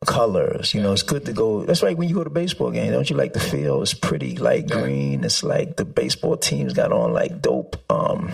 colors. 0.06 0.74
You 0.74 0.80
know, 0.80 0.92
it's 0.92 1.02
good 1.02 1.24
to 1.26 1.32
go. 1.32 1.64
That's 1.64 1.82
right. 1.82 1.96
when 1.96 2.08
you 2.08 2.14
go 2.14 2.24
to 2.24 2.30
baseball 2.30 2.70
game. 2.70 2.92
Don't 2.92 3.08
you 3.10 3.16
like 3.16 3.32
the 3.32 3.40
field? 3.40 3.82
It's 3.82 3.94
pretty 3.94 4.36
like 4.36 4.68
green. 4.68 5.24
It's 5.24 5.42
like 5.42 5.76
the 5.76 5.84
baseball 5.84 6.36
teams 6.36 6.72
got 6.72 6.92
on 6.92 7.12
like 7.12 7.42
dope. 7.42 7.76
Um, 7.90 8.32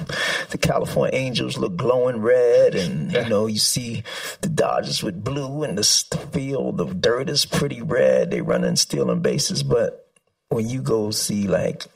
the 0.50 0.58
California 0.58 1.18
Angels 1.18 1.56
look 1.56 1.76
glowing 1.76 2.20
red, 2.20 2.74
and 2.74 3.12
you 3.12 3.28
know 3.28 3.46
you 3.46 3.58
see 3.58 4.02
the 4.40 4.48
Dodgers 4.48 5.02
with 5.02 5.22
blue, 5.22 5.62
and 5.62 5.78
the, 5.78 6.04
the 6.10 6.18
field, 6.18 6.76
the 6.76 6.86
dirt 6.86 7.30
is 7.30 7.46
pretty 7.46 7.82
red. 7.82 8.30
They 8.30 8.40
running 8.40 8.76
stealing 8.76 9.20
bases, 9.22 9.62
but 9.62 10.10
when 10.48 10.68
you 10.68 10.82
go 10.82 11.10
see 11.10 11.48
like 11.48 11.86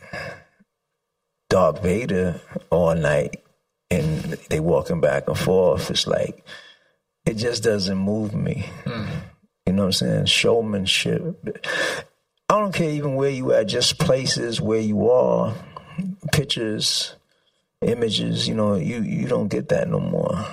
Darth 1.51 1.83
Vader 1.83 2.41
all 2.71 2.95
night 2.95 3.43
and 3.91 4.15
they 4.51 4.61
walking 4.61 5.01
back 5.01 5.29
and 5.29 5.39
forth, 5.39 5.91
it's 5.91 6.07
like 6.07 6.45
it 7.27 7.35
just 7.35 7.63
doesn't 7.63 7.99
move 7.99 8.35
me. 8.35 8.67
You 8.87 8.93
know 9.79 9.85
what 9.85 9.87
I'm 9.87 9.93
saying? 9.93 10.25
Showmanship. 10.27 11.63
I 12.51 12.59
don't 12.59 12.75
care 12.75 12.91
even 12.91 13.15
where 13.15 13.31
you 13.31 13.53
at, 13.53 13.69
just 13.69 13.99
places 13.99 14.61
where 14.61 14.81
you 14.81 15.11
are, 15.11 15.55
pictures, 16.33 17.15
images, 17.83 18.49
you 18.49 18.55
know, 18.55 18.75
you, 18.75 19.03
you 19.03 19.27
don't 19.27 19.49
get 19.49 19.69
that 19.69 19.89
no 19.89 20.01
more. 20.01 20.47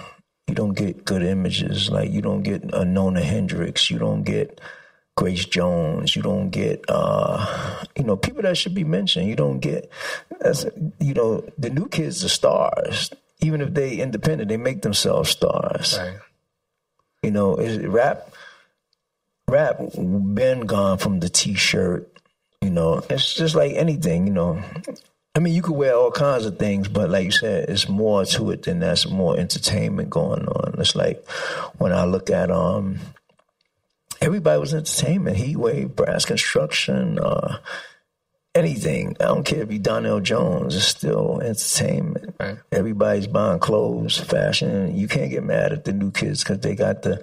You 0.48 0.56
don't 0.56 0.74
get 0.74 1.06
good 1.06 1.24
images. 1.24 1.90
Like 1.90 2.12
you 2.12 2.22
don't 2.22 2.44
get 2.44 2.64
a 2.74 2.86
Nona 2.86 3.22
Hendryx. 3.22 3.90
You 3.90 3.98
don't 3.98 4.24
get 4.24 4.62
Grace 5.16 5.46
Jones. 5.46 6.16
You 6.16 6.22
don't 6.22 6.50
get, 6.50 6.84
uh, 6.88 7.84
you 7.96 8.04
know, 8.04 8.18
people 8.18 8.44
that 8.44 8.58
should 8.58 8.76
be 8.76 8.84
mentioned. 8.84 9.28
You 9.28 9.36
don't 9.36 9.60
get, 9.60 9.90
that's, 10.40 10.66
you 11.00 11.14
know, 11.14 11.44
the 11.58 11.70
new 11.70 11.88
kids 11.88 12.24
are 12.24 12.30
stars. 12.30 13.10
Even 13.42 13.62
if 13.62 13.74
they 13.74 13.98
independent, 13.98 14.50
they 14.50 14.58
make 14.58 14.82
themselves 14.82 15.30
stars. 15.30 15.98
Right. 15.98 16.18
You 17.24 17.32
know, 17.32 17.56
is 17.56 17.80
rap 17.86 18.30
rap 19.50 19.80
been 19.80 20.62
gone 20.62 20.98
from 20.98 21.20
the 21.20 21.30
t-shirt. 21.30 22.12
You 22.62 22.70
know, 22.72 23.04
it's 23.10 23.34
just 23.34 23.56
like 23.56 23.74
anything. 23.74 24.28
You 24.28 24.34
know, 24.34 24.64
I 25.36 25.40
mean, 25.40 25.54
you 25.54 25.62
could 25.62 25.76
wear 25.76 25.96
all 25.96 26.12
kinds 26.12 26.46
of 26.46 26.58
things, 26.58 26.88
but 26.88 27.10
like 27.10 27.26
you 27.26 27.32
said, 27.32 27.70
it's 27.70 27.90
more 27.90 28.26
to 28.26 28.52
it 28.52 28.64
than 28.64 28.80
that's 28.80 29.08
more 29.08 29.38
entertainment 29.38 30.10
going 30.10 30.48
on. 30.48 30.80
It's 30.80 30.96
like 30.96 31.28
when 31.78 31.92
I 31.92 32.06
look 32.06 32.30
at 32.30 32.50
um, 32.50 33.00
everybody 34.22 34.60
was 34.60 34.74
entertainment. 34.74 35.38
Heat 35.38 35.58
Wave, 35.58 35.96
Brass 35.96 36.26
Construction, 36.26 37.20
uh, 37.20 37.58
anything. 38.56 39.16
I 39.20 39.26
don't 39.26 39.46
care 39.46 39.62
if 39.62 39.72
you 39.72 39.80
Donnell 39.80 40.22
Jones, 40.22 40.76
it's 40.76 40.86
still 40.86 41.42
entertainment. 41.42 42.36
Right. 42.40 42.58
Everybody's 42.72 43.28
buying 43.28 43.60
clothes, 43.60 44.18
fashion. 44.18 44.96
You 44.98 45.08
can't 45.08 45.30
get 45.30 45.44
mad 45.44 45.74
at 45.74 45.86
the 45.86 45.94
new 45.94 46.12
kids 46.12 46.44
because 46.44 46.60
they 46.60 46.76
got 46.76 47.04
the 47.04 47.22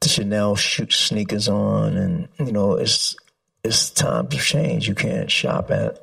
the 0.00 0.08
Chanel 0.08 0.56
shoot 0.56 0.92
sneakers 0.92 1.48
on, 1.48 1.96
and 1.96 2.28
you 2.38 2.52
know 2.52 2.74
it's 2.74 3.14
it's 3.62 3.90
time 3.90 4.28
to 4.28 4.38
change. 4.38 4.88
You 4.88 4.94
can't 4.94 5.30
shop 5.30 5.70
at 5.70 5.98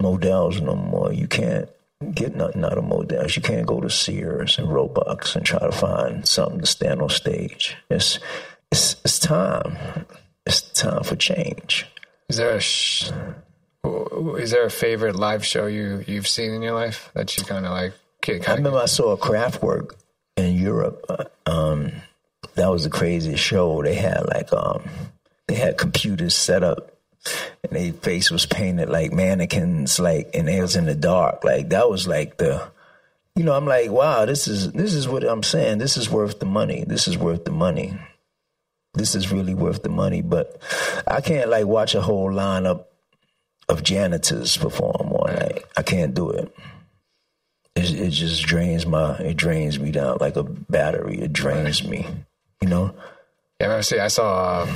Models 0.00 0.60
no 0.60 0.74
more. 0.74 1.12
You 1.12 1.28
can't 1.28 1.68
get 2.14 2.34
nothing 2.34 2.64
out 2.64 2.78
of 2.78 2.84
Models. 2.84 3.36
You 3.36 3.42
can't 3.42 3.66
go 3.66 3.80
to 3.80 3.90
Sears 3.90 4.58
and 4.58 4.72
Roebucks 4.72 5.36
and 5.36 5.44
try 5.44 5.60
to 5.60 5.72
find 5.72 6.26
something 6.26 6.60
to 6.60 6.66
stand 6.66 7.02
on 7.02 7.10
stage. 7.10 7.76
It's 7.90 8.18
it's 8.70 8.96
it's 9.04 9.18
time. 9.18 9.76
It's 10.46 10.62
time 10.62 11.04
for 11.04 11.16
change. 11.16 11.86
Is 12.28 12.38
there 12.38 12.56
a 12.56 12.60
sh- 12.60 13.10
is 13.84 14.50
there 14.50 14.64
a 14.64 14.70
favorite 14.70 15.16
live 15.16 15.44
show 15.44 15.66
you 15.66 16.04
you've 16.06 16.28
seen 16.28 16.52
in 16.52 16.62
your 16.62 16.74
life 16.74 17.10
that 17.14 17.36
you 17.36 17.44
kind 17.44 17.66
of 17.66 17.72
like? 17.72 17.92
Kind 18.20 18.46
I 18.46 18.54
remember 18.54 18.78
I 18.78 18.86
saw 18.86 19.12
a 19.12 19.16
Kraftwerk 19.18 19.94
in 20.36 20.54
Europe. 20.56 21.04
uh, 21.08 21.24
Um, 21.44 21.90
that 22.54 22.68
was 22.68 22.84
the 22.84 22.90
craziest 22.90 23.42
show. 23.42 23.82
They 23.82 23.94
had 23.94 24.26
like 24.28 24.52
um, 24.52 24.88
they 25.48 25.56
had 25.56 25.76
computers 25.76 26.36
set 26.36 26.62
up, 26.62 26.92
and 27.64 27.72
their 27.72 27.92
face 27.92 28.30
was 28.30 28.46
painted 28.46 28.88
like 28.88 29.12
mannequins, 29.12 29.98
like, 29.98 30.30
and 30.34 30.48
it 30.48 30.60
was 30.60 30.76
in 30.76 30.84
the 30.84 30.94
dark. 30.94 31.42
Like 31.42 31.70
that 31.70 31.90
was 31.90 32.06
like 32.06 32.36
the, 32.36 32.70
you 33.34 33.42
know, 33.42 33.54
I'm 33.54 33.66
like, 33.66 33.90
wow, 33.90 34.24
this 34.26 34.46
is 34.46 34.70
this 34.70 34.94
is 34.94 35.08
what 35.08 35.24
I'm 35.24 35.42
saying. 35.42 35.78
This 35.78 35.96
is 35.96 36.08
worth 36.08 36.38
the 36.38 36.46
money. 36.46 36.84
This 36.86 37.08
is 37.08 37.18
worth 37.18 37.44
the 37.44 37.50
money. 37.52 37.98
This 38.94 39.16
is 39.16 39.32
really 39.32 39.54
worth 39.54 39.82
the 39.82 39.88
money. 39.88 40.22
But 40.22 40.62
I 41.08 41.20
can't 41.22 41.50
like 41.50 41.66
watch 41.66 41.96
a 41.96 42.02
whole 42.02 42.30
lineup 42.30 42.84
of 43.68 43.82
janitors 43.82 44.56
perform 44.56 45.10
one 45.10 45.34
night. 45.34 45.64
I 45.76 45.82
can't 45.82 46.14
do 46.14 46.30
it. 46.30 46.54
It, 47.74 47.90
it 47.90 48.10
just 48.10 48.44
drains 48.44 48.84
my 48.84 49.16
it 49.18 49.36
drains 49.36 49.78
me 49.78 49.90
down 49.90 50.18
like 50.20 50.36
a 50.36 50.42
battery. 50.42 51.20
It 51.20 51.32
drains 51.32 51.86
me. 51.86 52.06
You 52.60 52.68
know. 52.68 52.94
Yeah, 53.60 53.66
I 53.66 53.68
remember 53.68 53.82
see, 53.82 53.98
I 53.98 54.08
saw 54.08 54.62
um, 54.62 54.68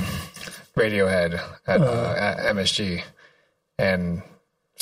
Radiohead 0.75 1.41
at, 1.67 1.81
uh, 1.81 2.15
at 2.17 2.55
MSG, 2.55 3.03
and 3.77 4.21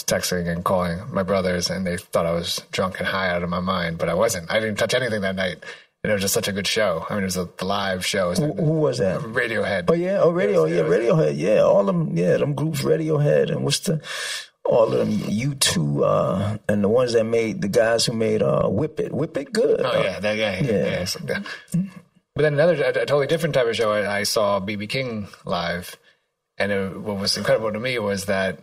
texting 0.03 0.47
and 0.47 0.64
calling 0.64 0.99
my 1.12 1.24
brothers, 1.24 1.70
and 1.70 1.88
they 1.88 1.97
thought 1.97 2.26
I 2.26 2.34
was 2.34 2.62
drunk 2.72 2.99
and 2.99 3.08
high 3.08 3.30
out 3.30 3.43
of 3.43 3.49
my 3.49 3.60
mind, 3.60 3.97
but 3.97 4.10
I 4.10 4.14
wasn't. 4.14 4.51
I 4.51 4.60
didn't 4.60 4.78
touch 4.78 4.93
anything 4.93 5.22
that 5.22 5.36
night. 5.36 5.64
And 6.06 6.12
it 6.12 6.14
was 6.14 6.22
just 6.22 6.36
such 6.36 6.47
a 6.47 6.51
good 6.51 6.68
show. 6.68 7.03
I 7.10 7.16
mean, 7.16 7.24
it 7.24 7.26
was 7.26 7.36
a 7.36 7.49
live 7.64 8.06
show. 8.06 8.32
Who, 8.32 8.53
who 8.53 8.74
was 8.74 8.99
that? 8.99 9.22
Radiohead. 9.22 9.86
Oh 9.88 9.95
yeah, 9.95 10.20
oh 10.22 10.30
radio, 10.30 10.66
yeah, 10.66 10.84
Radiohead, 10.84 11.36
yeah, 11.36 11.62
all 11.62 11.84
them, 11.84 12.16
yeah, 12.16 12.38
them 12.38 12.53
groups, 12.53 12.84
Radiohead, 12.84 13.49
and 13.49 13.64
what's 13.64 13.80
the, 13.80 13.99
all 14.64 14.84
of 14.84 14.99
them, 14.99 15.18
U2, 15.18 16.06
uh, 16.06 16.58
and 16.70 16.84
the 16.84 16.89
ones 16.89 17.14
that 17.14 17.24
made 17.24 17.64
the 17.64 17.70
guys 17.70 18.06
who 18.06 18.14
made 18.14 18.43
uh, 18.43 18.68
Whip 18.68 18.99
It, 18.99 19.14
Whip 19.14 19.36
It, 19.36 19.51
good. 19.51 19.82
Oh 19.84 20.03
yeah, 20.03 20.20
that 20.20 20.36
guy. 20.36 20.60
Yeah. 20.60 20.72
Yeah. 20.72 21.01
it's 21.01 21.20
like 21.20 21.26
that. 21.26 21.45
But 22.36 22.43
then 22.43 22.53
another, 22.53 22.76
a, 22.76 22.89
a 22.89 22.93
totally 23.08 23.26
different 23.26 23.56
type 23.56 23.66
of 23.66 23.76
show. 23.76 23.91
I, 23.91 24.20
I 24.20 24.24
saw 24.26 24.60
BB 24.60 24.88
King 24.88 25.28
live, 25.43 25.97
and 26.60 26.72
it, 26.72 27.01
what 27.01 27.18
was 27.18 27.36
incredible 27.36 27.74
to 27.74 27.80
me 27.80 27.97
was 27.97 28.26
that 28.26 28.60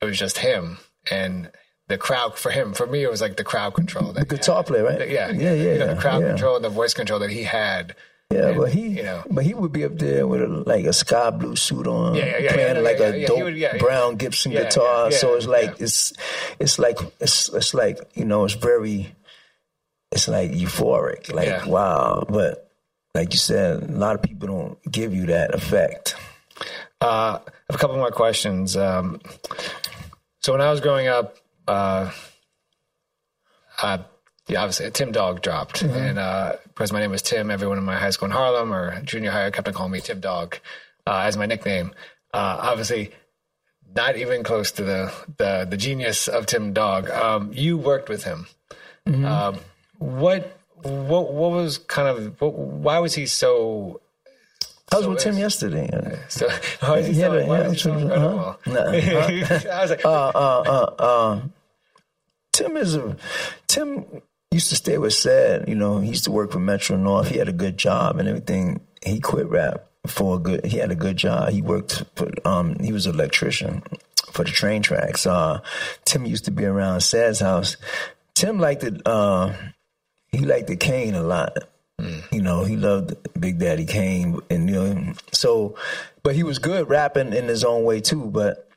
it 0.00 0.04
was 0.04 0.16
just 0.16 0.38
him 0.38 0.78
and 1.10 1.50
the 1.90 1.98
crowd 1.98 2.38
for 2.38 2.50
him. 2.50 2.72
For 2.72 2.86
me, 2.86 3.02
it 3.02 3.10
was 3.10 3.20
like 3.20 3.36
the 3.36 3.44
crowd 3.44 3.74
control. 3.74 4.12
That 4.12 4.28
The 4.28 4.36
guitar 4.36 4.64
player, 4.64 4.84
right? 4.84 5.08
Yeah, 5.10 5.30
yeah, 5.30 5.52
yeah, 5.52 5.52
You 5.52 5.78
know, 5.78 5.84
yeah, 5.86 5.94
the 5.94 6.00
crowd 6.00 6.22
yeah. 6.22 6.28
control 6.28 6.56
and 6.56 6.64
the 6.64 6.70
voice 6.70 6.94
control 6.94 7.18
that 7.20 7.30
he 7.30 7.42
had. 7.42 7.94
Yeah, 8.32 8.48
And, 8.50 8.56
but 8.58 8.72
he, 8.72 8.88
you 8.88 9.02
know, 9.02 9.24
but 9.30 9.44
he 9.44 9.54
would 9.54 9.72
be 9.72 9.84
up 9.84 9.98
there 9.98 10.24
with 10.26 10.40
a, 10.40 10.46
like 10.46 10.84
a 10.86 10.92
sky 10.92 11.30
blue 11.30 11.56
suit 11.56 11.86
on, 11.88 12.14
Yeah, 12.14 12.24
yeah, 12.26 12.38
yeah, 12.38 12.52
playing 12.54 12.76
yeah, 12.76 12.80
like 12.82 13.00
a 13.00 13.26
dope 13.26 13.42
would- 13.42 13.78
brown 13.80 14.16
Gibson 14.16 14.52
guitar. 14.52 15.10
so 15.10 15.34
it's 15.34 15.46
like 15.46 15.80
it's 15.80 16.12
it's 16.60 16.78
like 16.78 16.96
it's 17.20 17.48
it's 17.48 17.74
like 17.74 17.98
you 18.14 18.24
know 18.24 18.44
it's 18.44 18.54
very 18.54 19.14
it's 20.12 20.28
like 20.28 20.52
euphoric, 20.52 21.32
like 21.34 21.66
wow. 21.66 22.24
But 22.28 22.70
like 23.16 23.32
you 23.32 23.38
said, 23.38 23.82
a 23.82 23.86
lot 23.92 24.14
of 24.14 24.22
people 24.22 24.46
don't 24.48 24.92
give 24.92 25.12
you 25.12 25.26
that 25.26 25.52
effect. 25.52 26.14
Uh, 27.00 27.38
I 27.42 27.50
have 27.68 27.74
a 27.76 27.78
couple 27.78 27.96
more 27.96 28.10
questions. 28.12 28.76
Um, 28.76 29.20
so 30.40 30.52
when 30.52 30.60
I 30.60 30.70
was 30.70 30.80
growing 30.80 31.08
up, 31.08 31.36
uh, 31.66 32.10
uh, 33.82 33.98
yeah, 34.48 34.62
obviously 34.62 34.90
Tim 34.90 35.12
Dog 35.12 35.42
dropped, 35.42 35.82
and 35.82 36.18
uh, 36.18 36.56
because 36.68 36.92
my 36.92 37.00
name 37.00 37.10
was 37.10 37.22
Tim, 37.22 37.50
everyone 37.50 37.78
in 37.78 37.84
my 37.84 37.96
high 37.96 38.10
school 38.10 38.26
in 38.26 38.32
Harlem 38.32 38.72
or 38.72 39.00
junior 39.02 39.30
high 39.30 39.50
kept 39.50 39.68
on 39.68 39.74
calling 39.74 39.92
me 39.92 40.00
Tim 40.00 40.20
Dog 40.20 40.58
uh, 41.06 41.22
as 41.24 41.36
my 41.36 41.46
nickname. 41.46 41.92
Uh, 42.32 42.58
obviously, 42.60 43.12
not 43.94 44.16
even 44.16 44.42
close 44.42 44.72
to 44.72 44.84
the 44.84 45.12
the, 45.36 45.66
the 45.68 45.76
genius 45.76 46.28
of 46.28 46.46
Tim 46.46 46.72
Dog. 46.72 47.10
Um, 47.10 47.52
you 47.52 47.78
worked 47.78 48.08
with 48.08 48.24
him. 48.24 48.46
Um, 49.24 49.58
what 49.98 50.58
what 50.82 51.32
what 51.32 51.50
was 51.50 51.78
kind 51.78 52.08
of 52.08 52.40
what, 52.40 52.54
why 52.54 52.98
was 52.98 53.14
he 53.14 53.26
so 53.26 54.00
I 54.92 54.96
was 54.96 55.06
with 55.06 55.18
Tim 55.18 55.38
yesterday. 55.38 55.88
so 56.28 56.48
he 56.48 56.54
Yeah, 57.12 57.28
so, 57.28 57.38
yeah, 57.38 57.46
why 57.46 57.60
is 57.62 57.72
he 57.72 57.78
so 57.78 57.96
yeah, 57.96 58.04
uh-huh. 58.06 58.56
Nah, 58.66 58.80
I 59.72 59.82
was 59.82 59.90
like, 59.90 60.04
uh, 60.04 60.28
uh, 60.34 60.62
uh, 60.66 61.02
uh, 61.02 61.40
Tim 62.52 62.76
is 62.76 62.96
a 62.96 63.16
Tim 63.68 64.04
used 64.50 64.68
to 64.70 64.76
stay 64.76 64.98
with 64.98 65.12
Ced. 65.12 65.68
You 65.68 65.76
know, 65.76 66.00
he 66.00 66.08
used 66.08 66.24
to 66.24 66.32
work 66.32 66.50
for 66.50 66.58
Metro 66.58 66.96
North. 66.96 67.28
He 67.28 67.38
had 67.38 67.48
a 67.48 67.52
good 67.52 67.78
job 67.78 68.18
and 68.18 68.28
everything. 68.28 68.80
He 69.02 69.20
quit 69.20 69.48
rap 69.48 69.86
for 70.06 70.36
a 70.36 70.38
good. 70.38 70.64
He 70.64 70.78
had 70.78 70.90
a 70.90 70.96
good 70.96 71.16
job. 71.16 71.50
He 71.50 71.62
worked 71.62 72.04
for. 72.16 72.30
Um, 72.44 72.76
he 72.80 72.92
was 72.92 73.06
an 73.06 73.14
electrician 73.14 73.82
for 74.32 74.44
the 74.44 74.50
train 74.50 74.82
tracks. 74.82 75.26
Uh, 75.26 75.60
Tim 76.04 76.26
used 76.26 76.46
to 76.46 76.50
be 76.50 76.64
around 76.64 77.00
Ced's 77.00 77.40
house. 77.40 77.76
Tim 78.34 78.58
liked 78.58 78.82
it. 78.82 79.02
Uh, 79.06 79.52
he 80.32 80.38
liked 80.38 80.68
the 80.68 80.76
Kane 80.76 81.14
a 81.14 81.22
lot. 81.22 81.56
You 82.32 82.42
know, 82.42 82.64
he 82.64 82.76
loved 82.76 83.14
Big 83.38 83.58
Daddy 83.58 83.86
Kane, 83.86 84.38
and 84.50 84.68
you 84.68 84.76
know, 84.76 85.12
so, 85.32 85.76
but 86.22 86.34
he 86.34 86.42
was 86.42 86.58
good 86.58 86.88
rapping 86.88 87.32
in 87.32 87.48
his 87.48 87.64
own 87.64 87.84
way 87.84 88.00
too. 88.00 88.26
But 88.26 88.68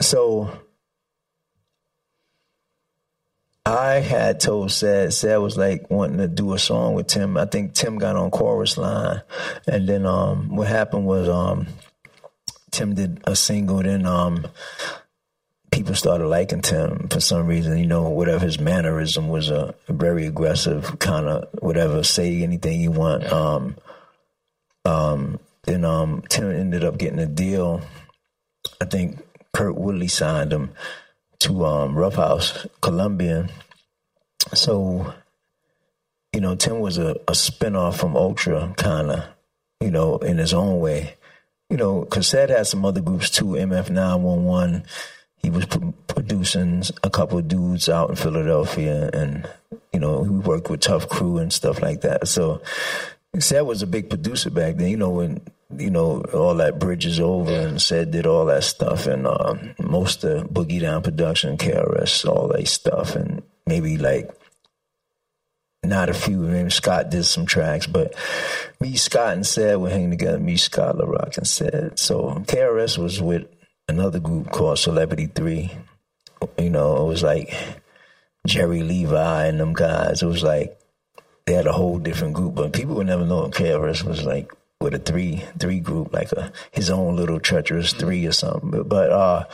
so, 0.00 0.50
I 3.66 3.94
had 4.00 4.40
told 4.40 4.70
Ced, 4.70 5.08
Ced 5.08 5.40
was 5.40 5.56
like 5.56 5.90
wanting 5.90 6.18
to 6.18 6.28
do 6.28 6.54
a 6.54 6.58
song 6.58 6.94
with 6.94 7.06
Tim. 7.06 7.36
I 7.36 7.44
think 7.44 7.74
Tim 7.74 7.98
got 7.98 8.16
on 8.16 8.30
chorus 8.30 8.76
line, 8.76 9.22
and 9.66 9.88
then 9.88 10.06
um, 10.06 10.56
what 10.56 10.66
happened 10.66 11.06
was 11.06 11.28
um, 11.28 11.66
Tim 12.70 12.94
did 12.94 13.20
a 13.24 13.36
single. 13.36 13.82
Then 13.82 14.06
um, 14.06 14.46
people 15.80 15.94
started 15.94 16.26
liking 16.28 16.60
Tim 16.60 17.08
for 17.08 17.20
some 17.20 17.46
reason. 17.46 17.78
You 17.78 17.86
know, 17.86 18.10
whatever 18.10 18.44
his 18.44 18.60
mannerism 18.60 19.28
was 19.28 19.48
a 19.48 19.74
very 19.88 20.26
aggressive 20.26 20.98
kind 20.98 21.26
of 21.26 21.48
whatever. 21.60 22.02
Say 22.02 22.42
anything 22.42 22.82
you 22.82 22.90
want. 22.90 23.24
Um, 23.32 23.76
um, 24.84 25.40
and 25.66 25.86
um, 25.86 26.22
Tim 26.28 26.50
ended 26.50 26.84
up 26.84 26.98
getting 26.98 27.18
a 27.18 27.24
deal. 27.24 27.80
I 28.78 28.84
think 28.84 29.24
Kurt 29.54 29.74
Woodley 29.74 30.08
signed 30.08 30.52
him 30.52 30.72
to 31.38 31.64
um, 31.64 31.94
Ruffhouse, 31.94 32.68
Columbia. 32.82 33.48
So, 34.52 35.14
you 36.34 36.42
know, 36.42 36.56
Tim 36.56 36.80
was 36.80 36.98
a, 36.98 37.12
a 37.26 37.32
spinoff 37.32 37.98
from 37.98 38.18
Ultra, 38.18 38.74
kind 38.76 39.12
of, 39.12 39.24
you 39.80 39.90
know, 39.90 40.18
in 40.18 40.36
his 40.36 40.52
own 40.52 40.78
way. 40.78 41.14
You 41.70 41.78
know, 41.78 42.04
Cassette 42.04 42.50
had 42.50 42.66
some 42.66 42.84
other 42.84 43.00
groups 43.00 43.30
too, 43.30 43.46
MF 43.46 43.88
911 43.88 44.84
he 45.42 45.50
was 45.50 45.66
producing 46.08 46.84
a 47.02 47.10
couple 47.10 47.40
dudes 47.40 47.88
out 47.88 48.10
in 48.10 48.16
Philadelphia, 48.16 49.10
and 49.12 49.48
you 49.92 50.00
know 50.00 50.20
we 50.20 50.38
worked 50.38 50.70
with 50.70 50.80
Tuff 50.80 51.08
Crew 51.08 51.38
and 51.38 51.52
stuff 51.52 51.80
like 51.82 52.02
that. 52.02 52.28
So 52.28 52.60
Ced 53.36 53.64
was 53.64 53.82
a 53.82 53.86
big 53.86 54.10
producer 54.10 54.50
back 54.50 54.76
then. 54.76 54.88
You 54.88 54.96
know 54.96 55.10
when 55.10 55.40
you 55.76 55.90
know 55.90 56.20
all 56.34 56.54
that 56.56 56.78
bridges 56.78 57.20
over 57.20 57.52
and 57.52 57.78
Ced 57.78 58.10
did 58.10 58.26
all 58.26 58.44
that 58.46 58.64
stuff, 58.64 59.06
and 59.06 59.26
uh, 59.26 59.54
most 59.78 60.24
of 60.24 60.48
Boogie 60.48 60.80
Down 60.80 61.02
production, 61.02 61.56
KRS, 61.56 62.28
all 62.28 62.48
that 62.48 62.68
stuff, 62.68 63.16
and 63.16 63.42
maybe 63.66 63.96
like 63.96 64.30
not 65.82 66.10
a 66.10 66.14
few. 66.14 66.36
Maybe 66.36 66.70
Scott 66.70 67.10
did 67.10 67.24
some 67.24 67.46
tracks, 67.46 67.86
but 67.86 68.14
me, 68.78 68.96
Scott, 68.96 69.34
and 69.34 69.46
Ced 69.46 69.80
would 69.80 69.92
hang 69.92 70.10
together. 70.10 70.38
Me, 70.38 70.56
Scott, 70.56 70.96
LaRock, 70.96 71.38
and 71.38 71.46
Ced. 71.46 71.98
So 71.98 72.34
KRS 72.46 72.98
was 72.98 73.22
with 73.22 73.46
another 73.90 74.20
group 74.20 74.50
called 74.50 74.78
Celebrity 74.78 75.26
Three. 75.26 75.70
You 76.58 76.70
know, 76.70 77.04
it 77.04 77.08
was 77.08 77.22
like 77.22 77.54
Jerry 78.46 78.82
Levi 78.82 79.46
and 79.46 79.60
them 79.60 79.74
guys. 79.74 80.22
It 80.22 80.26
was 80.26 80.42
like 80.42 80.78
they 81.46 81.52
had 81.52 81.66
a 81.66 81.72
whole 81.72 81.98
different 81.98 82.34
group, 82.34 82.54
but 82.54 82.72
people 82.72 82.94
would 82.94 83.06
never 83.06 83.26
know 83.26 83.48
KRS 83.48 84.04
was 84.04 84.24
like 84.24 84.52
with 84.80 84.94
a 84.94 84.98
three 84.98 85.44
three 85.58 85.80
group, 85.80 86.12
like 86.12 86.32
a 86.32 86.52
his 86.70 86.88
own 86.88 87.16
little 87.16 87.40
treacherous 87.40 87.92
three 87.92 88.26
or 88.26 88.32
something. 88.32 88.82
But, 88.84 89.10
uh, 89.10 89.44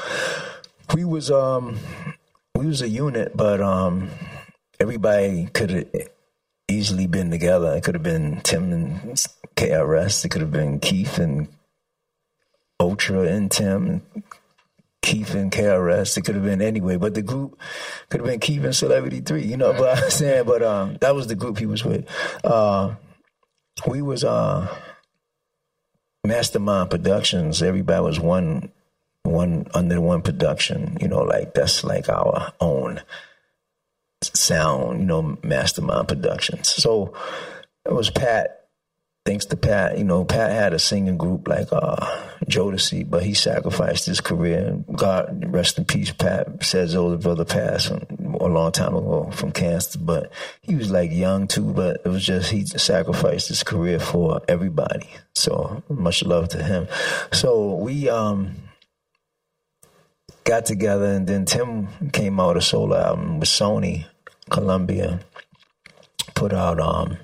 we 0.95 1.05
was 1.05 1.31
um 1.31 1.79
we 2.55 2.67
was 2.67 2.83
a 2.83 2.89
unit, 2.89 3.37
but 3.37 3.61
um 3.61 4.11
everybody 4.79 5.47
could 5.53 5.71
have 5.71 5.87
easily 6.69 7.07
been 7.07 7.31
together. 7.31 7.75
It 7.75 7.83
could 7.83 7.95
have 7.95 8.03
been 8.03 8.41
Tim 8.43 8.73
and 8.73 9.17
KRS. 9.57 10.25
It 10.25 10.31
could 10.31 10.43
have 10.43 10.53
been 10.53 10.81
Keith 10.81 11.19
and 11.19 11.49
Ultra 12.79 13.23
and 13.23 13.51
Tim, 13.51 14.03
Keith 15.03 15.35
and 15.35 15.51
KRS. 15.51 16.17
It 16.17 16.23
could 16.23 16.35
have 16.35 16.45
been 16.45 16.61
anyway, 16.61 16.97
but 16.97 17.15
the 17.15 17.23
group 17.23 17.59
could 18.09 18.21
have 18.21 18.29
been 18.29 18.41
Keith 18.41 18.65
and 18.65 18.75
Celebrity 18.75 19.21
Three. 19.21 19.45
You 19.45 19.57
know, 19.57 19.73
but 19.73 19.99
I'm 20.03 20.11
saying, 20.11 20.47
but 20.47 20.63
um, 20.63 20.97
that 21.01 21.15
was 21.15 21.27
the 21.27 21.35
group 21.35 21.59
he 21.59 21.67
was 21.67 21.85
with. 21.85 22.09
Uh, 22.45 22.95
we 23.87 24.03
was 24.03 24.25
uh, 24.25 24.75
Mastermind 26.25 26.91
Productions. 26.91 27.63
Everybody 27.63 28.03
was 28.03 28.21
one, 28.21 28.73
one 29.23 29.69
under 29.75 30.01
one 30.01 30.23
production. 30.23 30.99
You 31.01 31.09
know, 31.09 31.23
like 31.23 31.55
that's 31.55 31.85
like 31.85 32.09
our 32.09 32.53
own 32.61 33.01
sound. 34.23 35.01
You 35.01 35.07
know, 35.07 35.39
Mastermind 35.43 36.09
Productions. 36.09 36.69
So 36.69 37.15
it 37.85 37.93
was 37.93 38.11
Pat 38.11 38.66
thanks 39.27 39.45
to 39.47 39.57
Pat, 39.57 39.99
you 39.99 40.05
know, 40.05 40.25
Pat 40.25 40.53
had 40.53 40.73
a 40.73 40.79
singing 40.79 41.19
group 41.19 41.49
like 41.49 41.69
uh, 41.73 41.97
Jodeci, 42.45 43.09
but 43.09 43.25
he 43.25 43.35
sacrificed 43.35 44.07
his 44.07 44.21
career. 44.21 44.83
God 44.95 45.53
rest 45.53 45.79
in 45.79 45.85
peace, 45.85 46.13
Pat. 46.13 46.65
Ced's 46.65 46.95
older 46.95 47.19
brother 47.19 47.45
passed 47.45 47.91
a 47.91 48.47
long 48.47 48.71
time 48.71 48.95
ago 48.95 49.31
from 49.33 49.51
cancer, 49.51 49.99
but 49.99 50.33
he 50.63 50.77
was 50.77 50.91
like 50.91 51.13
young 51.13 51.49
too. 51.49 51.73
But 51.73 52.03
it 52.05 52.09
was 52.09 52.25
just 52.25 52.51
he 52.51 52.65
sacrificed 52.65 53.49
his 53.49 53.65
career 53.65 53.99
for 53.99 54.41
everybody. 54.49 55.09
So 55.35 55.83
much 55.89 56.25
love 56.25 56.49
to 56.51 56.63
him. 56.63 56.87
So 57.33 57.75
we 57.75 58.09
um 58.09 58.55
got 60.45 60.67
together, 60.67 61.07
and 61.07 61.27
then 61.27 61.45
Tim 61.45 61.89
came 62.13 62.39
out 62.39 62.57
a 62.57 62.63
solo 62.63 62.97
album 62.97 63.41
with 63.41 63.49
Sony, 63.49 64.07
Columbia, 64.51 65.21
put 66.35 66.53
out 66.53 66.79
um 66.79 67.19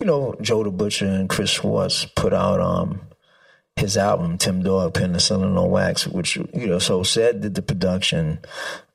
you 0.00 0.06
know, 0.06 0.34
Joe 0.40 0.64
the 0.64 0.70
Butcher 0.70 1.06
and 1.06 1.28
Chris 1.28 1.50
Schwartz 1.50 2.04
put 2.04 2.32
out 2.32 2.60
um 2.60 3.00
his 3.76 3.98
album, 3.98 4.38
Tim 4.38 4.62
Dog, 4.62 4.94
Penicillin 4.94 5.56
on 5.58 5.70
Wax, 5.70 6.06
which, 6.06 6.36
you 6.36 6.66
know, 6.66 6.78
so 6.78 7.02
Ced 7.02 7.42
did 7.42 7.54
the 7.54 7.60
production. 7.60 8.38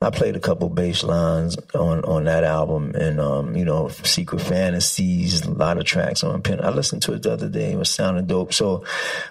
I 0.02 0.10
played 0.10 0.36
a 0.36 0.40
couple 0.40 0.70
bass 0.70 1.04
lines 1.04 1.56
on, 1.76 2.04
on 2.04 2.24
that 2.24 2.44
album 2.44 2.96
and, 2.96 3.22
um, 3.22 3.56
you 3.56 3.64
know, 3.64 3.90
Secret 3.90 4.42
Fantasies, 4.42 5.46
a 5.46 5.52
lot 5.52 5.78
of 5.78 5.86
tracks 5.86 6.24
on 6.24 6.42
Pen. 6.42 6.66
I 6.66 6.70
listened 6.70 7.04
to 7.04 7.14
it 7.14 7.22
the 7.22 7.32
other 7.32 7.48
day. 7.48 7.74
It 7.74 7.78
was 7.78 7.92
sounding 7.92 8.26
dope. 8.26 8.54
So, 8.54 8.84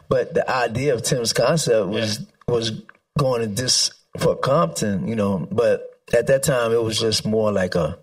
but 0.08 0.34
the 0.34 0.48
idea 0.48 0.94
of 0.94 1.02
Tim's 1.02 1.32
concept 1.32 1.88
was, 1.88 2.20
yeah. 2.20 2.26
was 2.46 2.70
going 3.18 3.40
to 3.40 3.48
this 3.48 3.90
for 4.18 4.36
Compton, 4.36 5.08
you 5.08 5.16
know, 5.16 5.48
but 5.50 6.00
at 6.12 6.28
that 6.28 6.44
time 6.44 6.70
it 6.72 6.82
was 6.82 7.00
just 7.00 7.26
more 7.26 7.50
like 7.50 7.74
a, 7.74 7.98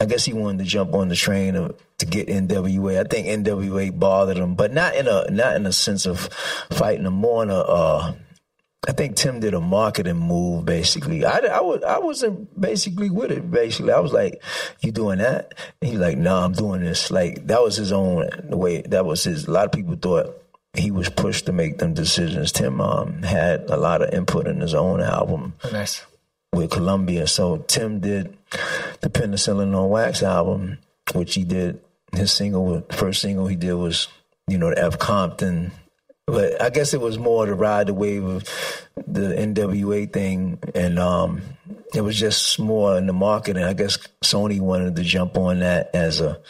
I 0.00 0.06
guess 0.06 0.24
he 0.24 0.32
wanted 0.32 0.58
to 0.58 0.64
jump 0.64 0.94
on 0.94 1.06
the 1.06 1.14
train 1.14 1.54
of, 1.54 1.80
to 2.02 2.06
get 2.06 2.28
NWA. 2.28 3.00
I 3.00 3.04
think 3.04 3.26
NWA 3.26 3.98
bothered 3.98 4.36
him, 4.36 4.54
but 4.54 4.72
not 4.72 4.94
in 4.94 5.08
a 5.08 5.30
not 5.30 5.56
in 5.56 5.66
a 5.66 5.72
sense 5.72 6.06
of 6.06 6.28
fighting 6.70 7.06
him. 7.06 7.14
More 7.14 7.42
in 7.42 7.50
a, 7.50 7.58
uh, 7.58 8.14
I 8.86 8.92
think 8.92 9.16
Tim 9.16 9.40
did 9.40 9.54
a 9.54 9.60
marketing 9.60 10.16
move. 10.16 10.64
Basically, 10.64 11.24
I, 11.24 11.38
I 11.38 11.60
was 11.60 11.82
I 11.82 11.98
wasn't 11.98 12.60
basically 12.60 13.10
with 13.10 13.30
it. 13.30 13.50
Basically, 13.50 13.92
I 13.92 14.00
was 14.00 14.12
like, 14.12 14.42
"You 14.80 14.92
doing 14.92 15.18
that?" 15.18 15.54
And 15.80 15.90
he's 15.90 16.00
like, 16.00 16.18
"No, 16.18 16.38
nah, 16.38 16.44
I'm 16.44 16.52
doing 16.52 16.82
this." 16.82 17.10
Like 17.10 17.46
that 17.46 17.62
was 17.62 17.76
his 17.76 17.92
own 17.92 18.28
the 18.44 18.56
way. 18.56 18.82
That 18.82 19.06
was 19.06 19.24
his. 19.24 19.46
A 19.46 19.50
lot 19.50 19.66
of 19.66 19.72
people 19.72 19.96
thought 19.96 20.38
he 20.74 20.90
was 20.90 21.08
pushed 21.08 21.46
to 21.46 21.52
make 21.52 21.78
them 21.78 21.94
decisions. 21.94 22.52
Tim 22.52 22.80
um, 22.80 23.22
had 23.22 23.70
a 23.70 23.76
lot 23.76 24.02
of 24.02 24.12
input 24.12 24.46
in 24.46 24.60
his 24.60 24.74
own 24.74 25.00
album. 25.00 25.54
Oh, 25.64 25.70
nice 25.70 26.04
with 26.52 26.70
Columbia. 26.70 27.26
So 27.26 27.58
Tim 27.66 28.00
did 28.00 28.36
the 29.00 29.08
Penicillin 29.08 29.74
on 29.74 29.88
Wax 29.88 30.22
album, 30.22 30.78
which 31.14 31.34
he 31.34 31.44
did 31.44 31.81
his 32.14 32.32
single. 32.32 32.82
First 32.90 33.22
single 33.22 33.46
he 33.46 33.56
did 33.56 33.74
was 33.74 34.08
you 34.48 34.58
know 34.58 34.70
the 34.70 34.82
F 34.82 34.98
Compton. 34.98 35.72
But 36.26 36.62
I 36.62 36.70
guess 36.70 36.94
it 36.94 37.00
was 37.00 37.18
more 37.18 37.46
to 37.46 37.54
ride 37.54 37.88
the 37.88 37.94
wave 37.94 38.24
of 38.24 38.44
the 38.94 39.34
NWA 39.34 40.10
thing, 40.10 40.60
and 40.74 40.98
um, 40.98 41.42
it 41.94 42.00
was 42.02 42.18
just 42.18 42.58
more 42.60 42.96
in 42.96 43.06
the 43.06 43.12
marketing. 43.12 43.64
I 43.64 43.72
guess 43.72 43.98
Sony 44.24 44.60
wanted 44.60 44.96
to 44.96 45.02
jump 45.02 45.36
on 45.36 45.60
that 45.60 45.90
as 45.94 46.20
a 46.20 46.40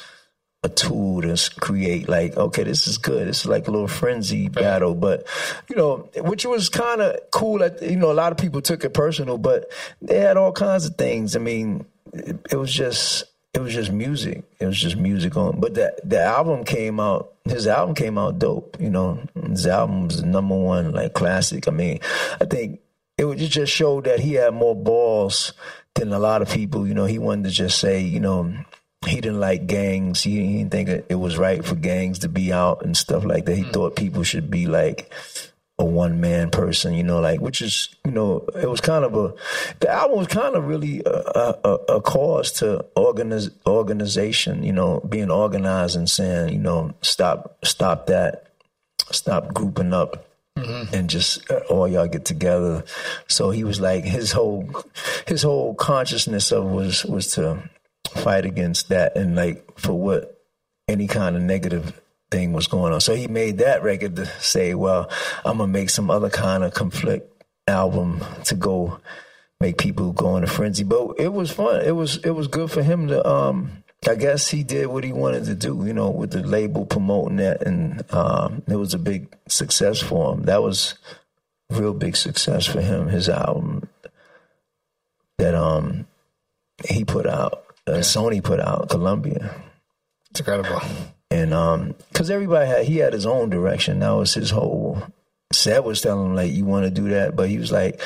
a 0.65 0.69
tool 0.69 1.23
to 1.23 1.37
create 1.59 2.09
like, 2.09 2.37
okay, 2.37 2.63
this 2.63 2.87
is 2.87 2.99
good. 2.99 3.27
This 3.27 3.41
is 3.41 3.47
like 3.47 3.67
a 3.67 3.71
little 3.71 3.89
frenzy 3.89 4.49
battle, 4.49 4.95
but 4.95 5.27
you 5.69 5.75
know, 5.75 6.09
which 6.17 6.47
was 6.47 6.69
kind 6.69 7.01
of 7.01 7.19
cool. 7.33 7.63
At, 7.65 7.83
you 7.83 7.97
know, 7.97 8.13
a 8.13 8.15
lot 8.15 8.31
of 8.31 8.39
people 8.39 8.63
took 8.63 8.85
it 8.85 8.95
personal, 8.95 9.39
but 9.39 9.71
they 10.01 10.21
had 10.21 10.37
all 10.37 10.53
kinds 10.53 10.87
of 10.87 10.95
things. 10.97 11.35
I 11.35 11.41
mean, 11.41 11.85
it, 12.13 12.39
it 12.53 12.57
was 12.57 12.73
just, 12.73 13.25
it 13.55 13.61
was 13.61 13.75
just 13.75 13.93
music. 13.93 14.45
It 14.59 14.67
was 14.67 14.79
just 14.79 14.97
music 14.97 15.37
on. 15.37 15.61
But 15.61 15.75
the 15.75 15.95
the 16.05 16.23
album 16.23 16.65
came 16.65 17.01
out. 17.01 17.33
His 17.45 17.67
album 17.67 17.95
came 17.95 18.19
out 18.19 18.39
dope. 18.39 18.77
You 18.81 18.91
know, 18.91 19.23
his 19.49 19.67
album 19.67 20.09
was 20.09 20.21
the 20.21 20.27
number 20.27 20.57
one 20.57 20.93
like 20.93 21.13
classic. 21.13 21.69
I 21.69 21.71
mean, 21.71 22.01
I 22.41 22.45
think 22.45 22.81
it, 23.19 23.27
it 23.27 23.49
just 23.49 23.73
showed 23.73 24.05
that 24.05 24.21
he 24.21 24.35
had 24.35 24.55
more 24.55 24.77
balls 24.77 25.53
than 25.95 26.13
a 26.13 26.19
lot 26.19 26.43
of 26.43 26.51
people. 26.51 26.87
You 26.87 26.95
know, 26.95 27.05
he 27.05 27.19
wanted 27.19 27.45
to 27.45 27.51
just 27.51 27.79
say, 27.79 28.01
you 28.01 28.21
know 28.21 28.55
he 29.07 29.21
didn't 29.21 29.41
like 29.41 29.67
gangs. 29.67 30.23
He, 30.23 30.47
he, 30.47 30.59
didn't 30.59 30.71
think 30.71 30.89
it 31.09 31.15
was 31.15 31.37
right 31.37 31.65
for 31.65 31.75
gangs 31.75 32.21
to 32.21 32.29
be 32.29 32.53
out 32.53 32.85
and 32.85 32.97
stuff 32.97 33.25
like 33.25 33.47
that. 33.47 33.57
He 33.57 33.65
mm. 33.65 33.73
thought 33.73 33.97
people 33.97 34.23
should 34.23 34.51
be 34.51 34.67
like 34.67 35.13
a 35.83 35.85
one 35.85 36.21
man 36.21 36.49
person, 36.49 36.95
you 36.95 37.03
know, 37.03 37.21
like 37.21 37.41
which 37.41 37.61
is, 37.61 37.89
you 38.05 38.13
know, 38.13 38.47
it 38.55 38.71
was 38.71 38.81
kind 38.81 39.05
of 39.05 39.17
a 39.17 39.35
the 39.81 39.91
album 39.91 40.17
was 40.17 40.29
kind 40.29 40.55
of 40.55 40.69
really 40.69 41.03
a, 41.05 41.55
a, 41.65 41.71
a 41.97 42.01
cause 42.01 42.53
to 42.53 42.87
organize 42.95 43.51
organization, 43.67 44.63
you 44.63 44.73
know, 44.73 45.01
being 45.01 45.29
organized 45.29 45.97
and 45.97 46.09
saying, 46.09 46.53
you 46.53 46.61
know, 46.61 46.95
stop 47.03 47.59
stop 47.65 48.07
that, 48.07 48.53
stop 49.11 49.53
grouping 49.53 49.93
up. 49.93 50.29
Mm-hmm. 50.57 50.95
And 50.95 51.09
just 51.09 51.51
uh, 51.51 51.61
all 51.71 51.89
y'all 51.89 52.07
get 52.07 52.27
together. 52.27 52.85
So 53.27 53.51
he 53.51 53.65
was 53.65 53.81
like 53.81 54.05
his 54.05 54.33
whole 54.33 54.69
his 55.27 55.43
whole 55.43 55.75
consciousness 55.75 56.53
of 56.53 56.65
was 56.67 57.05
was 57.07 57.33
to 57.35 57.69
fight 58.09 58.45
against 58.45 58.91
that 58.91 59.17
and 59.17 59.35
like 59.35 59.67
for 59.79 59.95
what 59.95 60.39
any 60.89 61.07
kind 61.09 61.37
of 61.37 61.43
negative 61.43 61.99
thing 62.33 62.53
was 62.53 62.67
going 62.67 62.93
on. 62.93 63.01
So 63.01 63.15
he 63.15 63.29
made 63.29 63.59
that 63.59 63.83
record 63.83 64.17
to 64.17 64.27
say, 64.41 64.75
well, 64.75 65.09
I'm 65.45 65.59
gonna 65.59 65.71
make 65.71 65.91
some 65.91 66.11
other 66.11 66.31
kind 66.31 66.65
of 66.65 66.75
conflict 66.75 67.29
album 67.69 68.25
to 68.45 68.55
go 68.57 68.99
make 69.61 69.79
people 69.79 70.13
go 70.13 70.37
in 70.37 70.43
a 70.43 70.49
frenzy. 70.49 70.83
But 70.83 71.15
it 71.19 71.33
was 71.33 71.51
fun. 71.51 71.83
It 71.83 71.93
was 71.93 72.17
it 72.19 72.31
was 72.31 72.49
good 72.49 72.71
for 72.71 72.83
him 72.83 73.09
to 73.09 73.25
um 73.29 73.85
I 74.09 74.17
guess 74.17 74.49
he 74.49 74.65
did 74.65 74.87
what 74.87 75.05
he 75.05 75.13
wanted 75.13 75.45
to 75.45 75.55
do, 75.55 75.85
you 75.87 75.93
know, 75.93 76.11
with 76.11 76.33
the 76.33 76.43
label 76.43 76.87
promoting 76.87 77.37
that 77.37 77.63
and 77.63 78.03
um 78.13 78.63
it 78.67 78.77
was 78.77 78.95
a 78.95 78.99
big 78.99 79.29
success 79.47 80.01
for 80.01 80.33
him. 80.33 80.45
That 80.45 80.63
was 80.63 80.95
real 81.71 81.95
big 81.95 82.17
success 82.17 82.67
for 82.67 82.81
him, 82.81 83.09
his 83.09 83.29
album 83.29 83.89
that 85.39 85.55
um 85.55 86.07
he 86.89 87.05
put 87.05 87.27
out, 87.27 87.65
uh, 87.87 88.01
Sony 88.01 88.43
put 88.43 88.59
out, 88.59 88.89
Columbia. 88.89 89.55
It's 90.31 90.41
incredible. 90.41 90.81
And 91.33 91.55
um, 91.55 91.95
cause 92.13 92.29
everybody 92.29 92.67
had, 92.67 92.85
he 92.85 92.99
had 92.99 93.15
his 93.15 93.25
own 93.25 93.49
direction. 93.49 94.01
That 94.01 94.11
was 94.11 94.35
his 94.35 94.51
whole. 94.51 95.03
Ced 95.55 95.83
was 95.83 96.03
telling 96.03 96.27
him 96.27 96.35
like, 96.35 96.53
you 96.53 96.67
want 96.67 96.85
to 96.85 96.91
do 96.91 97.09
that, 97.09 97.35
but 97.35 97.49
he 97.49 97.59
was 97.59 97.73
like, 97.73 98.01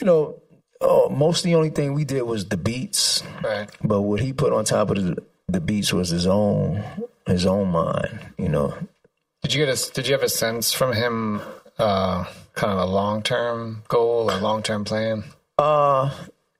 you 0.00 0.06
know, 0.06 0.40
oh, 0.80 1.08
most 1.08 1.44
the 1.44 1.54
only 1.54 1.70
thing 1.70 1.94
we 1.94 2.04
did 2.04 2.22
was 2.22 2.48
the 2.48 2.56
beats. 2.56 3.22
Right. 3.42 3.70
But 3.84 4.02
what 4.02 4.20
he 4.20 4.32
put 4.32 4.52
on 4.52 4.64
top 4.64 4.90
of 4.90 4.96
the, 4.96 5.22
the 5.46 5.60
beats 5.60 5.92
was 5.92 6.10
his 6.10 6.26
own, 6.26 6.82
his 7.26 7.46
own 7.46 7.70
mind. 7.70 8.18
You 8.36 8.48
know. 8.48 8.74
Did 9.42 9.54
you 9.54 9.64
get 9.64 9.76
a? 9.76 9.92
Did 9.92 10.06
you 10.06 10.14
have 10.14 10.22
a 10.22 10.28
sense 10.28 10.72
from 10.72 10.92
him, 10.92 11.40
uh, 11.78 12.24
kind 12.54 12.72
of 12.72 12.78
a 12.78 12.86
long 12.86 13.22
term 13.22 13.82
goal 13.88 14.30
or 14.30 14.38
long 14.38 14.62
term 14.62 14.84
plan? 14.84 15.24
Uh, 15.58 16.10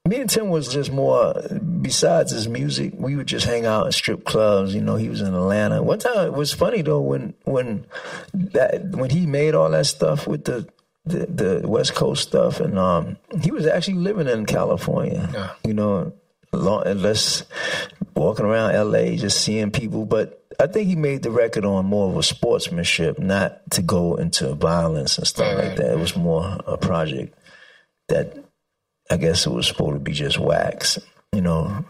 me 0.09 0.21
and 0.21 0.29
Tim 0.29 0.49
was 0.49 0.73
just 0.73 0.91
more. 0.91 1.35
Besides 1.81 2.33
his 2.33 2.49
music, 2.49 2.95
we 2.97 3.15
would 3.17 3.29
just 3.29 3.47
hang 3.47 3.67
out 3.67 3.87
in 3.87 3.93
strip 3.93 4.25
clubs. 4.25 4.75
You 4.75 4.81
know, 4.81 4.97
he 4.97 5.09
was 5.09 5.21
in 5.21 5.35
Atlanta. 5.35 5.83
One 5.83 5.99
time 5.99 6.27
it 6.27 6.33
was 6.33 6.53
funny 6.53 6.83
though 6.83 7.01
when 7.01 7.35
when 7.45 7.87
that 8.33 8.91
when 8.91 9.11
he 9.11 9.27
made 9.27 9.55
all 9.55 9.71
that 9.71 9.87
stuff 9.87 10.27
with 10.27 10.45
the 10.45 10.69
the, 11.05 11.27
the 11.27 11.69
West 11.69 11.95
Coast 11.95 12.23
stuff, 12.23 12.61
and 12.61 12.79
um, 12.79 13.17
he 13.41 13.51
was 13.51 13.67
actually 13.67 13.99
living 13.99 14.29
in 14.29 14.47
California. 14.47 15.29
Yeah. 15.33 15.51
You 15.65 15.75
know, 15.75 16.13
long, 16.53 16.85
less 16.99 17.45
walking 18.15 18.45
around 18.45 18.75
L.A. 18.75 19.17
just 19.17 19.41
seeing 19.41 19.71
people, 19.71 20.05
but. 20.05 20.39
I 20.61 20.67
think 20.67 20.87
he 20.87 20.97
made 20.97 21.23
the 21.23 21.31
record 21.31 21.65
on 21.65 21.87
more 21.87 22.11
of 22.11 22.17
a 22.17 22.23
sportsmanship, 22.23 23.19
not 23.19 23.69
to 23.73 23.83
go 23.83 24.15
into 24.17 24.55
violence 24.55 25.17
and 25.17 25.27
stuff 25.27 25.47
Right, 25.47 25.57
like 25.57 25.69
right, 25.71 25.77
that. 25.79 25.93
It 25.95 25.99
was 25.99 26.15
more 26.15 26.59
a 26.67 26.77
project 26.77 27.35
that 28.09 28.42
I 29.13 29.19
guess 29.19 29.45
it 29.47 29.51
was 29.51 29.67
supposed 29.67 29.93
to 29.93 29.99
be 29.99 30.13
just 30.13 30.39
wax, 30.39 30.99
you 31.35 31.43
know. 31.43 31.85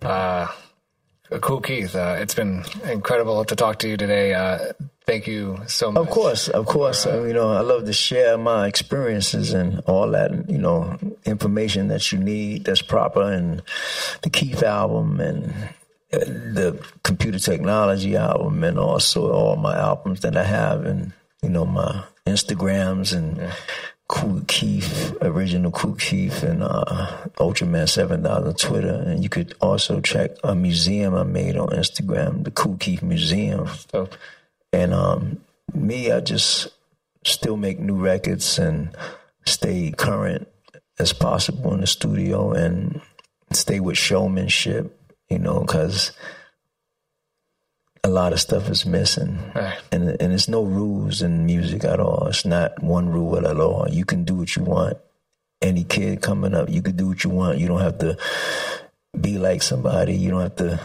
Uh, 0.00 0.46
Kool, 1.40 1.60
Keith. 1.60 1.96
Uh, 1.96 2.16
it's 2.20 2.34
been 2.34 2.64
incredible 2.84 3.44
to 3.44 3.56
talk 3.56 3.80
to 3.80 3.88
you 3.88 3.96
today. 3.96 4.34
Uh, 4.34 4.72
thank 5.06 5.26
you 5.26 5.58
so 5.66 5.90
much. 5.90 6.00
Of 6.06 6.10
course, 6.10 6.48
of 6.48 6.64
course. 6.66 7.06
uh, 7.06 7.24
you 7.24 7.32
know, 7.32 7.52
I 7.52 7.60
love 7.60 7.86
to 7.86 7.92
share 7.92 8.38
my 8.38 8.68
experiences 8.68 9.52
and 9.52 9.80
all 9.80 10.08
that, 10.12 10.48
you 10.48 10.58
know, 10.58 10.96
information 11.24 11.88
that 11.88 12.12
you 12.12 12.18
need 12.18 12.64
that's 12.64 12.82
proper 12.82 13.32
and 13.32 13.62
the 14.22 14.30
Keith 14.30 14.62
album 14.62 15.20
and 15.20 15.52
the 16.10 16.80
computer 17.02 17.40
technology 17.40 18.16
album 18.16 18.62
and 18.62 18.78
also 18.78 19.32
all 19.32 19.56
my 19.56 19.76
albums 19.76 20.20
that 20.20 20.36
I 20.36 20.44
have 20.44 20.84
and, 20.84 21.12
you 21.42 21.48
know, 21.48 21.66
my 21.66 22.04
Instagrams 22.26 23.12
and 23.12 23.52
Kool 24.10 24.42
Keith, 24.48 25.16
original 25.22 25.70
Kool 25.70 25.94
Keith 25.94 26.42
and 26.42 26.64
uh, 26.64 27.28
Ultraman 27.36 27.88
7000 27.88 28.58
Twitter. 28.58 29.04
And 29.06 29.22
you 29.22 29.28
could 29.28 29.54
also 29.60 30.00
check 30.00 30.32
a 30.42 30.52
museum 30.52 31.14
I 31.14 31.22
made 31.22 31.56
on 31.56 31.68
Instagram, 31.68 32.42
the 32.42 32.50
Kool 32.50 32.76
Keith 32.76 33.04
Museum. 33.04 33.68
So, 33.92 34.08
And 34.72 34.92
um, 34.92 35.40
me, 35.72 36.10
I 36.10 36.18
just 36.18 36.70
still 37.24 37.56
make 37.56 37.78
new 37.78 37.94
records 37.94 38.58
and 38.58 38.90
stay 39.46 39.92
current 39.96 40.48
as 40.98 41.12
possible 41.12 41.72
in 41.72 41.80
the 41.80 41.86
studio 41.86 42.50
and 42.50 43.00
stay 43.52 43.78
with 43.78 43.96
showmanship, 43.96 45.00
you 45.28 45.38
know, 45.38 45.60
because 45.60 46.10
a 48.02 48.08
lot 48.08 48.32
of 48.32 48.40
stuff 48.40 48.68
is 48.70 48.86
missing. 48.86 49.38
Right. 49.54 49.78
And, 49.92 50.08
and 50.08 50.30
there's 50.30 50.48
no 50.48 50.62
rules 50.62 51.22
in 51.22 51.46
music 51.46 51.84
at 51.84 52.00
all. 52.00 52.28
It's 52.28 52.44
not 52.44 52.82
one 52.82 53.10
rule 53.10 53.46
at 53.46 53.60
all. 53.60 53.86
You 53.90 54.04
can 54.04 54.24
do 54.24 54.34
what 54.34 54.56
you 54.56 54.64
want. 54.64 54.96
Any 55.62 55.84
kid 55.84 56.22
coming 56.22 56.54
up, 56.54 56.70
you 56.70 56.80
can 56.80 56.96
do 56.96 57.08
what 57.08 57.22
you 57.22 57.30
want. 57.30 57.58
You 57.58 57.68
don't 57.68 57.80
have 57.80 57.98
to 57.98 58.16
be 59.20 59.38
like 59.38 59.62
somebody. 59.62 60.14
You 60.14 60.30
don't 60.30 60.40
have 60.40 60.56
to 60.56 60.80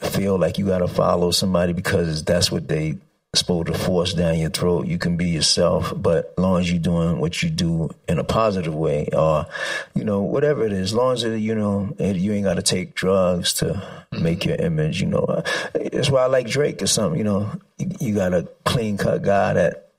feel 0.00 0.38
like 0.38 0.58
you 0.58 0.66
got 0.66 0.78
to 0.78 0.88
follow 0.88 1.30
somebody 1.30 1.72
because 1.72 2.24
that's 2.24 2.50
what 2.50 2.66
they 2.66 2.96
supposed 3.34 3.66
to 3.66 3.74
force 3.74 4.14
down 4.14 4.38
your 4.38 4.50
throat. 4.50 4.86
You 4.86 4.98
can 4.98 5.16
be 5.16 5.28
yourself, 5.28 5.92
but 5.96 6.32
as 6.36 6.42
long 6.42 6.60
as 6.60 6.70
you're 6.70 6.80
doing 6.80 7.18
what 7.18 7.42
you 7.42 7.50
do 7.50 7.90
in 8.08 8.18
a 8.18 8.24
positive 8.24 8.74
way, 8.74 9.08
or 9.12 9.46
you 9.94 10.04
know 10.04 10.22
whatever 10.22 10.64
it 10.64 10.72
is, 10.72 10.90
as 10.90 10.94
long 10.94 11.12
as 11.14 11.24
it, 11.24 11.38
you 11.38 11.54
know 11.54 11.94
it, 11.98 12.16
you 12.16 12.32
ain't 12.32 12.44
got 12.44 12.54
to 12.54 12.62
take 12.62 12.94
drugs 12.94 13.52
to 13.54 13.66
mm-hmm. 13.66 14.22
make 14.22 14.44
your 14.44 14.56
image. 14.56 15.00
You 15.00 15.08
know, 15.08 15.42
that's 15.74 16.10
why 16.10 16.22
I 16.22 16.26
like 16.26 16.48
Drake 16.48 16.82
or 16.82 16.86
something. 16.86 17.18
You 17.18 17.24
know, 17.24 17.52
you, 17.76 17.90
you 18.00 18.14
got 18.14 18.32
a 18.32 18.48
clean 18.64 18.96
cut 18.96 19.22
guy 19.22 19.52
that 19.52 19.92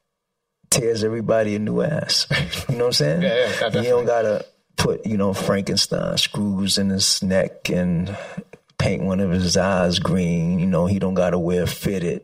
tears 0.71 1.03
everybody 1.03 1.55
a 1.55 1.59
new 1.59 1.81
ass. 1.81 2.27
You 2.69 2.75
know 2.75 2.85
what 2.85 2.89
I'm 2.89 2.93
saying? 2.93 3.21
Yeah, 3.23 3.69
yeah, 3.73 3.81
you 3.81 3.89
don't 3.89 4.05
gotta 4.05 4.45
put 4.77 5.05
you 5.05 5.17
know 5.17 5.33
Frankenstein 5.33 6.17
screws 6.17 6.77
in 6.77 6.89
his 6.89 7.21
neck 7.23 7.69
and 7.69 8.15
paint 8.77 9.03
one 9.03 9.19
of 9.19 9.31
his 9.31 9.57
eyes 9.57 9.99
green. 9.99 10.59
You 10.59 10.67
know, 10.67 10.85
he 10.85 10.99
don't 10.99 11.15
gotta 11.15 11.37
wear 11.39 11.65
fitted. 11.67 12.23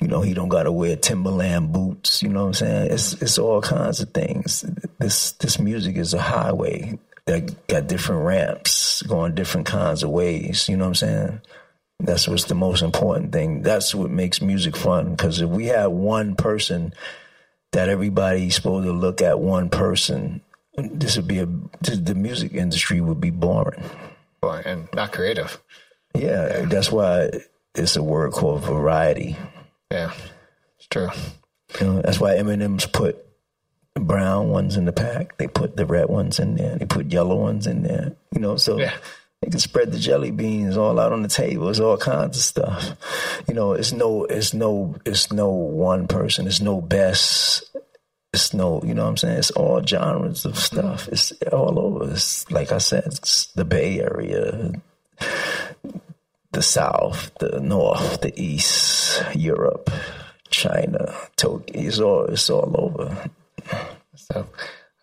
You 0.00 0.08
know, 0.08 0.20
he 0.20 0.34
don't 0.34 0.48
gotta 0.48 0.72
wear 0.72 0.96
Timberland 0.96 1.72
boots. 1.72 2.22
You 2.22 2.28
know 2.28 2.42
what 2.42 2.48
I'm 2.48 2.54
saying? 2.54 2.92
It's 2.92 3.12
it's 3.22 3.38
all 3.38 3.60
kinds 3.60 4.00
of 4.00 4.10
things. 4.10 4.64
This 4.98 5.32
this 5.32 5.58
music 5.58 5.96
is 5.96 6.14
a 6.14 6.20
highway 6.20 6.98
that 7.26 7.66
got 7.68 7.86
different 7.86 8.24
ramps 8.24 9.02
going 9.02 9.34
different 9.34 9.66
kinds 9.66 10.02
of 10.02 10.10
ways. 10.10 10.68
You 10.68 10.76
know 10.76 10.84
what 10.84 10.88
I'm 10.88 10.94
saying? 10.94 11.40
That's 12.00 12.28
what's 12.28 12.44
the 12.44 12.54
most 12.54 12.82
important 12.82 13.32
thing. 13.32 13.62
That's 13.62 13.94
what 13.94 14.10
makes 14.10 14.42
music 14.42 14.76
fun. 14.76 15.12
Because 15.12 15.40
if 15.40 15.48
we 15.48 15.66
had 15.66 15.86
one 15.86 16.34
person 16.34 16.92
that 17.72 17.88
everybody's 17.88 18.56
supposed 18.56 18.86
to 18.86 18.92
look 18.92 19.22
at 19.22 19.40
one 19.40 19.70
person, 19.70 20.42
this 20.76 21.16
would 21.16 21.28
be 21.28 21.38
a 21.38 21.46
the 21.46 22.14
music 22.14 22.52
industry 22.52 23.00
would 23.00 23.20
be 23.20 23.30
boring. 23.30 23.84
And 24.42 24.88
not 24.92 25.12
creative. 25.12 25.62
Yeah, 26.14 26.66
that's 26.66 26.92
why 26.92 27.30
it's 27.74 27.96
a 27.96 28.02
word 28.02 28.32
called 28.32 28.62
variety. 28.64 29.36
Yeah, 29.90 30.12
it's 30.78 30.86
true. 30.88 31.08
You 31.80 31.86
know, 31.86 32.02
that's 32.02 32.20
why 32.20 32.36
M&M's 32.36 32.86
put 32.86 33.24
brown 33.94 34.48
ones 34.48 34.76
in 34.76 34.84
the 34.84 34.92
pack. 34.92 35.36
They 35.38 35.46
put 35.48 35.76
the 35.76 35.86
red 35.86 36.08
ones 36.08 36.38
in 36.38 36.54
there. 36.56 36.76
They 36.76 36.84
put 36.86 37.06
yellow 37.12 37.36
ones 37.36 37.66
in 37.66 37.82
there. 37.82 38.14
You 38.32 38.40
know, 38.40 38.56
so 38.56 38.78
Yeah. 38.78 38.92
they 39.42 39.50
can 39.50 39.60
spread 39.60 39.92
the 39.92 39.98
jelly 39.98 40.30
beans 40.30 40.76
all 40.76 40.98
out 41.00 41.12
on 41.12 41.22
the 41.22 41.28
table. 41.28 41.68
It's 41.68 41.80
all 41.80 41.96
kinds 41.96 42.36
of 42.36 42.42
stuff. 42.42 42.90
You 43.48 43.54
know, 43.54 43.72
it's 43.72 43.92
no, 43.92 44.24
it's 44.24 44.52
no, 44.54 44.96
it's 45.04 45.32
no 45.32 45.48
one 45.50 46.06
person. 46.08 46.46
It's 46.46 46.60
no 46.60 46.80
best. 46.80 47.64
It's 48.32 48.52
no, 48.52 48.82
you 48.84 48.94
know 48.94 49.04
what 49.04 49.10
I'm 49.10 49.16
saying? 49.16 49.38
It's 49.38 49.52
all 49.52 49.80
genres 49.84 50.44
of 50.44 50.58
stuff. 50.58 51.08
It's 51.08 51.32
all 51.52 51.78
over. 51.78 52.12
It's 52.12 52.50
like 52.50 52.72
I 52.72 52.78
said, 52.78 53.04
it's 53.06 53.46
the 53.54 53.64
Bay 53.64 54.00
Area, 54.00 54.72
the 56.54 56.62
South, 56.62 57.30
the 57.40 57.60
North, 57.60 58.20
the 58.22 58.32
East, 58.40 59.22
Europe, 59.34 59.90
China, 60.50 61.14
Tokyo. 61.36 61.80
It's 61.82 61.98
all, 62.00 62.24
it's 62.26 62.48
all 62.50 62.74
over. 62.78 63.30
So, 64.16 64.46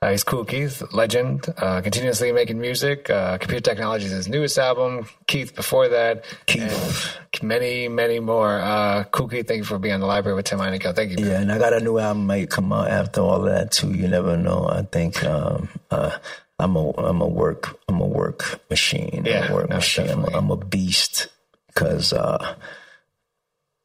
uh, 0.02 0.10
he's 0.12 0.24
Kool, 0.24 0.46
Keith, 0.46 0.82
legend, 0.94 1.54
uh, 1.58 1.82
continuously 1.82 2.32
making 2.32 2.60
music. 2.60 3.10
Uh, 3.10 3.38
Computer 3.38 3.62
Technology 3.62 4.06
is 4.06 4.12
his 4.12 4.28
newest 4.28 4.58
album. 4.58 5.08
Keith 5.28 5.56
before 5.56 5.90
that. 5.90 6.24
Keith. 6.48 7.18
Many, 7.44 7.88
many 7.88 8.20
more. 8.20 8.60
Uh, 8.60 9.04
Kool, 9.06 9.28
Keith, 9.28 9.48
thank 9.48 9.60
you 9.60 9.64
for 9.64 9.78
being 9.78 9.94
on 9.94 10.00
the 10.00 10.08
library 10.08 10.36
with 10.36 10.46
Tim 10.46 10.58
Heineke. 10.60 10.96
Thank 10.96 11.20
you. 11.20 11.26
Yeah, 11.26 11.42
and 11.42 11.52
I 11.52 11.60
got 11.60 11.74
a 11.74 11.80
new 11.82 12.00
album 12.00 12.26
might 12.26 12.50
come 12.50 12.74
out 12.74 12.90
after 12.90 13.22
all 13.22 13.46
of 13.46 13.52
that 13.54 13.72
too. 13.72 13.92
You 13.94 14.08
never 14.08 14.38
know. 14.38 14.68
I 14.68 14.82
think 14.84 15.24
um, 15.24 15.70
uh, 15.92 16.18
I'm 16.60 16.76
a 16.76 16.90
I'm 16.92 17.22
a 17.22 17.28
work 17.28 17.80
I'm 17.88 18.00
a 18.02 18.06
work 18.08 18.60
machine. 18.70 19.10
I'm 19.20 19.26
Yeah, 19.26 19.52
a 19.52 19.54
work 19.54 19.70
no, 19.70 19.76
machine. 19.78 20.10
I'm 20.10 20.24
a. 20.26 20.28
I'm 20.38 20.52
a 20.52 20.58
beast 20.58 21.28
because 21.74 22.14
uh, 22.14 22.56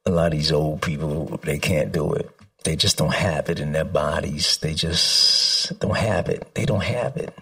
a 0.05 0.11
lot 0.11 0.26
of 0.26 0.32
these 0.32 0.53
old 0.53 0.82
people 0.82 1.39
they 1.43 1.59
can't 1.59 1.93
do 1.93 2.12
it. 2.12 2.30
They 2.64 2.76
just 2.76 2.97
don't 2.97 3.14
have 3.14 3.49
it 3.49 3.61
in 3.61 3.72
their 3.72 3.84
bodies. 3.84 4.57
They 4.59 4.74
just 4.74 5.78
don't 5.78 5.97
have 5.97 6.28
it. 6.28 6.55
They 6.55 6.64
don't 6.64 6.82
have 6.82 7.16
it, 7.16 7.37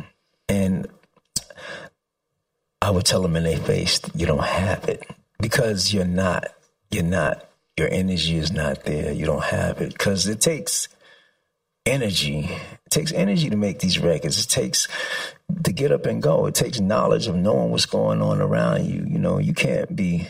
and 0.49 0.86
I 2.84 2.90
would 2.90 3.07
tell 3.07 3.22
them 3.22 3.36
in 3.36 3.45
their 3.45 3.57
face, 3.57 4.01
you 4.14 4.26
don't 4.26 4.45
have 4.45 4.88
it 4.90 5.09
because 5.40 5.95
you're 5.95 6.05
not. 6.05 6.49
You're 6.90 7.03
not. 7.03 7.49
Your 7.78 7.88
energy 7.90 8.36
is 8.36 8.53
not 8.53 8.84
there. 8.84 9.11
You 9.11 9.24
don't 9.24 9.45
have 9.45 9.80
it 9.80 9.92
because 9.92 10.26
it 10.26 10.42
takes 10.42 10.88
energy. 11.86 12.51
It 12.51 12.90
takes 12.90 13.11
energy 13.12 13.49
to 13.49 13.57
make 13.57 13.78
these 13.80 13.99
records. 13.99 14.38
It 14.38 14.49
takes 14.49 14.86
to 15.64 15.72
get 15.72 15.92
up 15.92 16.07
and 16.07 16.22
go. 16.22 16.47
It 16.47 16.55
takes 16.55 16.80
knowledge 16.80 17.26
of 17.26 17.36
knowing 17.36 17.70
what's 17.70 17.86
going 17.86 18.22
on 18.22 18.40
around 18.40 18.86
you. 18.86 19.05
You 19.07 19.18
know, 19.18 19.38
you 19.38 19.55
can't 19.55 19.95
be 19.95 20.28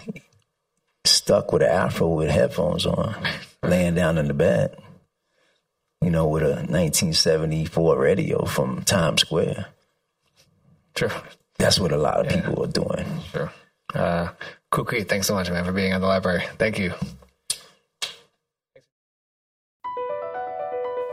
stuck 1.05 1.53
with 1.53 1.62
an 1.62 1.71
afro 1.71 2.09
with 2.09 2.31
headphones 2.31 2.87
on, 2.87 3.17
laying 3.62 3.95
down 3.95 4.19
in 4.19 4.29
the 4.29 4.35
bed. 4.35 4.77
You 6.01 6.11
know, 6.11 6.29
with 6.29 6.43
a 6.43 6.57
1974 6.57 7.99
radio 7.99 8.45
from 8.45 8.83
Times 8.83 9.23
Square. 9.23 9.67
True. 10.95 11.11
That's 11.59 11.81
what 11.81 11.93
a 11.93 11.97
lot 11.97 12.21
of 12.21 12.29
people 12.29 12.62
are 12.62 12.69
doing. 12.69 13.07
Sure. 13.33 13.53
Uh, 13.95 14.29
Keith, 14.71 15.09
thanks 15.09 15.27
so 15.27 15.35
much, 15.35 15.51
man, 15.51 15.65
for 15.65 15.73
being 15.73 15.95
on 15.95 16.01
the 16.01 16.07
library. 16.07 16.45
Thank 16.59 16.79
you. 16.79 16.93